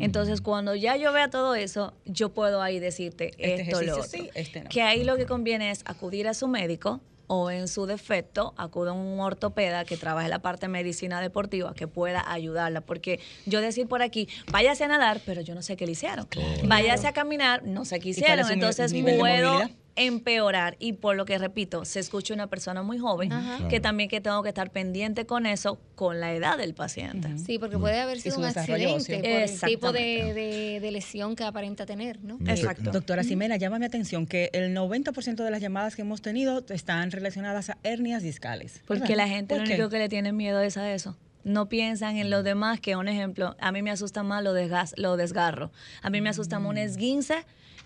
Entonces, 0.01 0.41
cuando 0.41 0.75
ya 0.75 0.97
yo 0.97 1.13
vea 1.13 1.29
todo 1.29 1.55
eso, 1.55 1.93
yo 2.07 2.31
puedo 2.33 2.63
ahí 2.63 2.79
decirte 2.81 3.33
Este 3.39 3.63
esto, 3.63 3.83
lo 3.83 3.93
otro. 3.93 4.05
sí, 4.05 4.31
este 4.35 4.63
no. 4.63 4.69
Que 4.71 4.81
ahí 4.83 5.05
lo 5.05 5.17
que 5.17 5.27
conviene 5.27 5.71
es 5.71 5.83
acudir 5.85 6.27
a 6.27 6.35
su 6.35 6.49
médico 6.49 7.01
o 7.27 7.51
en 7.51 7.69
su 7.69 7.87
defecto 7.87 8.55
acuda 8.57 8.91
a 8.91 8.95
un 8.95 9.21
ortopeda 9.21 9.85
que 9.85 9.97
trabaje 9.97 10.29
la 10.29 10.41
parte 10.41 10.67
de 10.67 10.73
medicina 10.73 11.21
deportiva 11.21 11.75
que 11.75 11.87
pueda 11.89 12.25
ayudarla. 12.31 12.81
Porque 12.81 13.21
yo 13.47 13.61
decir 13.61 13.87
por 13.87 14.03
aquí, 14.03 14.29
váyase 14.51 14.85
a 14.85 14.89
nadar, 14.89 15.21
pero 15.25 15.41
yo 15.41 15.55
no 15.55 15.63
sé 15.63 15.77
qué 15.77 15.87
le 15.87 15.93
hicieron. 15.93 16.27
Váyase 16.65 17.07
a 17.07 17.13
caminar, 17.13 17.65
no 17.65 17.85
sé 17.85 18.01
qué 18.01 18.11
hicieron. 18.11 18.51
Entonces 18.51 18.93
puedo 18.93 19.53
movilidad? 19.53 19.71
Empeorar 19.97 20.77
y 20.79 20.95
por 20.95 21.17
lo 21.17 21.25
que 21.25 21.39
repito, 21.39 21.85
se 21.85 22.01
escucha 22.01 22.35
una 22.35 22.49
persona 22.49 22.83
muy 22.83 22.99
joven 22.99 23.33
Ajá. 23.33 23.69
que 23.69 23.81
también 23.81 24.09
que 24.09 24.21
tengo 24.21 24.43
que 24.43 24.49
estar 24.49 24.71
pendiente 24.71 25.27
con 25.27 25.47
eso 25.47 25.79
con 25.95 26.21
la 26.21 26.33
edad 26.35 26.59
del 26.59 26.75
paciente. 26.75 27.29
Sí, 27.39 27.59
porque 27.59 27.79
puede 27.79 28.01
haber 28.01 28.21
sido 28.21 28.39
un 28.39 28.45
accidente 28.45 29.19
por 29.19 29.23
el 29.23 29.61
tipo 29.61 29.93
de, 29.93 30.35
de- 30.35 30.81
de 30.81 30.91
lesión 30.91 31.37
que 31.37 31.45
aparenta 31.45 31.87
tener, 31.87 32.19
¿no? 32.23 32.39
Exacto. 32.47 32.91
Doctora 32.91 33.23
Ximena, 33.23 33.57
llama 33.57 33.79
mi 33.79 33.85
atención 33.87 34.27
que 34.27 34.51
el 34.53 34.75
90% 34.77 35.45
de 35.45 35.51
las 35.51 35.61
llamadas 35.61 35.95
que 35.97 36.03
hemos 36.03 36.23
tenido 36.23 36.65
están 36.69 37.11
relacionadas 37.11 37.71
a 37.71 37.79
hernias 37.85 38.23
discales. 38.23 38.83
Porque 38.87 39.01
¿verdad? 39.03 39.17
la 39.17 39.29
gente 39.29 39.55
lo 39.55 39.61
¿Por 39.61 39.69
qué? 39.69 39.75
único 39.75 39.89
que 39.91 39.99
le 39.99 40.09
tiene 40.09 40.33
miedo 40.33 40.61
es 40.61 40.77
a 40.77 40.93
eso. 40.93 41.17
No 41.45 41.69
piensan 41.69 42.17
en 42.17 42.31
los 42.31 42.43
demás, 42.43 42.81
que 42.81 42.97
un 42.97 43.07
ejemplo, 43.07 43.55
a 43.61 43.71
mí 43.71 43.83
me 43.83 43.91
asusta 43.91 44.23
más 44.23 44.43
lo, 44.43 44.55
desgas- 44.55 44.95
lo 44.97 45.17
desgarro. 45.17 45.71
A 46.03 46.09
mí 46.11 46.21
me 46.21 46.31
asusta 46.31 46.59
más 46.59 46.71
un 46.71 46.79
esguince 46.79 47.45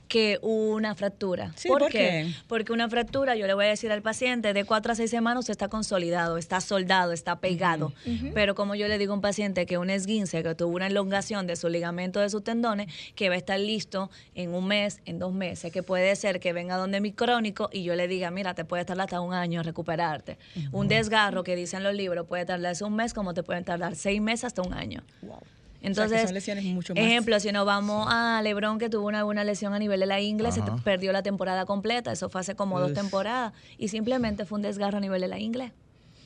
que 0.08 0.38
una 0.42 0.94
fractura. 0.94 1.52
Sí, 1.56 1.68
¿por 1.68 1.88
qué? 1.88 2.32
Porque 2.48 2.72
una 2.72 2.88
fractura, 2.88 3.36
yo 3.36 3.46
le 3.46 3.54
voy 3.54 3.66
a 3.66 3.68
decir 3.68 3.92
al 3.92 4.02
paciente, 4.02 4.52
de 4.52 4.64
cuatro 4.64 4.92
a 4.92 4.94
seis 4.94 5.10
semanas 5.10 5.40
usted 5.40 5.52
está 5.52 5.68
consolidado, 5.68 6.38
está 6.38 6.60
soldado, 6.60 7.12
está 7.12 7.38
pegado. 7.38 7.92
Pero 8.34 8.54
como 8.54 8.74
yo 8.74 8.88
le 8.88 8.98
digo 8.98 9.12
a 9.12 9.16
un 9.16 9.20
paciente 9.20 9.66
que 9.66 9.78
un 9.78 9.90
esguince, 9.90 10.42
que 10.42 10.54
tuvo 10.54 10.74
una 10.74 10.86
elongación 10.86 11.46
de 11.46 11.56
su 11.56 11.68
ligamento 11.68 12.20
de 12.20 12.30
sus 12.30 12.42
tendones, 12.42 12.92
que 13.14 13.28
va 13.28 13.34
a 13.34 13.38
estar 13.38 13.60
listo 13.60 14.10
en 14.34 14.54
un 14.54 14.66
mes, 14.66 15.00
en 15.04 15.18
dos 15.18 15.32
meses, 15.32 15.70
que 15.70 15.82
puede 15.82 16.16
ser 16.16 16.40
que 16.40 16.52
venga 16.52 16.76
donde 16.76 17.00
mi 17.00 17.12
crónico 17.12 17.68
y 17.72 17.82
yo 17.82 17.94
le 17.94 18.08
diga, 18.08 18.30
mira, 18.30 18.54
te 18.54 18.64
puede 18.64 18.84
tardar 18.84 19.04
hasta 19.04 19.20
un 19.20 19.34
año 19.34 19.60
en 19.60 19.66
recuperarte. 19.66 20.38
Un 20.72 20.88
desgarro 20.88 21.44
que 21.44 21.54
dicen 21.54 21.82
los 21.82 21.94
libros 21.94 22.26
puede 22.26 22.46
tardarse 22.46 22.84
un 22.84 22.96
mes, 22.96 23.12
como 23.12 23.34
te 23.34 23.42
pueden 23.42 23.64
tardar 23.64 23.94
seis 23.94 24.20
meses 24.20 24.44
hasta 24.44 24.62
un 24.62 24.72
año. 24.72 25.02
Wow. 25.22 25.38
Entonces, 25.80 26.06
O 26.06 26.08
sea, 26.08 26.20
que 26.22 26.26
son 26.26 26.34
lesiones 26.34 26.64
mucho 26.64 26.94
más- 26.94 27.04
ejemplo, 27.04 27.38
si 27.38 27.52
nos 27.52 27.64
vamos 27.64 28.08
a 28.10 28.40
Lebron 28.42 28.78
que 28.78 28.88
tuvo 28.90 29.06
una, 29.06 29.24
una 29.24 29.44
lesión 29.44 29.74
a 29.74 29.78
nivel 29.78 30.00
de 30.00 30.06
la 30.06 30.20
ingle, 30.20 30.50
se 30.50 30.60
perdió 30.82 31.12
la 31.12 31.22
temporada 31.22 31.66
completa, 31.66 32.10
eso 32.12 32.28
fue 32.28 32.40
hace 32.40 32.56
como 32.56 32.80
dos 32.80 32.94
temporadas 32.94 33.52
y 33.78 33.88
simplemente 33.88 34.44
fue 34.44 34.56
un 34.56 34.62
desgarro 34.62 34.98
a 34.98 35.00
nivel 35.00 35.20
de 35.20 35.28
la 35.28 35.38
ingle. 35.38 35.72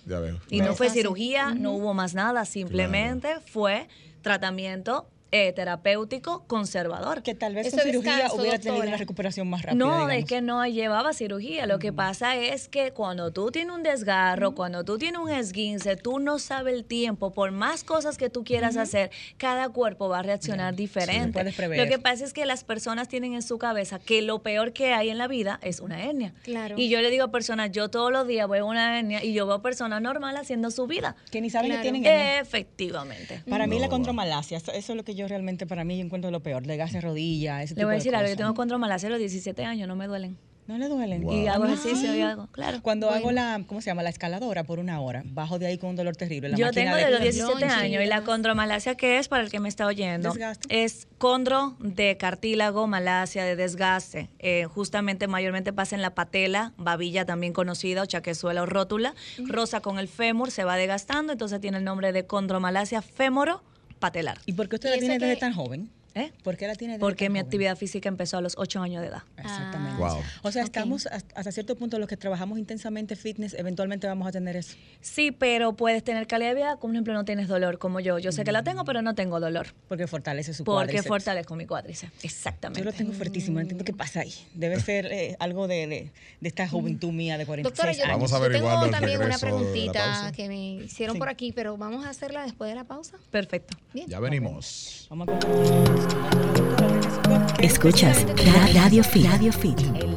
Ya 0.07 0.19
veo. 0.21 0.41
Y 0.49 0.57
Claro. 0.57 0.71
no 0.73 0.77
fue 0.77 0.87
Fácil. 0.89 1.03
cirugía, 1.03 1.55
no 1.55 1.73
hubo 1.73 1.93
más 1.95 2.15
nada, 2.15 2.45
simplemente 2.45 3.37
fue 3.47 3.89
tratamiento 4.23 5.07
eh, 5.33 5.53
terapéutico 5.53 6.45
conservador. 6.47 7.23
Que 7.23 7.35
tal 7.35 7.55
vez 7.55 7.67
Ese 7.67 7.77
con 7.77 7.85
cirugía 7.87 8.13
descanso, 8.15 8.37
hubiera 8.37 8.59
tenido 8.59 8.75
doctora. 8.75 8.89
una 8.91 8.97
recuperación 8.99 9.49
más 9.51 9.63
rápida. 9.63 9.79
No, 9.85 9.93
digamos. 10.07 10.13
es 10.15 10.25
que 10.27 10.41
no 10.43 10.67
llevaba 10.67 11.13
cirugía. 11.15 11.67
Lo 11.67 11.79
que 11.79 11.93
pasa 11.93 12.37
es 12.37 12.69
que 12.69 12.93
cuando 12.93 13.33
tú 13.33 13.51
tienes 13.51 13.75
un 13.75 13.83
desgarro, 13.83 14.55
cuando 14.55 14.85
tú 14.85 14.99
tienes 14.99 15.21
un 15.21 15.31
esguince, 15.31 15.97
tú 15.97 16.19
no 16.21 16.39
sabes 16.39 16.75
el 16.75 16.85
tiempo. 16.85 17.33
Por 17.33 17.51
más 17.51 17.83
cosas 17.83 18.17
que 18.19 18.31
tú 18.31 18.45
quieras 18.45 18.77
hacer, 18.77 19.11
cada 19.39 19.69
cuerpo 19.71 20.09
va 20.09 20.21
a 20.21 20.23
reaccionar 20.23 20.75
diferente. 20.77 21.33
puedes 21.33 21.55
prever. 21.55 21.79
Lo 21.79 21.87
que 21.91 21.99
pasa 21.99 22.25
es 22.25 22.33
que 22.33 22.47
las 22.47 22.63
personas 22.65 23.09
tienen 23.09 23.33
en 23.35 23.43
su 23.43 23.59
cabeza 23.59 23.99
que 23.99 24.23
lo 24.23 24.43
peor 24.43 24.73
que 24.73 24.93
hay 24.93 25.09
en 25.11 25.19
la 25.19 25.29
vida 25.29 25.59
es 25.63 25.81
una 25.81 26.03
hernia. 26.05 26.35
Claro. 26.43 26.75
Y 26.79 26.89
yo 26.89 27.01
le 27.01 27.11
digo 27.11 27.25
a 27.25 27.31
personas, 27.31 27.71
yo 27.73 27.89
todos 27.89 28.13
los 28.13 28.27
días 28.27 28.49
veo 28.49 28.67
una 28.67 28.99
hernia 28.99 29.25
y 29.25 29.33
yo 29.33 29.47
veo 29.47 29.63
personas 29.63 30.03
normales 30.03 30.43
haciendo 30.43 30.71
su 30.71 30.87
vida. 30.87 31.17
Que 31.31 31.41
ni 31.41 31.49
saben 31.51 31.71
Claro. 31.71 31.83
que 31.83 31.91
tienen 31.91 32.05
hernia. 32.05 32.41
Efectivamente. 32.41 33.43
Para 33.49 33.67
mí 33.67 33.77
No, 33.77 33.81
la 33.83 33.87
va. 33.87 33.91
condromalacia, 33.91 34.59
eso 34.59 34.73
eso 34.73 34.93
es 34.93 34.97
lo 34.97 35.05
que 35.05 35.15
yo 35.15 35.22
realmente 35.29 35.67
para 35.67 35.85
mí 35.85 36.01
encuentro 36.01 36.31
lo 36.31 36.41
peor, 36.43 36.65
desgaste 36.67 36.99
de 36.99 37.01
rodilla, 37.03 37.63
ese 37.63 37.75
Le 37.75 37.81
tipo 37.81 37.87
voy 37.87 37.93
a 37.93 37.95
de 37.95 37.99
decir 37.99 38.15
algo, 38.17 38.31
yo 38.31 38.37
tengo 38.37 38.55
contromalacia 38.55 39.09
a 39.09 39.11
los 39.11 39.19
17 39.19 39.65
años, 39.65 39.89
no 39.89 39.97
me 39.97 40.07
duelen. 40.07 40.37
No 40.69 40.79
le 40.79 40.89
duelen. 40.89 41.23
Wow. 41.25 41.35
Y 41.35 41.49
hago 41.49 41.65
ejercicio 41.65 42.15
y 42.15 42.21
hago, 42.21 42.47
claro. 42.53 42.81
Cuando 42.83 43.09
Bueno. 43.09 43.19
hago 43.21 43.33
la, 43.33 43.65
¿cómo 43.67 43.81
se 43.81 43.87
llama? 43.91 44.05
La 44.05 44.11
escaladora 44.11 44.63
por 44.63 44.79
una 44.79 45.01
hora, 45.01 45.25
bajo 45.27 45.59
de 45.59 45.67
ahí 45.67 45.77
con 45.77 45.91
un 45.91 45.97
dolor 45.97 46.15
terrible. 46.15 46.51
La 46.51 46.57
Yo 46.57 46.71
tengo 46.71 46.95
de 46.95 47.11
los 47.11 47.21
17 47.21 47.51
lonchas. 47.61 47.73
años 47.83 48.01
y 48.01 48.07
la 48.07 48.23
condromalacia 48.23 48.95
que 48.95 49.19
es 49.19 49.27
para 49.27 49.43
el 49.43 49.51
que 49.51 49.59
me 49.59 49.69
está 49.69 49.87
oyendo 49.87 50.31
Desgaste. 50.31 50.85
es 50.85 51.09
condro 51.19 51.77
de 51.81 52.17
cartílago, 52.17 52.87
malacia, 52.87 53.45
de 53.45 53.57
desgaste. 53.57 54.31
Eh, 54.39 54.67
justamente 54.67 55.27
mayormente 55.27 55.73
pasa 55.73 55.97
en 55.97 56.01
la 56.01 56.15
patela, 56.15 56.75
babilla 56.79 57.25
también 57.27 57.53
conocida 57.53 58.03
o 58.03 58.07
chaquezuela 58.07 58.63
o 58.63 58.67
rótula, 58.67 59.17
rosa 59.49 59.81
con 59.81 59.99
el 59.99 60.07
fémur, 60.07 60.53
se 60.53 60.63
va 60.63 60.77
desgastando, 60.77 61.33
entonces 61.33 61.61
tiene 61.61 61.79
el 61.79 61.85
nombre 61.85 62.13
de 62.13 62.25
condromalacia 62.27 63.03
fémoro 63.03 63.65
patelar. 64.03 64.39
¿Y 64.45 64.53
por 64.53 64.69
qué 64.69 64.77
usted 64.77 64.89
Y 64.91 64.93
la 64.93 64.99
tiene 64.99 65.19
desde 65.19 65.35
que- 65.35 65.41
tan 65.41 65.55
joven? 65.55 65.89
¿Eh? 66.15 66.31
¿Por 66.43 66.57
qué 66.57 66.67
la 66.67 66.75
tiene? 66.75 66.95
desde 66.95 67.01
Porque 67.01 67.29
mi 67.31 67.39
joven? 67.39 67.47
actividad 67.47 67.77
física 67.77 68.09
empezó 68.09 68.37
a 68.37 68.41
los 68.41 68.55
8 68.59 68.83
años 68.83 69.01
de 69.03 69.09
edad. 69.09 69.23
Exactamente. 69.39 69.99
Wow. 69.99 70.19
O 70.43 70.53
sea, 70.53 70.63
estamos 70.63 71.07
hasta 71.07 71.33
hasta 71.35 71.53
cierto 71.53 71.75
punto 71.77 71.99
los 71.99 72.09
que 72.09 72.17
trabajamos 72.17 72.59
intensamente 72.59 73.17
fitness, 73.17 73.55
eventualmente 73.55 74.07
vamos 74.07 74.29
a 74.29 74.33
tener 74.33 74.57
eso. 74.57 74.77
Sí, 75.01 75.31
pero 75.33 75.73
puedes 75.75 76.05
tener 76.05 76.27
calidad 76.27 76.51
de 76.51 76.55
vida, 76.57 76.77
como 76.77 76.93
por 76.93 76.97
ejemplo 76.97 77.15
no 77.15 77.25
tienes 77.25 77.49
dolor 77.49 77.79
como 77.79 78.01
yo. 78.01 78.19
Yo 78.19 78.31
sé 78.33 78.45
que 78.45 78.53
la 78.53 78.63
tengo, 78.63 78.85
pero 78.85 79.01
no 79.03 79.15
tengo 79.15 79.41
dolor. 79.41 79.69
Porque 79.89 80.07
fortalece 80.07 80.53
su 80.55 80.65
Porque 80.65 80.77
cuádriceps. 80.87 81.09
fortalezco 81.09 81.57
mi 81.57 81.67
cuádriceps. 81.67 82.25
Exactamente. 82.25 82.81
Yo 82.81 82.85
lo 82.85 82.93
tengo 82.93 83.13
fuertísimo, 83.13 83.55
no 83.55 83.61
entiendo 83.63 83.85
qué 83.85 83.93
pasa 83.93 84.21
ahí. 84.21 84.33
Debe 84.55 84.79
ser 84.81 85.07
eh, 85.07 85.37
algo 85.39 85.67
de, 85.67 85.87
de, 85.87 86.11
de 86.41 86.49
esta 86.49 86.69
juventud 86.69 87.11
mía 87.13 87.39
de 87.39 87.47
46 87.47 87.63
Doctora, 87.73 87.93
yo, 87.93 88.05
años. 88.05 88.17
Vamos 88.17 88.33
a 88.33 88.39
yo 88.39 88.45
averiguarlo 88.45 88.81
tengo 88.83 88.93
también 88.99 89.23
una 89.23 89.39
preguntita 89.39 90.33
que 90.37 90.49
me 90.49 90.75
hicieron 90.75 91.15
Sí. 91.17 91.19
por 91.19 91.29
aquí, 91.29 91.53
pero 91.53 91.77
vamos 91.77 92.05
a 92.05 92.11
hacerla 92.11 92.43
después 92.45 92.69
de 92.69 92.75
la 92.77 92.85
pausa. 92.85 93.17
Perfecto. 93.31 93.77
Bien. 93.95 94.07
Ya 94.09 94.21
venimos. 94.21 95.07
Vamos 95.11 95.29
a 95.29 95.33
compartir. 95.33 96.02
Escuchas 97.59 98.25
Ra- 98.45 98.67
Radio 98.83 99.03
Fit. 99.05 99.27
Radio 99.27 99.53
Fit. 99.53 100.12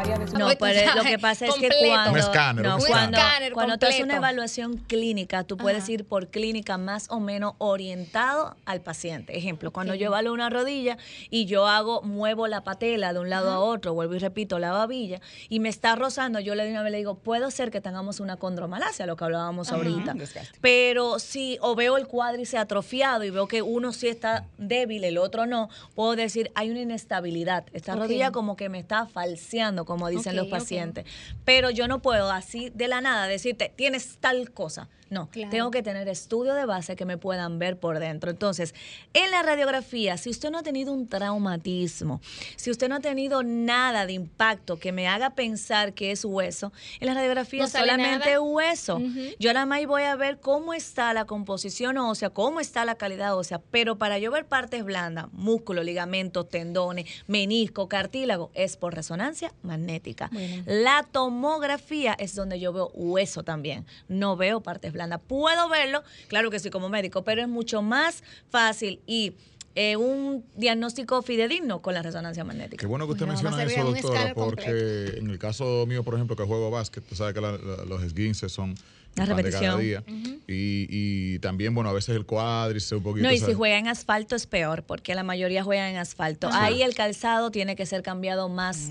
Área 0.00 0.18
de 0.18 0.28
su- 0.28 0.38
No, 0.38 0.48
pero 0.58 0.94
lo 0.96 1.02
que 1.02 1.18
pasa 1.18 1.46
es 1.46 1.54
que 1.56 1.68
cuando, 1.86 2.12
Un 2.12 2.18
escáner, 2.18 2.64
no, 2.64 2.76
un 2.76 2.82
cuando, 2.86 3.16
escáner. 3.18 3.52
Cuando 3.52 3.78
tú 3.78 3.86
haces 3.86 4.00
una 4.02 4.16
evaluación 4.16 4.76
clínica, 4.78 5.44
tú 5.44 5.56
puedes 5.56 5.84
Ajá. 5.84 5.92
ir 5.92 6.04
por 6.06 6.28
clínica 6.28 6.78
más 6.78 7.06
o 7.10 7.20
menos 7.20 7.54
orientado 7.58 8.56
al 8.64 8.80
paciente. 8.80 9.36
Ejemplo, 9.36 9.72
cuando 9.72 9.94
yo 9.94 10.06
evalúo 10.06 10.32
una 10.32 10.48
rodilla 10.48 10.96
y 11.30 11.44
yo 11.46 11.66
hago, 11.66 12.02
muevo 12.02 12.46
la 12.46 12.62
patela 12.62 13.12
de 13.12 13.18
un 13.18 13.28
lado 13.30 13.50
a 13.50 13.58
otro, 13.58 13.92
vuelvo 13.94 14.14
y 14.14 14.18
repito, 14.18 14.58
la 14.58 14.72
babilla, 14.72 15.20
y 15.48 15.60
me 15.60 15.68
está 15.68 15.96
rozando, 15.96 16.40
yo 16.40 16.54
le 16.54 16.64
de 16.64 16.70
una 16.70 16.82
vez 16.82 16.92
le 16.92 16.98
digo, 16.98 17.14
puede 17.16 17.50
ser 17.50 17.70
que 17.70 17.80
tengamos 17.80 18.20
una 18.20 18.36
condromalacia, 18.36 19.06
lo 19.06 19.16
que 19.16 19.24
hablábamos 19.24 19.70
ahorita. 19.72 20.14
Pero 20.60 21.18
si 21.18 21.58
o 21.60 21.74
veo 21.74 21.96
el 21.96 22.06
cuádriceps 22.06 22.62
atrofiado 22.62 23.24
y 23.24 23.30
veo 23.30 23.46
que 23.48 23.62
uno 23.62 23.92
sí 23.92 24.08
está 24.08 24.46
débil, 24.58 25.04
el 25.04 25.18
otro 25.18 25.46
no, 25.46 25.68
puedo 25.94 26.16
decir 26.16 26.50
hay 26.54 26.70
una 26.70 26.80
inestabilidad. 26.80 27.64
Esta 27.72 27.94
rodilla 27.96 28.30
como 28.30 28.56
que 28.56 28.68
me 28.68 28.78
está 28.78 29.06
falseando, 29.06 29.84
como 29.90 30.08
dicen 30.08 30.36
los 30.36 30.46
pacientes. 30.46 31.04
Pero 31.44 31.68
yo 31.70 31.88
no 31.88 32.00
puedo 32.00 32.30
así 32.30 32.70
de 32.70 32.86
la 32.86 33.00
nada 33.00 33.26
decirte, 33.26 33.72
tienes 33.74 34.18
tal 34.20 34.52
cosa. 34.52 34.88
No, 35.10 35.28
Claro. 35.30 35.50
tengo 35.50 35.70
que 35.72 35.82
tener 35.82 36.08
estudio 36.08 36.54
de 36.54 36.64
base 36.66 36.94
que 36.94 37.04
me 37.04 37.18
puedan 37.18 37.58
ver 37.58 37.78
por 37.78 37.98
dentro. 37.98 38.30
Entonces, 38.30 38.74
en 39.12 39.30
la 39.32 39.42
radiografía, 39.42 40.16
si 40.16 40.30
usted 40.30 40.50
no 40.50 40.58
ha 40.58 40.62
tenido 40.62 40.92
un 40.92 41.08
traumatismo, 41.08 42.20
si 42.56 42.70
usted 42.70 42.88
no 42.88 42.94
ha 42.94 43.00
tenido 43.00 43.42
nada 43.42 44.06
de 44.06 44.12
impacto 44.12 44.78
que 44.78 44.92
me 44.92 45.08
haga 45.08 45.30
pensar 45.30 45.94
que 45.94 46.12
es 46.12 46.24
hueso, 46.24 46.72
en 47.00 47.08
la 47.08 47.14
radiografía 47.14 47.60
No 47.62 47.68
sale 47.68 47.86
solamente 47.90 48.26
nada. 48.26 48.40
hueso. 48.40 49.00
Yo 49.40 49.52
nada 49.52 49.66
más 49.66 49.84
voy 49.86 50.04
a 50.04 50.14
ver 50.14 50.38
cómo 50.38 50.74
está 50.74 51.12
la 51.12 51.24
composición 51.24 51.98
ósea, 51.98 52.30
cómo 52.30 52.60
está 52.60 52.84
la 52.84 52.94
calidad 52.94 53.36
ósea, 53.36 53.60
pero 53.72 53.98
para 53.98 54.18
yo 54.18 54.30
ver 54.30 54.46
partes 54.46 54.84
blandas, 54.84 55.26
músculo, 55.32 55.82
ligamentos, 55.82 56.48
tendones, 56.48 57.06
menisco, 57.26 57.88
cartílago, 57.88 58.52
es 58.54 58.76
por 58.76 58.94
resonancia 58.94 59.52
magnética. 59.62 60.30
La 60.66 61.04
tomografía 61.10 62.12
es 62.16 62.36
donde 62.36 62.60
yo 62.60 62.72
veo 62.72 62.90
hueso 62.94 63.42
también, 63.42 63.86
no 64.06 64.36
veo 64.36 64.60
partes 64.60 64.92
blandas. 64.92 64.99
Puedo 65.18 65.68
verlo, 65.68 66.02
claro 66.28 66.50
que 66.50 66.58
sí, 66.58 66.70
como 66.70 66.88
médico, 66.88 67.24
pero 67.24 67.42
es 67.42 67.48
mucho 67.48 67.82
más 67.82 68.22
fácil 68.50 69.00
y 69.06 69.32
eh, 69.76 69.96
un 69.96 70.44
diagnóstico 70.56 71.22
fidedigno 71.22 71.80
con 71.80 71.94
la 71.94 72.02
resonancia 72.02 72.42
magnética. 72.44 72.80
Qué 72.80 72.86
bueno 72.86 73.06
que 73.06 73.12
usted 73.12 73.26
menciona 73.26 73.56
eso, 73.62 73.84
doctora, 74.08 74.34
porque 74.34 75.18
en 75.18 75.30
el 75.30 75.38
caso 75.38 75.84
mío, 75.86 76.02
por 76.02 76.14
ejemplo, 76.14 76.34
que 76.36 76.42
juego 76.44 76.70
básquet, 76.70 77.04
tú 77.04 77.14
sabes 77.14 77.34
que 77.34 77.40
la- 77.40 77.52
la- 77.52 77.84
los 77.84 78.02
esguinces 78.02 78.50
son 78.50 78.74
La 79.16 79.24
de 79.26 79.50
cada 79.50 79.76
repetición. 79.76 80.04
y, 80.46 80.86
y 80.88 81.38
también, 81.40 81.74
bueno, 81.74 81.90
a 81.90 81.92
veces 81.92 82.14
el 82.16 82.24
cuádriceps 82.24 82.92
un 82.98 83.02
poquito. 83.02 83.26
No, 83.26 83.32
y 83.32 83.38
si 83.38 83.52
juega 83.54 83.76
en 83.78 83.88
asfalto 83.88 84.36
es 84.36 84.46
peor, 84.46 84.84
porque 84.84 85.14
la 85.14 85.22
mayoría 85.22 85.62
juega 85.64 85.90
en 85.90 85.96
asfalto. 85.96 86.48
Ahí 86.52 86.82
el 86.82 86.94
calzado 86.94 87.50
tiene 87.50 87.76
que 87.76 87.86
ser 87.86 88.02
cambiado 88.02 88.48
más 88.48 88.90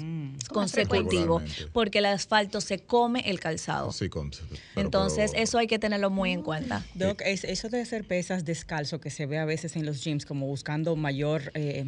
consecutivo, 0.49 1.39
Regularmente. 1.39 1.67
porque 1.74 1.99
el 1.99 2.05
asfalto 2.07 2.61
se 2.61 2.80
come 2.80 3.22
el 3.30 3.39
calzado. 3.39 3.91
Sí, 3.91 4.09
con- 4.09 4.30
pero- 4.32 4.41
Entonces, 4.76 5.32
pero- 5.32 5.43
eso 5.43 5.57
hay 5.57 5.67
que 5.67 5.80
tenerlo 5.80 6.09
muy 6.09 6.32
en 6.32 6.41
cuenta. 6.41 6.86
Doc, 6.95 7.22
es, 7.26 7.43
eso 7.43 7.70
de 7.70 7.82
hacer 7.82 8.05
pesas 8.05 8.45
descalzo 8.45 8.99
que 8.99 9.09
se 9.09 9.26
ve 9.26 9.38
a 9.38 9.45
veces 9.45 9.76
en 9.76 9.86
los 9.86 10.03
gyms 10.03 10.26
como 10.26 10.45
buscando 10.47 10.95
mayor 10.95 11.51
eh, 11.53 11.86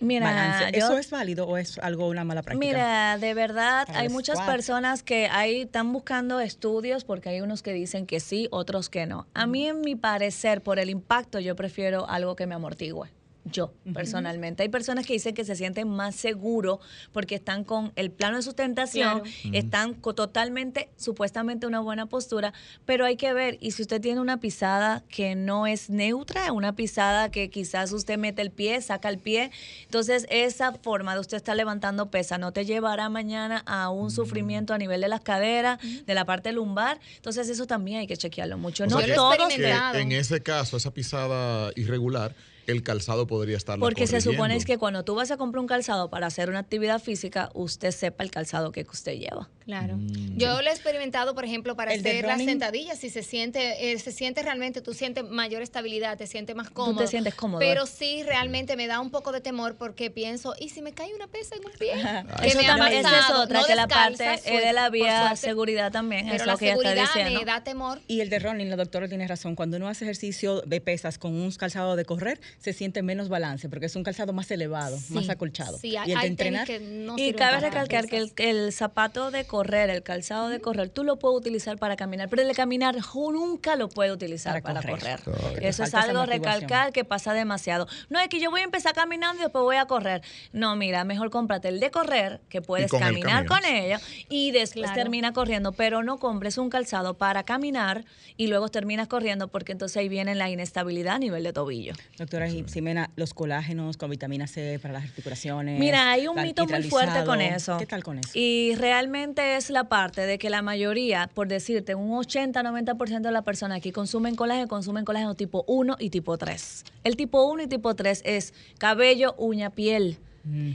Mira, 0.00 0.26
balance, 0.26 0.78
yo- 0.78 0.84
¿eso 0.86 0.98
es 0.98 1.10
válido 1.10 1.46
o 1.46 1.56
es 1.56 1.78
algo 1.78 2.08
una 2.08 2.24
mala 2.24 2.42
práctica? 2.42 2.66
Mira, 2.66 3.18
de 3.18 3.34
verdad, 3.34 3.86
Para 3.86 4.00
hay 4.00 4.08
muchas 4.08 4.38
personas 4.40 5.02
que 5.02 5.28
ahí 5.30 5.62
están 5.62 5.92
buscando 5.92 6.40
estudios 6.40 7.04
porque 7.04 7.28
hay 7.30 7.40
unos 7.40 7.62
que 7.62 7.72
dicen 7.72 8.06
que 8.06 8.20
sí, 8.20 8.48
otros 8.50 8.88
que 8.90 9.06
no. 9.06 9.26
A 9.34 9.46
mí, 9.46 9.66
en 9.68 9.80
mi 9.80 9.94
parecer, 9.96 10.62
por 10.62 10.78
el 10.78 10.90
impacto, 10.90 11.38
yo 11.40 11.56
prefiero 11.56 12.08
algo 12.08 12.36
que 12.36 12.46
me 12.46 12.54
amortigüe. 12.54 13.08
Yo, 13.46 13.74
personalmente. 13.92 14.62
Hay 14.62 14.70
personas 14.70 15.06
que 15.06 15.12
dicen 15.12 15.34
que 15.34 15.44
se 15.44 15.54
sienten 15.54 15.86
más 15.88 16.14
seguros 16.14 16.78
porque 17.12 17.34
están 17.34 17.62
con 17.62 17.92
el 17.94 18.10
plano 18.10 18.36
de 18.36 18.42
sustentación, 18.42 19.20
Claro. 19.20 19.24
están 19.52 19.92
co- 19.92 20.14
totalmente, 20.14 20.88
supuestamente, 20.96 21.66
una 21.66 21.80
buena 21.80 22.06
postura, 22.06 22.54
pero 22.86 23.04
hay 23.04 23.16
que 23.16 23.34
ver, 23.34 23.58
y 23.60 23.72
si 23.72 23.82
usted 23.82 24.00
tiene 24.00 24.20
una 24.22 24.40
pisada 24.40 25.04
que 25.10 25.34
no 25.34 25.66
es 25.66 25.90
neutra, 25.90 26.52
una 26.52 26.74
pisada 26.74 27.30
que 27.30 27.50
quizás 27.50 27.92
usted 27.92 28.16
mete 28.16 28.40
el 28.40 28.50
pie, 28.50 28.80
saca 28.80 29.10
el 29.10 29.18
pie, 29.18 29.50
entonces 29.84 30.26
esa 30.30 30.72
forma 30.72 31.12
de 31.14 31.20
usted 31.20 31.36
estar 31.36 31.54
levantando 31.54 32.10
pesa 32.10 32.38
no 32.38 32.52
te 32.52 32.64
llevará 32.64 33.10
mañana 33.10 33.62
a 33.66 33.90
un 33.90 34.10
sufrimiento 34.10 34.72
a 34.72 34.78
nivel 34.78 35.02
de 35.02 35.08
las 35.08 35.20
caderas, 35.20 35.78
de 36.06 36.14
la 36.14 36.24
parte 36.24 36.50
lumbar, 36.52 36.98
entonces 37.16 37.48
eso 37.50 37.66
también 37.66 37.98
hay 38.00 38.06
que 38.06 38.16
chequearlo 38.16 38.56
mucho. 38.56 38.84
O 38.84 38.86
no 38.86 38.96
sea 38.98 39.06
que- 39.06 39.12
todos 39.14 39.36
que 39.36 39.42
experimentado. 39.44 39.98
en 39.98 40.12
ese 40.12 40.42
caso, 40.42 40.78
esa 40.78 40.92
pisada 40.94 41.70
irregular, 41.76 42.34
el 42.66 42.82
calzado 42.82 43.26
podría 43.26 43.56
estar 43.56 43.78
Porque 43.78 44.06
se 44.06 44.20
supone 44.20 44.56
es 44.56 44.64
que 44.64 44.78
cuando 44.78 45.04
tú 45.04 45.14
vas 45.14 45.30
a 45.30 45.36
comprar 45.36 45.60
un 45.60 45.66
calzado 45.66 46.10
para 46.10 46.26
hacer 46.26 46.48
una 46.50 46.60
actividad 46.60 47.00
física, 47.00 47.50
usted 47.54 47.90
sepa 47.90 48.24
el 48.24 48.30
calzado 48.30 48.72
que 48.72 48.82
usted 48.82 49.18
lleva. 49.18 49.48
Claro. 49.64 49.96
Mm. 49.96 50.36
Yo 50.36 50.60
lo 50.60 50.68
he 50.68 50.72
experimentado, 50.72 51.34
por 51.34 51.44
ejemplo, 51.44 51.74
para 51.74 51.94
El 51.94 52.00
hacer 52.00 52.24
las 52.24 52.44
sentadillas. 52.44 52.98
Si 52.98 53.08
se 53.08 53.22
siente, 53.22 53.92
eh, 53.92 53.98
se 53.98 54.12
siente 54.12 54.42
realmente, 54.42 54.82
tú 54.82 54.92
sientes 54.92 55.24
mayor 55.24 55.62
estabilidad, 55.62 56.18
te 56.18 56.26
sientes 56.26 56.54
más 56.54 56.70
cómodo. 56.70 57.00
te 57.00 57.06
sientes 57.06 57.34
cómodo. 57.34 57.60
Pero 57.60 57.86
sí, 57.86 58.22
realmente 58.22 58.76
me 58.76 58.86
da 58.86 59.00
un 59.00 59.10
poco 59.10 59.32
de 59.32 59.40
temor 59.40 59.76
porque 59.76 60.10
pienso, 60.10 60.54
¿y 60.58 60.68
si 60.68 60.82
me 60.82 60.92
cae 60.92 61.14
una 61.14 61.28
pesa 61.28 61.54
en 61.56 61.64
un 61.64 61.72
pie? 61.72 61.92
Que 62.40 62.48
Eso 62.48 62.58
me 62.58 62.66
ha 62.66 62.76
también, 62.76 63.06
esa 63.06 63.18
es 63.20 63.30
otra, 63.30 63.60
no 63.60 63.66
que 63.66 63.74
la 63.74 63.88
parte 63.88 64.24
de 64.44 64.72
la 64.72 64.90
vía 64.90 65.28
suerte, 65.28 65.36
seguridad 65.36 65.92
también, 65.92 66.24
Pero 66.24 66.36
es 66.36 66.46
la 66.46 66.52
lo 66.52 66.58
que 66.58 66.70
está 66.70 66.94
diciendo. 66.94 67.38
me 67.38 67.44
da 67.44 67.64
temor. 67.64 68.00
Y 68.06 68.20
el 68.20 68.30
de 68.30 68.38
running, 68.38 68.68
la 68.68 68.76
doctora 68.76 69.08
tiene 69.08 69.26
razón. 69.26 69.54
Cuando 69.56 69.76
uno 69.76 69.88
hace 69.88 70.04
ejercicio 70.04 70.60
de 70.60 70.80
pesas 70.80 71.18
con 71.18 71.34
un 71.34 71.50
calzado 71.52 71.96
de 71.96 72.04
correr, 72.04 72.40
se 72.58 72.72
siente 72.72 73.02
menos 73.02 73.28
balance 73.28 73.68
porque 73.68 73.86
es 73.86 73.96
un 73.96 74.02
calzado 74.02 74.32
más 74.32 74.50
elevado, 74.50 74.98
Sí, 74.98 75.14
más 75.14 75.28
acolchado. 75.28 75.78
Sí, 75.78 75.96
hay, 75.96 76.10
y 76.10 76.12
el 76.12 76.20
de 76.20 76.26
entrenar, 76.26 76.66
que 76.66 76.80
no 76.80 77.14
Y 77.18 77.32
cabe 77.34 77.60
recalcar 77.60 78.06
que 78.08 78.26
el, 78.36 78.72
zapato 78.72 79.30
de 79.30 79.44
correr, 79.46 79.90
el 79.90 80.02
calzado 80.02 80.48
de 80.48 80.60
correr, 80.60 80.88
tú 80.88 81.04
lo 81.04 81.18
puedes 81.18 81.38
utilizar 81.38 81.78
para 81.78 81.96
caminar, 81.96 82.28
pero 82.28 82.42
el 82.42 82.48
de 82.48 82.54
caminar 82.54 82.96
nunca 83.14 83.76
lo 83.76 83.88
puedes 83.88 84.12
utilizar 84.12 84.60
Para 84.62 84.80
para, 84.80 84.88
correr. 84.90 85.20
correr. 85.22 85.24
Correcto. 85.24 85.60
Te 85.60 85.68
Eso 85.68 85.84
es 85.84 85.94
algo 85.94 86.24
recalcar 86.26 86.92
que 86.92 87.04
pasa 87.04 87.32
demasiado. 87.34 87.86
No 88.08 88.18
es 88.18 88.28
que 88.28 88.40
yo 88.40 88.50
voy 88.50 88.60
a 88.60 88.64
empezar 88.64 88.94
caminando 88.94 89.40
y 89.40 89.44
después 89.44 89.62
voy 89.62 89.76
a 89.76 89.86
correr. 89.86 90.22
No, 90.52 90.76
mira, 90.76 91.04
mejor 91.04 91.30
cómprate 91.30 91.68
el 91.68 91.80
de 91.80 91.90
correr, 91.90 92.40
que 92.48 92.62
puedes 92.62 92.90
con 92.90 93.00
caminar 93.00 93.46
con 93.46 93.64
ello 93.64 93.98
y 94.28 94.50
después 94.52 94.84
Claro. 94.84 94.94
termina 94.94 95.32
corriendo, 95.32 95.72
pero 95.72 96.02
no 96.02 96.18
compres 96.18 96.58
un 96.58 96.68
calzado 96.70 97.14
para 97.14 97.44
caminar 97.44 98.04
y 98.36 98.48
luego 98.48 98.68
terminas 98.68 99.08
corriendo 99.08 99.48
porque 99.48 99.72
entonces 99.72 99.96
ahí 99.96 100.08
viene 100.08 100.34
la 100.34 100.50
inestabilidad 100.50 101.14
a 101.14 101.18
nivel 101.18 101.42
de 101.44 101.52
tobillo. 101.52 101.94
doctora 102.18 102.43
Ximena, 102.50 103.10
los 103.16 103.34
colágenos 103.34 103.96
con 103.96 104.10
vitamina 104.10 104.46
C 104.46 104.78
para 104.80 104.94
las 104.94 105.04
articulaciones. 105.04 105.78
Mira, 105.78 106.10
hay 106.10 106.26
un 106.28 106.40
mito 106.40 106.66
muy 106.66 106.82
fuerte 106.84 107.24
con 107.24 107.40
eso. 107.40 107.78
¿Qué 107.78 107.86
tal 107.86 108.02
con 108.02 108.18
eso? 108.18 108.30
Y 108.34 108.74
realmente 108.76 109.56
es 109.56 109.70
la 109.70 109.84
parte 109.84 110.22
de 110.22 110.38
que 110.38 110.50
la 110.50 110.62
mayoría, 110.62 111.30
por 111.32 111.48
decirte, 111.48 111.94
un 111.94 112.10
80-90% 112.10 113.20
de 113.20 113.32
las 113.32 113.42
personas 113.42 113.80
que 113.80 113.92
consumen 113.92 114.34
colágeno, 114.34 114.68
consumen 114.68 115.04
colágeno 115.04 115.34
tipo 115.34 115.64
1 115.66 115.96
y 115.98 116.10
tipo 116.10 116.38
3. 116.38 116.84
El 117.04 117.16
tipo 117.16 117.44
1 117.44 117.64
y 117.64 117.66
tipo 117.66 117.94
3 117.94 118.22
es 118.24 118.54
cabello, 118.78 119.34
uña, 119.38 119.70
piel. 119.70 120.18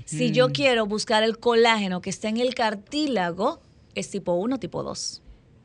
Si 0.06 0.32
yo 0.32 0.50
quiero 0.50 0.88
buscar 0.88 1.22
el 1.22 1.38
colágeno 1.38 2.02
que 2.02 2.10
está 2.10 2.28
en 2.28 2.38
el 2.38 2.56
cartílago, 2.56 3.62
es 3.94 4.10
tipo 4.10 4.34
1, 4.34 4.58
tipo 4.58 4.82
2. 4.82 5.22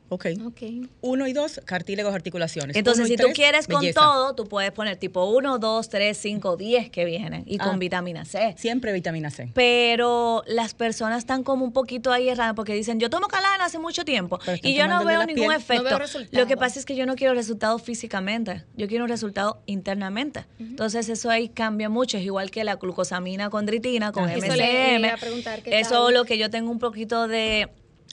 Ok. 0.09 0.27
Ok. 0.45 0.61
Uno 1.01 1.27
y 1.27 1.33
dos, 1.33 1.59
cartílagos, 1.65 2.13
articulaciones. 2.13 2.75
Entonces, 2.75 3.07
si 3.07 3.15
tú 3.15 3.23
tres, 3.23 3.35
quieres 3.35 3.67
con 3.67 3.81
belleza. 3.81 3.99
todo, 4.01 4.35
tú 4.35 4.45
puedes 4.45 4.71
poner 4.71 4.97
tipo 4.97 5.25
1, 5.25 5.57
2, 5.57 5.89
3, 5.89 6.15
5, 6.17 6.57
10 6.57 6.89
que 6.91 7.05
vienen 7.05 7.43
y 7.47 7.57
Ah. 7.59 7.63
con 7.65 7.79
vitamina 7.79 8.23
C. 8.25 8.53
Siempre 8.57 8.93
vitamina 8.93 9.31
C. 9.31 9.49
pero 9.53 10.43
las 10.47 10.73
personas 10.75 11.19
están 11.19 11.43
como 11.43 11.65
un 11.65 11.73
poquito 11.73 12.11
ahí 12.11 12.29
erradas 12.29 12.53
porque 12.55 12.73
dicen, 12.73 12.99
yo 12.99 13.09
tomo 13.09 13.27
colágeno 13.27 13.63
hace 13.63 13.79
mucho 13.79 14.05
tiempo 14.05 14.39
y 14.61 14.75
yo 14.75 14.87
no 14.87 15.03
veo 15.03 15.25
ningún 15.25 15.47
piel. 15.47 15.51
efecto. 15.57 15.83
No 15.83 15.89
veo 15.89 15.99
resultado. 15.99 16.39
Lo 16.41 16.47
que 16.47 16.55
pasa 16.55 16.79
es 16.79 16.85
que 16.85 16.95
yo 16.95 17.05
no 17.05 17.15
quiero 17.15 17.33
resultados 17.33 17.81
físicamente, 17.81 18.63
yo 18.77 18.87
quiero 18.87 19.05
un 19.05 19.09
resultado 19.09 19.61
internamente. 19.65 20.45
Entonces 20.59 21.09
eso 21.09 21.29
ahí 21.29 21.49
cambia 21.49 21.89
mucho, 21.89 22.17
es 22.17 22.23
igual 22.23 22.51
que 22.51 22.63
la 22.63 22.75
glucosamina 22.75 23.49
con 23.49 23.65
dritina, 23.65 24.11
con 24.11 24.25
Ah, 24.29 24.33
eso 24.35 24.45
MCM. 24.45 24.57
le 24.57 25.07
iba 25.07 25.13
a 25.13 25.17
preguntar, 25.17 25.61
¿qué 25.63 25.79
eso 25.79 26.05
tal? 26.05 26.13
lo 26.13 26.25
que 26.25 26.37
yo 26.37 26.49
tengo 26.49 26.69
un 26.71 26.79
poquito 26.79 27.27
de 27.27 27.69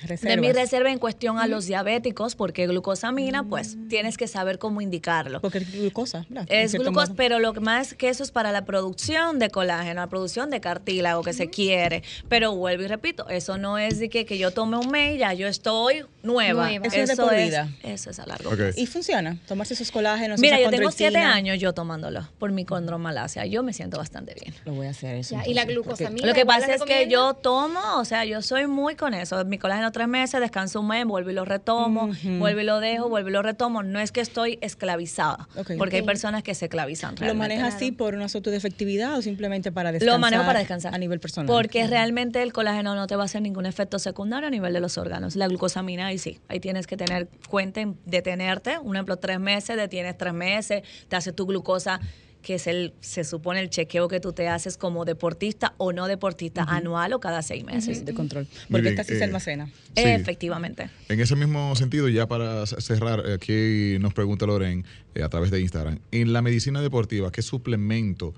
de 0.07 0.36
mi 0.36 0.53
reserva 0.53 0.90
en 0.90 0.98
cuestión 0.98 1.38
a 1.38 1.46
los 1.46 1.66
diabéticos, 1.66 2.34
porque 2.34 2.66
glucosamina, 2.66 3.44
pues 3.44 3.76
Mm. 3.76 3.88
tienes 3.88 4.16
que 4.16 4.26
saber 4.28 4.59
cómo 4.59 4.80
indicarlo. 4.80 5.40
Porque 5.40 5.59
es 5.59 5.72
glucosa. 5.72 6.26
Es 6.48 6.72
glucosa, 6.74 7.07
modo. 7.07 7.14
pero 7.16 7.38
lo 7.38 7.53
que 7.53 7.61
más 7.61 7.94
que 7.94 8.09
eso 8.09 8.22
es 8.22 8.30
para 8.30 8.53
la 8.53 8.64
producción 8.64 9.38
de 9.38 9.50
colágeno, 9.50 10.00
la 10.00 10.07
producción 10.09 10.50
de 10.50 10.61
cartílago 10.61 11.22
que 11.22 11.32
se 11.32 11.48
quiere. 11.50 12.03
Pero 12.28 12.55
vuelvo 12.55 12.82
y 12.84 12.86
repito, 12.88 13.28
eso 13.28 13.59
no 13.59 13.78
es 13.78 13.98
de 13.98 14.09
que, 14.09 14.26
que 14.26 14.38
yo 14.38 14.50
tome 14.50 14.76
un 14.76 14.90
mes 14.90 15.16
y 15.16 15.18
ya 15.18 15.32
yo 15.34 15.46
estoy 15.48 16.05
nueva. 16.22 16.68
Nueva. 16.68 16.86
Eso 16.86 16.96
es 16.96 17.09
de 17.09 17.16
por 17.16 17.34
vida. 17.34 17.68
Eso 17.82 18.11
es 18.11 18.18
a 18.18 18.26
largo 18.26 18.50
Ok. 18.50 18.57
plazo. 18.57 18.80
Y 18.80 18.86
funciona. 18.86 19.38
Tomarse 19.46 19.74
esos 19.74 19.90
colágenos. 19.90 20.40
Mira, 20.40 20.57
esa 20.59 20.64
yo 20.70 20.76
tengo 20.76 20.90
siete 20.90 21.18
años 21.18 21.59
yo 21.59 21.72
tomándolo 21.72 22.28
por 22.38 22.50
mi 22.53 22.64
condromalacia. 22.64 23.46
Yo 23.46 23.62
me 23.62 23.72
siento 23.72 23.98
bastante 23.98 24.34
bien. 24.34 24.55
Lo 24.64 24.72
voy 24.74 24.86
a 24.86 24.90
hacer 24.90 25.16
eso. 25.16 25.36
Ya, 25.36 25.46
y 25.46 25.55
la 25.55 25.64
glucosamina. 25.64 26.26
Lo 26.26 26.34
que 26.34 26.44
pasa 26.46 26.74
es 26.74 26.82
que 26.82 27.09
yo 27.09 27.34
tomo, 27.34 27.80
o 27.98 28.05
sea, 28.05 28.24
yo 28.24 28.42
soy 28.42 28.66
muy 28.66 28.96
con 28.96 29.14
eso. 29.14 29.44
Mi 29.44 29.59
colágeno 29.59 29.91
tres 29.93 30.09
meses, 30.09 30.40
descanso 30.40 30.80
un 30.80 30.88
mes, 30.88 31.05
vuelvo 31.05 31.30
y 31.30 31.34
lo 31.34 31.45
retomo, 31.45 32.11
vuelvo 32.38 32.61
y 32.61 32.64
lo 32.64 32.80
dejo, 32.80 33.09
vuelvo 33.09 33.28
y 33.28 33.32
lo 33.32 33.43
retomo. 33.43 33.82
No 33.82 34.01
es 34.01 34.12
que 34.12 34.20
estoy 34.20 34.59
esclavizada, 34.61 35.49
porque 35.78 35.97
hay 35.97 36.03
personas 36.03 36.43
que 36.43 36.55
se 36.55 36.66
esclavizan 36.66 37.14
¿Lo 37.14 37.20
realmente. 37.20 37.57
manejas 37.57 37.74
así 37.74 37.93
por 37.93 38.14
una 38.14 38.26
de 38.26 38.57
efectividad 38.57 39.16
o 39.16 39.22
simplemente 39.22 39.72
para 39.72 39.93
descansar? 39.93 40.14
Lo 40.14 40.20
manejo 40.20 40.45
para 40.45 40.59
descansar. 40.59 40.95
A 40.95 40.99
nivel 40.99 41.20
personal. 41.20 41.47
Porque 41.47 41.86
realmente 41.86 42.43
el 42.43 42.53
colágeno 42.53 42.95
no 42.95 43.07
te 43.07 43.16
va 43.16 43.22
a 43.22 43.24
hacer 43.26 43.43
ningún 43.43 43.66
efecto 43.66 43.99
secundario 43.99 44.49
a 44.49 44.51
nivel 44.51 44.72
de 44.72 44.80
los 44.80 44.99
órganos. 44.99 45.36
La 45.36 45.49
glucosamina, 45.49 46.07
ahí 46.07 46.18
sí. 46.18 46.40
Ahí 46.49 46.61
tienes 46.61 46.86
que 46.86 46.97
tener 46.97 47.28
cuenta 47.49 47.80
en 47.80 47.99
detenerte. 48.07 48.78
Un 48.78 48.97
ejemplo, 48.97 49.16
tres 49.16 49.38
meses, 49.38 49.76
detienes 49.76 50.16
tres 50.16 50.32
meses, 50.32 50.82
te 51.09 51.16
hace 51.16 51.32
tu 51.32 51.47
glucosa 51.47 52.01
que 52.43 52.55
es 52.55 52.66
el, 52.66 52.93
se 53.01 53.24
supone 53.24 53.61
el 53.61 53.70
chequeo 53.70 54.09
que 54.09 54.20
tú 54.20 54.32
te 54.32 54.49
haces 54.49 54.76
como 54.76 55.05
deportista 55.05 55.74
o 55.78 55.93
no 55.93 56.09
deportista, 56.09 56.64
anual 56.64 57.12
o 57.12 57.20
cada 57.20 57.43
seis 57.43 57.64
meses. 57.64 58.05
de 58.05 58.14
control. 58.14 58.47
Porque 58.70 58.82
bien, 58.82 58.95
esta 58.95 59.05
sí 59.05 59.14
se 59.14 59.20
eh, 59.20 59.24
almacena. 59.24 59.66
Sí. 59.66 60.03
Efectivamente. 60.03 60.90
En 61.09 61.20
ese 61.20 61.36
mismo 61.36 61.74
sentido, 61.76 62.09
ya 62.09 62.26
para 62.26 62.66
cerrar, 62.66 63.30
aquí 63.30 63.97
nos 64.01 64.12
pregunta 64.12 64.47
Loren 64.47 64.84
eh, 65.14 65.22
a 65.22 65.28
través 65.28 65.51
de 65.51 65.61
Instagram, 65.61 66.01
en 66.11 66.32
la 66.32 66.43
medicina 66.43 66.80
deportiva, 66.80 67.30
¿qué 67.30 67.43
suplemento 67.43 68.34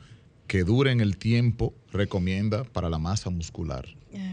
que 0.47 0.63
dure 0.65 0.93
en 0.93 1.01
el 1.01 1.17
tiempo 1.17 1.73
recomienda 1.93 2.65
para 2.65 2.89
la 2.89 2.99
masa 2.99 3.31
muscular? 3.31 3.87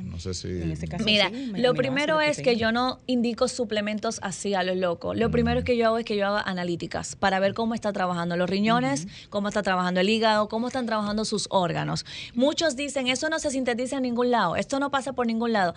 No 0.03 0.20
sé 0.20 0.36
si... 0.36 0.47
En 0.47 0.70
ese 0.72 0.88
caso, 0.88 1.03
Mira, 1.05 1.30
sí, 1.30 1.49
me- 1.53 1.59
lo 1.59 1.74
primero 1.74 2.22
es 2.22 2.39
que 2.41 2.55
yo 2.55 2.72
no 2.72 2.99
indico 3.07 3.47
suplementos 3.47 4.20
así 4.22 4.53
a 4.53 4.62
lo 4.62 4.76
loco. 4.76 5.16
Lo 5.16 5.32
primero 5.32 5.64
que 5.64 5.76
yo 5.76 5.88
hago 5.88 5.97
es 5.97 6.05
que 6.05 6.16
yo 6.16 6.28
hago 6.28 6.38
analíticas 6.45 7.16
para 7.16 7.39
ver 7.39 7.55
cómo 7.55 7.74
está 7.74 7.91
trabajando 7.91 8.36
los 8.38 8.47
riñones, 8.47 9.07
cómo 9.30 9.47
está 9.47 9.64
trabajando 9.64 10.01
el 10.01 10.09
hígado, 10.09 10.49
cómo 10.49 10.68
están 10.68 10.86
trabajando 10.86 11.26
sus 11.26 11.47
órganos. 11.49 12.05
Muchos 12.36 12.76
dicen, 12.76 13.07
eso 13.07 13.30
no 13.30 13.39
se 13.39 13.49
sintetiza 13.49 13.95
en 13.97 14.03
ningún 14.03 14.30
lado, 14.30 14.55
esto 14.55 14.80
no 14.80 14.91
pasa 14.91 15.14
por 15.14 15.26
ningún 15.26 15.53
lado. 15.53 15.74